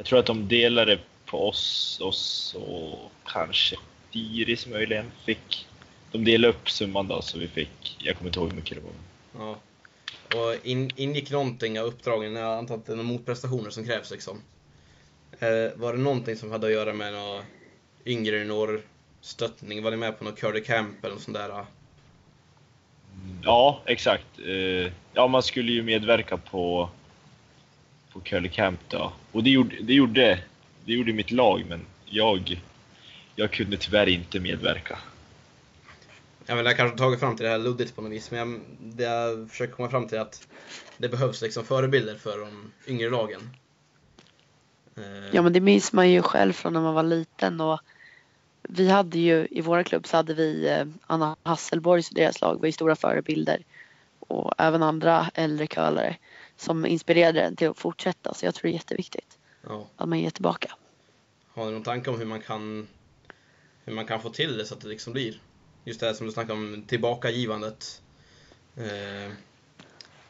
Jag 0.00 0.06
tror 0.06 0.18
att 0.18 0.26
de 0.26 0.48
delade 0.48 0.98
på 1.26 1.48
oss, 1.48 2.00
oss 2.00 2.56
och 2.58 3.12
kanske 3.24 3.76
Iris 4.12 4.66
möjligen 4.66 5.10
fick. 5.24 5.66
De 6.12 6.24
delade 6.24 6.54
upp 6.54 6.70
summan 6.70 7.08
då, 7.08 7.22
så 7.22 7.38
vi 7.38 7.48
fick, 7.48 7.96
jag 7.98 8.16
kommer 8.16 8.28
inte 8.28 8.40
ihåg 8.40 8.48
hur 8.48 8.56
mycket 8.56 8.78
det 8.78 8.82
var. 8.84 8.92
Ja. 9.44 9.58
Och 10.40 10.66
in, 10.66 10.90
ingick 10.96 11.30
någonting 11.30 11.80
av 11.80 11.86
uppdragen, 11.86 12.34
jag 12.34 12.58
antar 12.58 12.74
att 12.74 12.86
det 12.86 12.92
är 12.92 12.96
några 12.96 13.08
motprestationer 13.08 13.70
som 13.70 13.84
krävs 13.84 14.10
liksom. 14.10 14.42
Eh, 15.38 15.48
var 15.76 15.92
det 15.92 15.98
någonting 15.98 16.36
som 16.36 16.50
hade 16.50 16.66
att 16.66 16.72
göra 16.72 16.92
med 16.92 17.12
några 17.12 17.42
yngre 18.06 18.36
juniorstöttning? 18.36 19.82
Var 19.82 19.90
ni 19.90 19.96
med 19.96 20.18
på 20.18 20.24
något 20.24 20.40
curly 20.40 20.64
camp 20.64 21.04
eller 21.04 21.14
något 21.14 21.22
sånt 21.22 21.36
där? 21.36 21.64
Ja, 23.42 23.82
exakt. 23.86 24.38
Eh, 24.46 24.92
ja, 25.12 25.26
man 25.26 25.42
skulle 25.42 25.72
ju 25.72 25.82
medverka 25.82 26.36
på, 26.36 26.90
på 28.20 28.26
curly 28.26 28.48
camp 28.48 28.80
då. 28.88 29.12
Och 29.32 29.42
det 29.42 29.50
gjorde, 29.50 29.76
det 29.80 29.94
gjorde, 29.94 30.38
det 30.84 30.92
gjorde 30.92 31.12
mitt 31.12 31.30
lag, 31.30 31.64
men 31.68 31.86
jag, 32.04 32.60
jag 33.34 33.50
kunde 33.50 33.76
tyvärr 33.76 34.08
inte 34.08 34.40
medverka. 34.40 34.98
Jag 36.46 36.56
vill 36.56 36.74
kanske 36.76 36.98
tagit 36.98 37.20
fram 37.20 37.36
till 37.36 37.44
det 37.44 37.50
här 37.50 37.58
luddigt 37.58 37.96
på 37.96 38.02
något 38.02 38.12
vis, 38.12 38.30
men 38.30 38.38
jag, 38.38 38.60
det 38.80 39.04
jag 39.04 39.50
försöker 39.50 39.72
komma 39.72 39.90
fram 39.90 40.08
till 40.08 40.18
är 40.18 40.22
att 40.22 40.48
det 40.96 41.08
behövs 41.08 41.42
liksom 41.42 41.64
förebilder 41.64 42.14
för 42.14 42.38
de 42.38 42.72
yngre 42.86 43.10
lagen. 43.10 43.50
Eh, 44.96 45.02
Ja 45.32 45.42
men 45.42 45.52
det 45.52 45.60
minns 45.60 45.92
man 45.92 46.10
ju 46.10 46.22
själv 46.22 46.52
från 46.52 46.72
när 46.72 46.80
man 46.80 46.94
var 46.94 47.02
liten 47.02 47.60
och 47.60 47.80
vi 48.62 48.88
hade 48.88 49.18
ju 49.18 49.48
i 49.50 49.60
våra 49.60 49.84
klubb 49.84 50.06
så 50.06 50.16
hade 50.16 50.34
vi 50.34 50.68
eh, 50.68 50.86
Anna 51.06 51.36
Hasselborgs 51.42 52.08
och 52.08 52.14
deras 52.14 52.40
lag 52.40 52.60
var 52.60 52.66
ju 52.66 52.72
stora 52.72 52.96
förebilder 52.96 53.62
och 54.18 54.54
även 54.58 54.82
andra 54.82 55.30
äldre 55.34 55.66
curlare 55.66 56.16
som 56.60 56.86
inspirerade 56.86 57.42
en 57.42 57.56
till 57.56 57.68
att 57.68 57.78
fortsätta 57.78 58.34
så 58.34 58.46
jag 58.46 58.54
tror 58.54 58.68
det 58.68 58.72
är 58.72 58.76
jätteviktigt 58.76 59.38
ja. 59.62 59.86
att 59.96 60.08
man 60.08 60.20
ger 60.20 60.30
tillbaka. 60.30 60.74
Har 61.48 61.66
ni 61.66 61.72
någon 61.72 61.82
tanke 61.82 62.10
om 62.10 62.18
hur 62.18 62.26
man 62.26 62.40
kan 62.40 62.88
hur 63.84 63.92
man 63.92 64.06
kan 64.06 64.22
få 64.22 64.30
till 64.30 64.58
det 64.58 64.66
så 64.66 64.74
att 64.74 64.80
det 64.80 64.88
liksom 64.88 65.12
blir 65.12 65.40
just 65.84 66.00
det 66.00 66.06
här 66.06 66.14
som 66.14 66.26
du 66.26 66.32
snackade 66.32 66.52
om 66.52 66.84
tillbakagivandet 66.86 68.02
eh, 68.76 69.32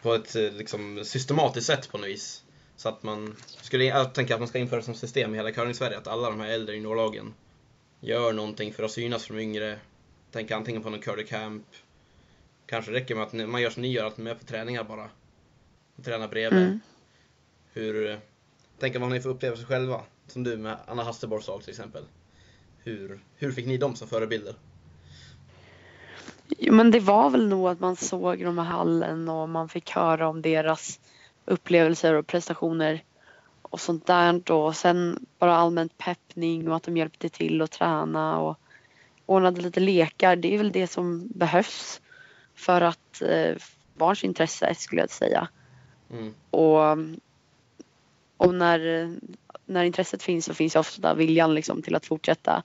på 0.02 0.14
ett 0.14 0.36
eh, 0.36 0.52
liksom 0.52 1.04
systematiskt 1.04 1.66
sätt 1.66 1.90
på 1.90 1.98
något 1.98 2.08
vis. 2.08 2.44
Så 2.76 2.88
att 2.88 3.02
man 3.02 3.36
skulle 3.46 3.84
jag 3.84 4.14
tänker 4.14 4.34
att 4.34 4.40
man 4.40 4.48
ska 4.48 4.58
införa 4.58 4.82
som 4.82 4.94
system 4.94 5.34
i 5.34 5.36
hela 5.36 5.52
curling 5.52 5.74
Sverige 5.74 5.98
att 5.98 6.08
alla 6.08 6.30
de 6.30 6.40
här 6.40 6.48
äldre 6.48 6.74
juniorlagen 6.74 7.34
gör 8.00 8.32
någonting 8.32 8.72
för 8.72 8.82
att 8.82 8.90
synas 8.90 9.26
för 9.26 9.34
de 9.34 9.40
yngre. 9.40 9.78
Tänk 10.32 10.50
antingen 10.50 10.82
på 10.82 10.90
någon 10.90 11.00
curly 11.00 11.26
camp. 11.26 11.66
Kanske 12.66 12.92
räcker 12.92 13.14
med 13.14 13.24
att 13.24 13.32
man 13.32 13.62
gör 13.62 13.70
som 13.70 13.82
ni 13.82 13.92
gör, 13.92 14.06
att 14.06 14.18
man 14.18 14.26
är 14.26 14.34
på 14.34 14.44
träningar 14.44 14.84
bara. 14.84 15.10
Och 16.00 16.06
tränar 16.06 16.28
bredvid. 16.28 16.62
Mm. 16.62 16.80
Hur, 17.72 18.20
tänk 18.78 18.96
vad 18.96 19.10
ni 19.10 19.20
får 19.20 19.30
uppleva 19.30 19.56
själva. 19.56 20.00
Som 20.26 20.44
du 20.44 20.56
med 20.56 20.76
Anna 20.86 21.02
Hasselborgs 21.02 21.46
lag 21.46 21.60
till 21.60 21.70
exempel. 21.70 22.04
Hur, 22.78 23.20
hur 23.36 23.52
fick 23.52 23.66
ni 23.66 23.76
dem 23.76 23.96
som 23.96 24.08
förebilder? 24.08 24.54
Jo, 26.58 26.74
men 26.74 26.90
det 26.90 27.00
var 27.00 27.30
väl 27.30 27.48
nog 27.48 27.68
att 27.68 27.80
man 27.80 27.96
såg 27.96 28.44
dem 28.44 28.58
i 28.58 28.62
hallen 28.62 29.28
och 29.28 29.48
man 29.48 29.68
fick 29.68 29.90
höra 29.90 30.28
om 30.28 30.42
deras 30.42 31.00
upplevelser 31.44 32.14
och 32.14 32.26
prestationer 32.26 33.04
och 33.62 33.80
sånt 33.80 34.06
där 34.06 34.52
och 34.52 34.76
sen 34.76 35.26
bara 35.38 35.56
allmänt 35.56 35.98
peppning 35.98 36.68
och 36.68 36.76
att 36.76 36.82
de 36.82 36.96
hjälpte 36.96 37.28
till 37.28 37.62
att 37.62 37.70
träna 37.70 38.38
och 38.38 38.58
ordnade 39.26 39.60
lite 39.60 39.80
lekar. 39.80 40.36
Det 40.36 40.54
är 40.54 40.58
väl 40.58 40.72
det 40.72 40.86
som 40.86 41.28
behövs 41.28 42.00
för 42.54 42.80
att 42.80 43.22
eh, 43.22 43.56
barns 43.94 44.24
intresse 44.24 44.74
skulle 44.74 45.00
jag 45.00 45.10
säga. 45.10 45.48
Mm. 46.12 46.34
Och, 46.50 46.98
och 48.36 48.54
när, 48.54 49.10
när 49.66 49.84
intresset 49.84 50.22
finns 50.22 50.44
så 50.44 50.54
finns 50.54 50.76
ju 50.76 50.80
ofta 50.80 51.14
viljan 51.14 51.54
liksom 51.54 51.82
till 51.82 51.94
att 51.94 52.06
fortsätta. 52.06 52.62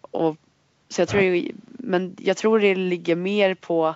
Och, 0.00 0.36
så 0.88 1.00
jag 1.00 1.08
tror, 1.08 1.22
ju- 1.22 1.52
men 1.64 2.16
jag 2.18 2.36
tror 2.36 2.60
det 2.60 2.74
ligger 2.74 3.16
mer 3.16 3.54
på 3.54 3.94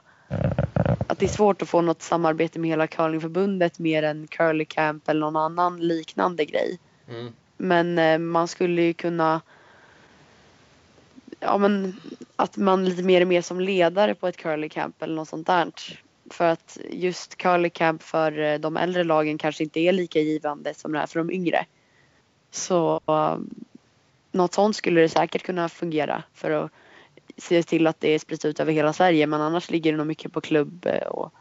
att 1.06 1.18
det 1.18 1.26
är 1.26 1.30
svårt 1.30 1.62
att 1.62 1.68
få 1.68 1.80
något 1.80 2.02
samarbete 2.02 2.58
med 2.58 2.70
hela 2.70 2.86
curlingförbundet 2.86 3.78
mer 3.78 4.02
än 4.02 4.26
curly 4.26 4.64
camp 4.64 5.08
eller 5.08 5.20
någon 5.20 5.36
annan 5.36 5.80
liknande 5.80 6.44
grej. 6.44 6.78
Mm. 7.08 7.32
Men 7.56 7.98
eh, 7.98 8.18
man 8.18 8.48
skulle 8.48 8.82
ju 8.82 8.94
kunna 8.94 9.40
Ja 11.40 11.58
men 11.58 12.00
att 12.36 12.56
man 12.56 12.84
lite 12.84 13.02
mer 13.02 13.20
är 13.20 13.24
med 13.24 13.44
som 13.44 13.60
ledare 13.60 14.14
på 14.14 14.28
ett 14.28 14.36
curly 14.36 14.68
camp 14.68 15.02
eller 15.02 15.14
något 15.14 15.28
sånt 15.28 15.46
där. 15.46 15.72
För 16.30 16.44
att 16.44 16.78
just 16.90 17.36
curly 17.36 17.70
camp 17.70 18.02
för 18.02 18.38
eh, 18.38 18.58
de 18.58 18.76
äldre 18.76 19.04
lagen 19.04 19.38
kanske 19.38 19.64
inte 19.64 19.80
är 19.80 19.92
lika 19.92 20.20
givande 20.20 20.74
som 20.74 20.92
det 20.92 20.98
är 20.98 21.06
för 21.06 21.18
de 21.18 21.30
yngre. 21.30 21.66
Så 22.50 23.00
um, 23.04 23.54
något 24.32 24.54
sånt 24.54 24.76
skulle 24.76 25.00
det 25.00 25.08
säkert 25.08 25.42
kunna 25.42 25.68
fungera 25.68 26.22
för 26.34 26.50
att 26.50 26.70
se 27.36 27.62
till 27.62 27.86
att 27.86 28.00
det 28.00 28.08
är 28.08 28.18
spritt 28.18 28.44
ut 28.44 28.60
över 28.60 28.72
hela 28.72 28.92
Sverige. 28.92 29.26
Men 29.26 29.40
annars 29.40 29.70
ligger 29.70 29.92
det 29.92 29.98
nog 29.98 30.06
mycket 30.06 30.32
på 30.32 30.40
klubb 30.40 30.86
eh, 30.86 31.06
och 31.06 31.32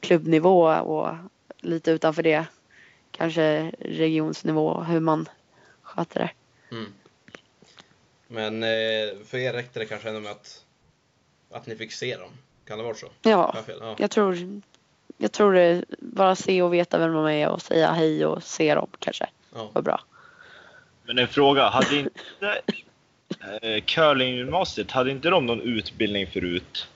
klubbnivå 0.00 0.62
och 0.66 1.14
lite 1.60 1.90
utanför 1.90 2.22
det 2.22 2.46
kanske 3.10 3.72
regionsnivå 3.78 4.82
hur 4.82 5.00
man 5.00 5.28
sköter 5.82 6.20
det. 6.20 6.30
Mm. 6.76 6.92
Men 8.28 8.62
eh, 8.62 9.24
för 9.24 9.38
er 9.38 9.52
räckte 9.52 9.78
det 9.78 9.86
kanske 9.86 10.08
ändå 10.08 10.20
med 10.20 10.32
att, 10.32 10.64
att 11.50 11.66
ni 11.66 11.76
fick 11.76 11.92
se 11.92 12.16
dem? 12.16 12.30
Kan 12.66 12.78
det 12.78 12.84
vara 12.84 12.94
så? 12.94 13.06
Ja, 13.22 13.54
jag? 13.68 13.76
Ja. 13.80 13.96
jag 13.98 14.10
tror, 14.10 14.60
jag 15.18 15.32
tror 15.32 15.52
det 15.52 15.84
bara 15.98 16.36
se 16.36 16.62
och 16.62 16.74
veta 16.74 16.98
vem 16.98 17.12
de 17.12 17.26
är 17.26 17.48
och 17.48 17.62
säga 17.62 17.92
hej 17.92 18.26
och 18.26 18.42
se 18.42 18.74
dem 18.74 18.88
kanske 18.98 19.26
Ja. 19.54 19.70
var 19.72 19.82
bra. 19.82 20.00
Men 21.04 21.18
en 21.18 21.28
fråga, 21.28 21.68
hade 21.68 21.96
inte 21.96 22.62
eh, 23.62 23.84
curlinggymnasiet, 23.84 24.90
hade 24.90 25.10
inte 25.10 25.30
de 25.30 25.46
någon 25.46 25.60
utbildning 25.60 26.26
förut? 26.26 26.88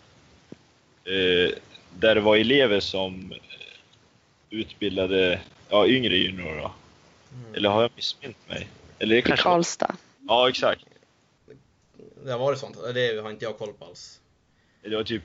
Eh, 1.04 1.54
där 1.98 2.14
det 2.14 2.20
var 2.20 2.36
elever 2.36 2.80
som 2.80 3.32
utbildade 4.50 5.40
ja, 5.68 5.86
yngre 5.86 6.16
juniorer? 6.16 6.60
då? 6.60 6.72
Eller 7.54 7.68
har 7.68 7.82
jag 7.82 7.90
missmint 7.96 8.36
mig? 8.48 8.68
Eller 8.98 9.14
det 9.14 9.18
I 9.18 9.22
kanske 9.22 9.42
Karlstad. 9.44 9.96
Ja, 10.28 10.48
exakt. 10.48 10.84
Det 12.24 12.32
har 12.32 12.38
varit 12.38 12.58
sånt? 12.58 12.76
Det 12.94 13.22
har 13.22 13.30
inte 13.30 13.44
jag 13.44 13.58
koll 13.58 13.72
på 13.72 13.84
alls. 13.84 14.20
Det 14.82 14.96
var 14.96 15.04
typ... 15.04 15.22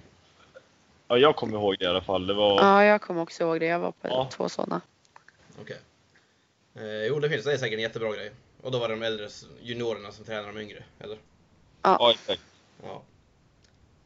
Ja, 1.08 1.18
jag 1.18 1.36
kommer 1.36 1.54
ihåg 1.58 1.76
det 1.80 1.86
i 1.86 1.88
alla 1.88 2.02
fall. 2.02 2.28
Det 2.28 2.34
var... 2.34 2.62
Ja, 2.62 2.84
jag 2.84 3.02
kommer 3.02 3.22
också 3.22 3.44
ihåg 3.44 3.60
det. 3.60 3.66
Jag 3.66 3.80
var 3.80 3.92
på 3.92 4.08
Ja. 4.08 4.30
två 4.32 4.50
sådana. 4.50 4.82
Okej. 5.62 5.78
Eh, 6.76 7.06
jo, 7.08 7.20
det 7.20 7.30
finns. 7.30 7.46
Det 7.46 7.54
är 7.54 7.58
säkert 7.58 7.76
en 7.78 7.82
jättebra 7.84 8.14
grej. 8.16 8.32
Och 8.62 8.72
då 8.72 8.80
var 8.80 8.88
det 8.90 8.94
de 8.96 9.04
äldre 9.04 9.30
juniorerna 9.62 10.12
som 10.12 10.26
tränar 10.26 10.54
de 10.54 10.60
yngre, 10.62 10.84
eller? 11.00 11.18
Ja, 11.82 12.12
exakt. 12.12 12.42
Ja. 12.84 13.02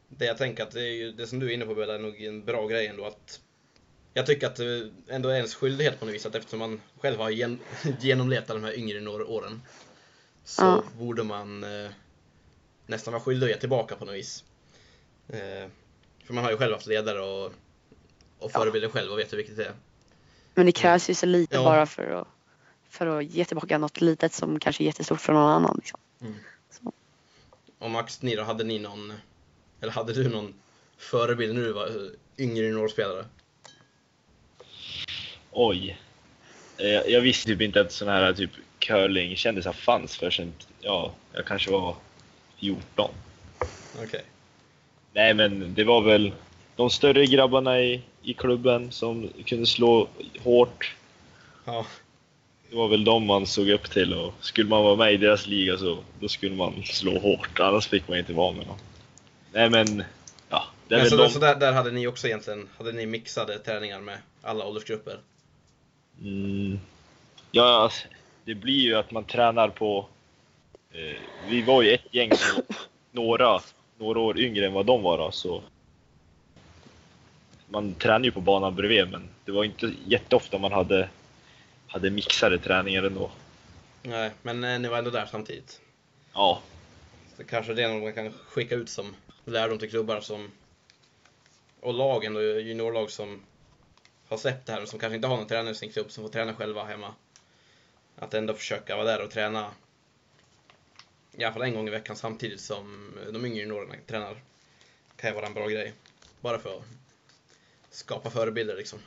Det 0.07 0.25
jag 0.25 0.37
tänker 0.37 0.63
att 0.63 0.71
det 0.71 0.81
är 0.81 0.93
ju, 0.93 1.11
det 1.11 1.27
som 1.27 1.39
du 1.39 1.49
är 1.49 1.53
inne 1.53 1.65
på 1.65 1.75
Bella, 1.75 1.95
är 1.95 1.99
nog 1.99 2.21
en 2.21 2.45
bra 2.45 2.67
grej 2.67 2.87
ändå 2.87 3.05
att 3.05 3.39
jag 4.13 4.25
tycker 4.25 4.47
att 4.47 4.55
det 4.55 4.89
ändå 5.07 5.29
är 5.29 5.35
ens 5.35 5.55
skyldighet 5.55 5.99
på 5.99 6.05
något 6.05 6.15
vis 6.15 6.25
att 6.25 6.35
eftersom 6.35 6.59
man 6.59 6.81
själv 6.99 7.19
har 7.19 7.29
gen, 7.29 7.59
genomlevt 7.99 8.47
de 8.47 8.63
här 8.63 8.77
yngre 8.79 9.09
åren 9.09 9.61
så 10.43 10.61
Ja. 10.63 10.83
borde 10.97 11.23
man 11.23 11.63
eh, 11.63 11.91
nästan 12.85 13.11
vara 13.13 13.23
skyldig 13.23 13.45
att 13.47 13.51
ge 13.51 13.57
tillbaka 13.59 13.95
på 13.95 14.05
något 14.05 14.15
vis. 14.15 14.43
Eh, 15.29 15.69
för 16.29 16.33
man 16.33 16.43
har 16.43 16.51
ju 16.51 16.57
själv 16.57 16.73
haft 16.73 16.87
ledare 16.87 17.21
och, 17.21 17.45
och 17.45 17.51
Ja. 18.39 18.49
förebilder 18.49 18.89
själv 18.89 19.11
och 19.11 19.19
vet 19.19 19.33
hur 19.33 19.37
viktigt 19.37 19.57
det 19.57 19.65
är. 19.65 19.73
Men 20.53 20.65
det 20.65 20.71
krävs 20.71 21.09
ju 21.09 21.13
så 21.13 21.25
lite 21.25 21.55
Ja. 21.55 21.63
bara 21.63 21.85
för 21.85 22.03
att, 22.11 22.27
för 22.89 23.07
att 23.07 23.25
ge 23.25 23.45
tillbaka 23.45 23.77
något 23.77 24.01
litet 24.01 24.33
som 24.33 24.59
kanske 24.59 24.83
är 24.83 24.85
jättestort 24.85 25.21
för 25.21 25.33
någon 25.33 25.51
annan. 25.51 25.75
Liksom. 25.77 25.99
Och 27.79 27.91
Max, 27.91 28.21
ni 28.21 28.35
då, 28.35 28.43
hade 28.43 28.63
ni 28.63 28.79
någon, 28.79 29.13
eller 29.81 29.91
hade 29.93 30.13
du 30.13 30.29
någon 30.29 30.53
förebild 30.97 31.55
när 31.55 31.61
du 31.61 31.71
var 31.73 32.11
yngre 32.37 32.65
juniorspelare? 32.65 33.25
Oj. 35.51 35.99
Eh, 36.77 36.85
Jag 36.87 37.21
visste 37.21 37.45
typ 37.49 37.61
inte 37.61 37.81
att 37.81 37.91
sån 37.91 38.07
här 38.07 38.33
typ 38.33 38.51
curling 38.79 39.35
kändisar 39.35 39.73
fanns 39.73 40.17
förrän, 40.17 40.53
ja, 40.79 41.13
jag 41.33 41.45
kanske 41.45 41.71
var 41.71 41.95
14. 42.59 43.11
Okej. 44.03 44.23
Nej 45.19 45.33
men 45.33 45.73
det 45.73 45.83
var 45.83 46.01
väl 46.01 46.31
de 46.75 46.89
större 46.89 47.25
grabbarna 47.25 47.81
i, 47.81 48.01
i 48.21 48.33
klubben 48.33 48.91
som 48.91 49.29
kunde 49.45 49.65
slå 49.65 50.07
hårt. 50.43 50.95
Ja. 51.65 51.85
Det 52.69 52.75
var 52.75 52.87
väl 52.87 53.03
de 53.03 53.25
man 53.25 53.47
såg 53.47 53.69
upp 53.69 53.91
till 53.91 54.13
och 54.13 54.33
skulle 54.39 54.69
man 54.69 54.83
vara 54.83 54.95
med 54.95 55.13
i 55.13 55.17
deras 55.17 55.47
liga 55.47 55.77
så 55.77 55.97
då 56.19 56.27
skulle 56.27 56.55
man 56.55 56.83
slå 56.83 57.19
hårt, 57.19 57.59
annars 57.59 57.87
fick 57.87 58.07
man 58.07 58.17
inte 58.17 58.33
vara 58.33 58.51
med 58.51 58.67
dem. 58.67 58.77
Nej 59.53 59.69
men, 59.69 60.03
ja. 60.49 60.63
Men 60.87 61.09
så, 61.09 61.17
de... 61.17 61.29
så 61.29 61.39
där, 61.39 61.55
där 61.55 61.73
hade 61.73 61.91
ni 61.91 62.07
också 62.07 62.27
egentligen, 62.27 62.69
hade 62.77 62.91
ni 62.91 63.05
mixade 63.05 63.59
träningar 63.59 63.99
med 63.99 64.17
alla 64.41 64.65
åldersgrupper? 64.65 65.17
Mm. 66.21 66.79
Ja, 67.51 67.83
alltså, 67.83 68.07
det 68.45 68.55
blir 68.55 68.79
ju 68.79 68.95
att 68.95 69.11
man 69.11 69.23
tränar 69.23 69.69
på... 69.69 70.07
Eh, 70.91 71.17
vi 71.49 71.61
var 71.61 71.81
ju 71.81 71.93
ett 71.93 72.13
gäng 72.13 72.31
som 72.35 72.63
några, 73.11 73.61
några 73.99 74.19
år 74.19 74.39
yngre 74.39 74.65
än 74.65 74.73
vad 74.73 74.85
de 74.85 75.03
var 75.03 75.17
då, 75.17 75.31
så... 75.31 75.63
Man 77.67 77.93
tränar 77.93 78.25
ju 78.25 78.31
på 78.31 78.41
banan 78.41 78.75
bredvid, 78.75 79.11
men 79.11 79.29
det 79.45 79.51
var 79.51 79.63
inte 79.63 79.93
jätteofta 80.05 80.57
man 80.57 80.71
hade, 80.71 81.09
hade 81.87 82.09
mixade 82.09 82.59
träningar 82.59 83.03
ändå. 83.03 83.31
Nej, 84.03 84.31
men 84.41 84.63
eh, 84.63 84.79
ni 84.79 84.87
var 84.87 84.97
ändå 84.97 85.09
där 85.09 85.25
samtidigt. 85.25 85.81
Ja, 86.33 86.61
Så 87.37 87.43
kanske 87.43 87.73
det 87.73 87.83
är 87.83 87.89
något 87.89 88.03
man 88.03 88.13
kan 88.13 88.31
skicka 88.31 88.75
ut 88.75 88.89
som 88.89 89.15
lärdom 89.45 89.77
till 89.77 89.89
klubbar 89.89 90.21
som 90.21 90.51
och 91.81 91.93
lagen 91.93 92.35
och 92.35 92.41
juniorlag 92.43 93.11
som 93.11 93.41
har 94.27 94.37
släppt 94.37 94.65
det 94.65 94.71
här 94.71 94.81
och 94.81 94.89
som 94.89 94.99
kanske 94.99 95.15
inte 95.15 95.27
har 95.27 95.37
någon 95.37 95.47
tränare 95.47 95.71
i 95.71 95.75
sin 95.75 95.91
klubb 95.91 96.11
som 96.11 96.23
får 96.23 96.31
träna 96.31 96.53
själva 96.53 96.83
hemma. 96.83 97.13
Att 98.15 98.33
ändå 98.33 98.53
försöka 98.53 98.95
vara 98.95 99.05
där 99.05 99.23
och 99.23 99.31
träna 99.31 99.71
i 101.37 101.43
alla 101.43 101.53
fall 101.53 101.61
en 101.61 101.73
gång 101.73 101.87
i 101.87 101.91
veckan 101.91 102.15
samtidigt 102.15 102.61
som 102.61 103.13
de 103.31 103.45
yngre 103.45 103.59
juniorerna 103.59 103.95
tränar. 104.07 104.41
Kan 105.15 105.29
ju 105.29 105.35
vara 105.35 105.45
en 105.45 105.53
bra 105.53 105.67
grej. 105.67 105.93
Bara 106.41 106.59
för 106.59 106.77
att 106.77 106.83
skapa 107.89 108.29
förebilder 108.29 108.75
liksom. 108.75 108.99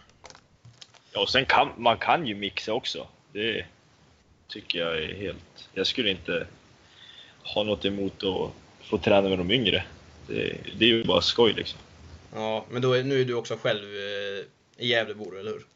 ja 1.12 1.20
och 1.20 1.30
sen 1.30 1.46
kan 1.46 1.68
man 1.76 1.98
kan 1.98 2.26
ju 2.26 2.34
mixa 2.34 2.72
också. 2.72 3.08
Det 3.32 3.66
tycker 4.48 4.78
jag 4.78 5.02
är 5.02 5.14
helt... 5.14 5.68
Jag 5.72 5.86
skulle 5.86 6.10
inte 6.10 6.46
ha 7.42 7.62
något 7.62 7.84
emot 7.84 8.24
att 8.24 8.50
få 8.86 8.98
träna 8.98 9.28
med 9.28 9.38
de 9.38 9.50
yngre. 9.50 9.84
Det, 10.26 10.56
det 10.78 10.84
är 10.84 10.88
ju 10.88 11.04
bara 11.04 11.20
skoj 11.20 11.52
liksom. 11.52 11.78
Ja, 12.34 12.66
men 12.70 12.82
då 12.82 12.92
är, 12.92 13.04
nu 13.04 13.20
är 13.20 13.24
du 13.24 13.34
också 13.34 13.56
själv 13.56 13.84
eh, 13.84 14.44
i 14.76 14.88
Gävle 14.88 15.14
bor 15.14 15.32
du, 15.32 15.40
eller 15.40 15.50
hur? 15.50 15.66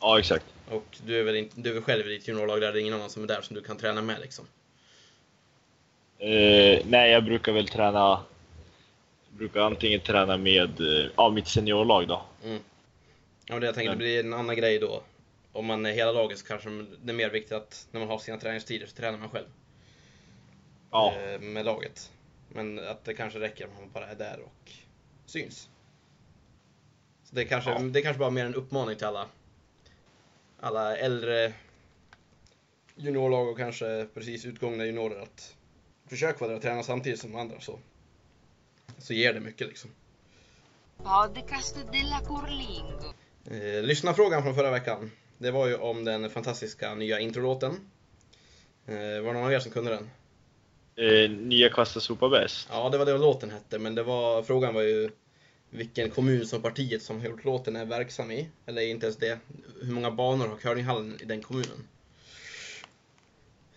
Ja, 0.00 0.18
exakt. 0.18 0.44
Och 0.68 0.96
du 1.06 1.20
är 1.20 1.22
väl, 1.22 1.36
inte, 1.36 1.60
du 1.60 1.70
är 1.70 1.74
väl 1.74 1.82
själv 1.82 2.06
i 2.06 2.10
ditt 2.10 2.28
juniorlag 2.28 2.60
där, 2.60 2.72
det 2.72 2.78
är 2.78 2.80
ingen 2.80 2.94
annan 2.94 3.10
som 3.10 3.22
är 3.22 3.26
där 3.26 3.42
som 3.42 3.56
du 3.56 3.62
kan 3.62 3.76
träna 3.76 4.02
med 4.02 4.20
liksom? 4.20 4.46
Eh, 6.22 6.82
nej, 6.86 7.10
jag 7.10 7.24
brukar 7.24 7.52
väl 7.52 7.68
träna... 7.68 8.24
Brukar 9.30 9.60
antingen 9.60 10.00
träna 10.00 10.36
med 10.36 10.80
eh, 10.80 11.10
ja, 11.16 11.30
mitt 11.30 11.48
seniorlag 11.48 12.08
då. 12.08 12.22
Ja, 12.42 12.58
men 13.48 13.60
det 13.60 13.66
jag 13.66 13.74
tänker, 13.74 13.90
det 13.90 13.96
blir 13.96 14.20
en 14.20 14.32
annan 14.32 14.56
grej 14.56 14.78
då. 14.78 15.02
Om 15.52 15.66
man 15.66 15.86
är 15.86 15.92
hela 15.92 16.12
laget 16.12 16.38
så 16.38 16.46
kanske 16.46 16.70
det 17.02 17.12
är 17.12 17.16
mer 17.16 17.30
viktigt 17.30 17.52
att 17.52 17.86
när 17.90 18.00
man 18.00 18.08
har 18.08 18.18
sina 18.18 18.38
träningstider 18.38 18.86
så 18.86 18.96
tränar 18.96 19.18
man 19.18 19.28
själv 19.28 19.46
Ja, 20.90 21.14
eh, 21.16 21.40
med 21.40 21.64
laget. 21.64 22.10
Men 22.48 22.78
att 22.78 23.04
det 23.04 23.14
kanske 23.14 23.40
räcker 23.40 23.66
om 23.66 23.74
man 23.80 23.90
bara 23.92 24.06
är 24.06 24.14
där 24.14 24.40
och 24.44 24.72
syns. 25.26 25.68
Så 27.24 27.34
det 27.34 27.42
är 27.42 27.46
kanske, 27.46 27.70
Ja. 27.70 27.78
det 27.78 27.98
är 27.98 28.02
kanske 28.02 28.20
bara 28.20 28.30
mer 28.30 28.44
en 28.46 28.54
uppmaning 28.54 28.96
till 28.96 29.06
alla, 29.06 29.26
alla 30.60 30.96
äldre 30.96 31.52
juniorlag 32.96 33.48
och 33.48 33.58
kanske 33.58 34.06
precis 34.14 34.44
utgångna 34.44 34.84
juniorer 34.86 35.22
att 35.22 35.56
försök 36.12 36.40
vara 36.40 36.48
där 36.48 36.56
och 36.56 36.62
träna 36.62 36.82
samtidigt 36.82 37.20
som 37.20 37.36
andra 37.36 37.60
så, 37.60 37.78
så 38.98 39.14
ger 39.14 39.32
det 39.32 39.40
mycket 39.40 39.68
liksom. 39.68 39.90
Podcast 40.96 41.76
della 41.92 42.20
Curlingo. 42.20 43.12
Eh, 43.50 43.82
lyssna 43.82 44.14
frågan 44.14 44.42
från 44.42 44.54
förra 44.54 44.70
veckan. 44.70 45.10
Det 45.38 45.50
var 45.50 45.66
ju 45.66 45.76
om 45.76 46.04
den 46.04 46.30
fantastiska 46.30 46.94
nya 46.94 47.20
introlåten. 47.20 47.90
Eh, 48.86 48.94
var 48.94 49.26
det 49.26 49.32
någon 49.32 49.44
av 49.44 49.52
er 49.52 49.60
som 49.60 49.72
kunde 49.72 49.90
den? 49.90 50.10
eh, 50.96 51.30
nya 51.30 51.68
Kasta 51.68 52.00
sopa 52.00 52.28
bäst. 52.28 52.68
Ja, 52.70 52.88
det 52.88 52.98
var 52.98 53.06
det 53.06 53.18
låten 53.18 53.50
hette, 53.50 53.78
men 53.78 53.94
det 53.94 54.02
var, 54.02 54.42
frågan 54.42 54.74
var 54.74 54.82
ju 54.82 55.10
vilken 55.70 56.10
kommun 56.10 56.46
som 56.46 56.62
partiet 56.62 57.02
som 57.02 57.20
har 57.20 57.26
gjort 57.26 57.44
låten 57.44 57.76
är 57.76 57.84
verksam 57.84 58.30
i. 58.30 58.48
Eller 58.66 58.82
inte 58.82 59.06
ens 59.06 59.16
det. 59.16 59.38
Hur 59.82 59.92
många 59.92 60.10
banor 60.10 60.48
har 60.48 60.56
curlinghallen 60.56 61.18
i 61.20 61.24
den 61.24 61.42
kommunen? 61.42 61.88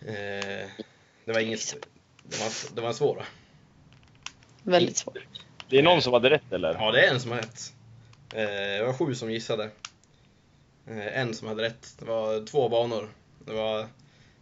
Eh, 0.00 0.68
det 1.24 1.32
var 1.32 1.40
inget... 1.40 1.86
Det 2.28 2.40
var, 2.40 2.74
det 2.74 2.80
var 2.80 2.88
en 2.88 2.94
svår 2.94 3.16
va? 3.16 3.24
Väldigt 4.62 4.96
svårt. 4.96 5.18
Det 5.68 5.78
är 5.78 5.82
någon 5.82 6.02
som 6.02 6.12
hade 6.12 6.30
rätt 6.30 6.52
eller? 6.52 6.74
Ja, 6.74 6.92
det 6.92 7.06
är 7.06 7.14
en 7.14 7.20
som 7.20 7.30
har 7.30 7.38
rätt. 7.38 7.72
Eh, 8.32 8.78
det 8.78 8.84
var 8.86 8.92
sju 8.92 9.14
som 9.14 9.32
gissade. 9.32 9.70
Eh, 10.86 11.18
en 11.20 11.34
som 11.34 11.48
hade 11.48 11.62
rätt. 11.62 11.94
Det 11.98 12.04
var 12.04 12.46
två 12.46 12.68
banor. 12.68 13.08
Det 13.44 13.52
var 13.52 13.86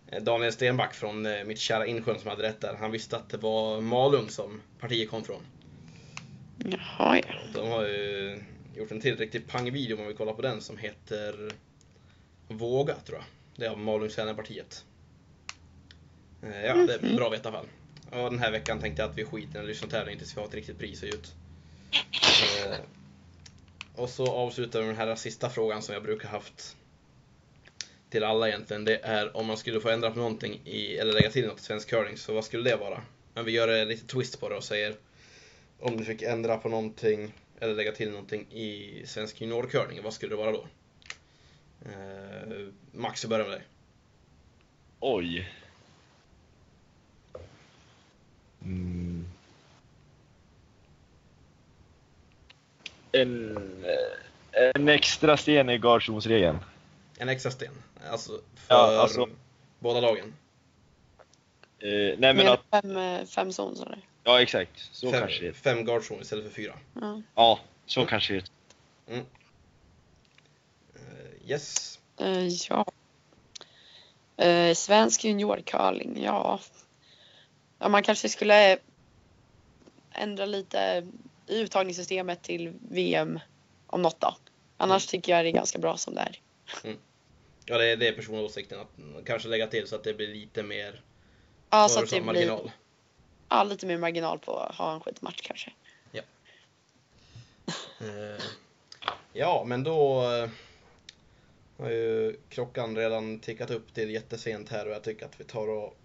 eh, 0.07 0.23
Daniel 0.23 0.53
Stenback 0.53 0.95
från 0.95 1.23
mitt 1.47 1.59
kära 1.59 1.87
Insjön 1.87 2.19
som 2.19 2.31
hade 2.31 2.43
rätt 2.43 2.61
där. 2.61 2.77
Han 2.81 2.91
visste 2.91 3.17
att 3.17 3.29
det 3.29 3.37
var 3.37 3.81
Malung 3.81 4.29
som 4.29 4.63
partiet 4.81 5.11
kom 5.11 5.25
från. 5.25 5.43
Jaha, 6.59 7.17
ja. 7.17 7.35
De 7.55 7.69
har 7.69 7.83
ju 7.83 8.43
gjort 8.75 8.91
en 8.91 9.01
till 9.01 9.17
riktig 9.17 9.47
pangvideo 9.47 9.95
om 9.95 9.99
man 9.99 10.09
vill 10.09 10.17
kolla 10.17 10.33
på 10.33 10.43
den 10.43 10.61
som 10.61 10.79
heter 10.79 11.53
Våga 12.49 12.95
tror 12.95 13.19
jag. 13.19 13.25
Det 13.57 13.67
är 13.67 13.71
av 13.71 13.79
Malungs 13.79 14.17
partiet. 14.17 14.85
Eh, 14.89 14.94
Ja, 16.65 16.75
det 16.75 16.95
är 16.95 17.17
bra 17.17 17.27
att 17.27 17.33
veta 17.33 17.49
i 17.49 17.53
alla 17.53 17.59
fall. 17.59 17.69
Och 18.25 18.31
den 18.31 18.39
här 18.39 18.51
veckan 18.51 18.81
tänkte 18.81 19.03
jag 19.03 19.11
att 19.11 19.19
vi 19.19 19.25
skiter 19.25 19.57
i 19.59 19.61
en 19.61 19.67
lyssnartävling 19.67 20.19
tills 20.19 20.37
vi 20.37 20.41
har 20.41 20.49
ett 20.49 20.55
riktigt 20.55 20.79
pris 20.79 21.03
att 21.03 21.09
ge 21.09 21.15
ut. 21.15 21.35
Eh, 22.67 22.77
Och 23.95 24.09
så 24.11 24.27
avslutar 24.27 24.81
vi 24.81 24.87
med 24.87 24.97
den 24.97 25.09
här 25.09 25.17
sista 25.17 25.51
frågan 25.51 25.83
som 25.83 25.95
jag 25.95 26.03
brukar 26.03 26.29
haft 26.29 26.77
till 28.11 28.25
alla 28.25 28.49
egentligen. 28.49 28.85
Det 28.85 28.97
är 29.05 29.37
om 29.37 29.47
man 29.47 29.57
skulle 29.57 29.81
få 29.81 29.89
ändra 29.89 30.11
på 30.11 30.19
någonting 30.19 30.61
i, 30.65 30.97
eller 30.97 31.13
lägga 31.13 31.31
till 31.31 31.47
något 31.47 31.61
i 31.61 31.63
svensk 31.63 31.89
curling, 31.91 32.17
så 32.17 32.35
vad 32.35 32.45
skulle 32.45 32.71
det 32.71 32.77
vara? 32.77 33.03
Men 33.35 33.45
vi 33.45 33.53
gör 33.53 33.69
en 33.69 33.89
lite 33.89 34.07
twist 34.07 34.41
på 34.41 34.49
det 34.49 34.55
och 34.57 34.65
säger 34.65 34.95
om 35.81 35.97
du 35.97 36.05
fick 36.05 36.23
ändra 36.23 36.57
på 36.57 36.69
någonting 36.69 37.33
eller 37.61 37.75
lägga 37.75 37.93
till 37.93 38.11
någonting 38.11 38.53
i 38.53 39.03
svensk 39.07 39.41
juniorcurling, 39.41 40.03
vad 40.03 40.13
skulle 40.15 40.33
det 40.33 40.37
vara 40.37 40.53
då? 40.53 40.67
Eh, 41.87 42.69
Max, 42.93 43.25
vi 43.25 43.29
börjar 43.29 43.45
med 43.49 43.55
dig. 43.59 43.63
Oj. 45.01 45.49
Mm. 48.65 49.27
En, 53.13 53.57
eh, 53.85 54.71
en 54.75 54.89
extra 54.89 55.37
sten 55.37 55.71
i 55.71 55.79
gardsonsregeln. 55.79 56.59
En 57.19 57.29
extra 57.29 57.51
sten. 57.51 57.73
Alltså 58.11 58.33
för 58.33 58.75
Ja, 58.75 59.01
alltså- 59.01 59.29
båda 59.79 60.01
lagen. 60.01 60.35
Eh, 61.79 62.19
nej 62.19 62.35
men 62.35 62.49
att, 62.49 62.61
fem, 62.71 62.97
eh, 62.97 63.25
fem 63.25 63.53
zon 63.53 63.77
sa 63.77 63.85
du? 63.85 63.97
ja 64.25 64.43
exakt. 64.43 64.89
Så 64.93 65.11
fem, 65.11 65.21
kanske 65.21 65.45
det 65.45 65.53
fem 65.53 65.85
guardzone 65.85 66.23
istället 66.23 66.45
för 66.45 66.53
fyra. 66.53 66.75
Ja. 67.01 67.23
Ja, 67.35 67.59
så 67.87 68.07
kanske 68.07 68.35
det 68.35 68.45
Eh, 69.09 69.21
yes. 71.47 71.99
Eh, 72.17 72.47
ja. 72.47 72.87
Eh, 74.37 74.75
svensk 74.75 75.25
juniorcurling, 75.25 76.23
ja. 76.23 76.61
Ja. 77.85 77.89
Man 77.89 78.03
kanske 78.03 78.29
skulle 78.29 78.79
ändra 80.13 80.47
lite 80.47 81.07
i 81.47 81.61
uttagningssystemet 81.61 82.43
till 82.43 82.73
VM 82.91 83.41
om 83.87 84.03
något 84.03 84.21
då. 84.21 84.37
Annars 84.77 85.07
tycker 85.07 85.33
jag 85.33 85.45
det 85.45 85.49
är 85.49 85.53
ganska 85.53 85.79
bra 85.79 85.97
som 85.97 86.15
det 86.15 86.21
är. 86.21 86.41
Ja, 87.67 87.79
det 87.79 87.87
är, 87.87 87.97
det 87.97 88.09
är 88.09 88.13
personåsikten 88.13 88.81
att 88.81 89.25
kanske 89.25 89.49
lägga 89.49 89.67
till 89.67 89.87
så 89.89 89.97
att 89.97 90.05
det 90.05 90.15
blir 90.15 90.29
lite 90.29 90.63
mer 90.63 91.03
Ja, 91.71 91.89
så 91.89 91.99
att 91.99 92.11
det 92.11 92.21
blir 92.21 92.27
marginal. 92.27 92.71
ja, 93.49 93.65
lite 93.65 93.87
mer 93.87 93.99
marginal 93.99 94.39
på 94.39 94.59
att 94.59 94.75
ha 94.75 94.95
en 94.95 95.01
skitmatch 95.01 95.41
kanske. 95.43 95.73
Eh, 98.01 98.45
ja, 99.33 99.65
men 99.67 99.85
då 99.85 100.23
eh, 100.23 100.51
har 101.79 101.91
ju 101.91 102.37
klockan 102.49 102.97
redan 102.97 103.39
tickat 103.39 103.71
upp 103.71 103.95
till 103.95 104.11
jättesent 104.11 104.69
här 104.69 104.87
och 104.87 104.93
jag 104.93 105.03
tycker 105.03 105.27
att 105.27 105.41
vi 105.41 105.45
tar 105.45 105.69
och 105.69 105.97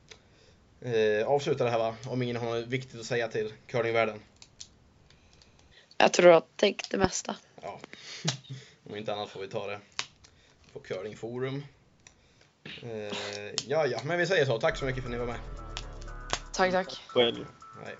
eh, 0.81 1.27
avslutar 1.27 1.65
det 1.65 1.71
här 1.71 1.79
va? 1.79 1.95
Om 2.07 2.21
ingen 2.21 2.35
har 2.35 2.55
något 2.55 2.67
viktigt 2.67 2.99
att 2.99 3.05
säga 3.05 3.27
till 3.27 3.53
curlingvärlden. 3.67 4.19
Jag 5.97 6.13
tror 6.13 6.31
att 6.31 6.57
täckt 6.57 6.91
det 6.91 6.97
mesta. 6.97 7.35
Ja, 7.61 7.79
om 8.89 8.95
inte 8.95 9.13
annat 9.13 9.29
får 9.29 9.39
vi 9.39 9.47
ta 9.47 9.67
det 9.67 9.79
på 10.73 10.79
curlingforum. 10.79 11.63
Eh, 12.83 12.89
ja, 13.67 13.85
ja, 13.85 13.99
men 14.03 14.17
vi 14.17 14.27
säger 14.27 14.45
så. 14.45 14.59
Tack 14.59 14.77
så 14.77 14.85
mycket 14.85 15.03
för 15.03 15.09
att 15.09 15.11
ni 15.11 15.17
var 15.17 15.25
med. 15.25 15.39
Tack, 16.53 16.71
tack. 16.71 17.01
själv. 17.07 17.45
Nej. 17.85 17.95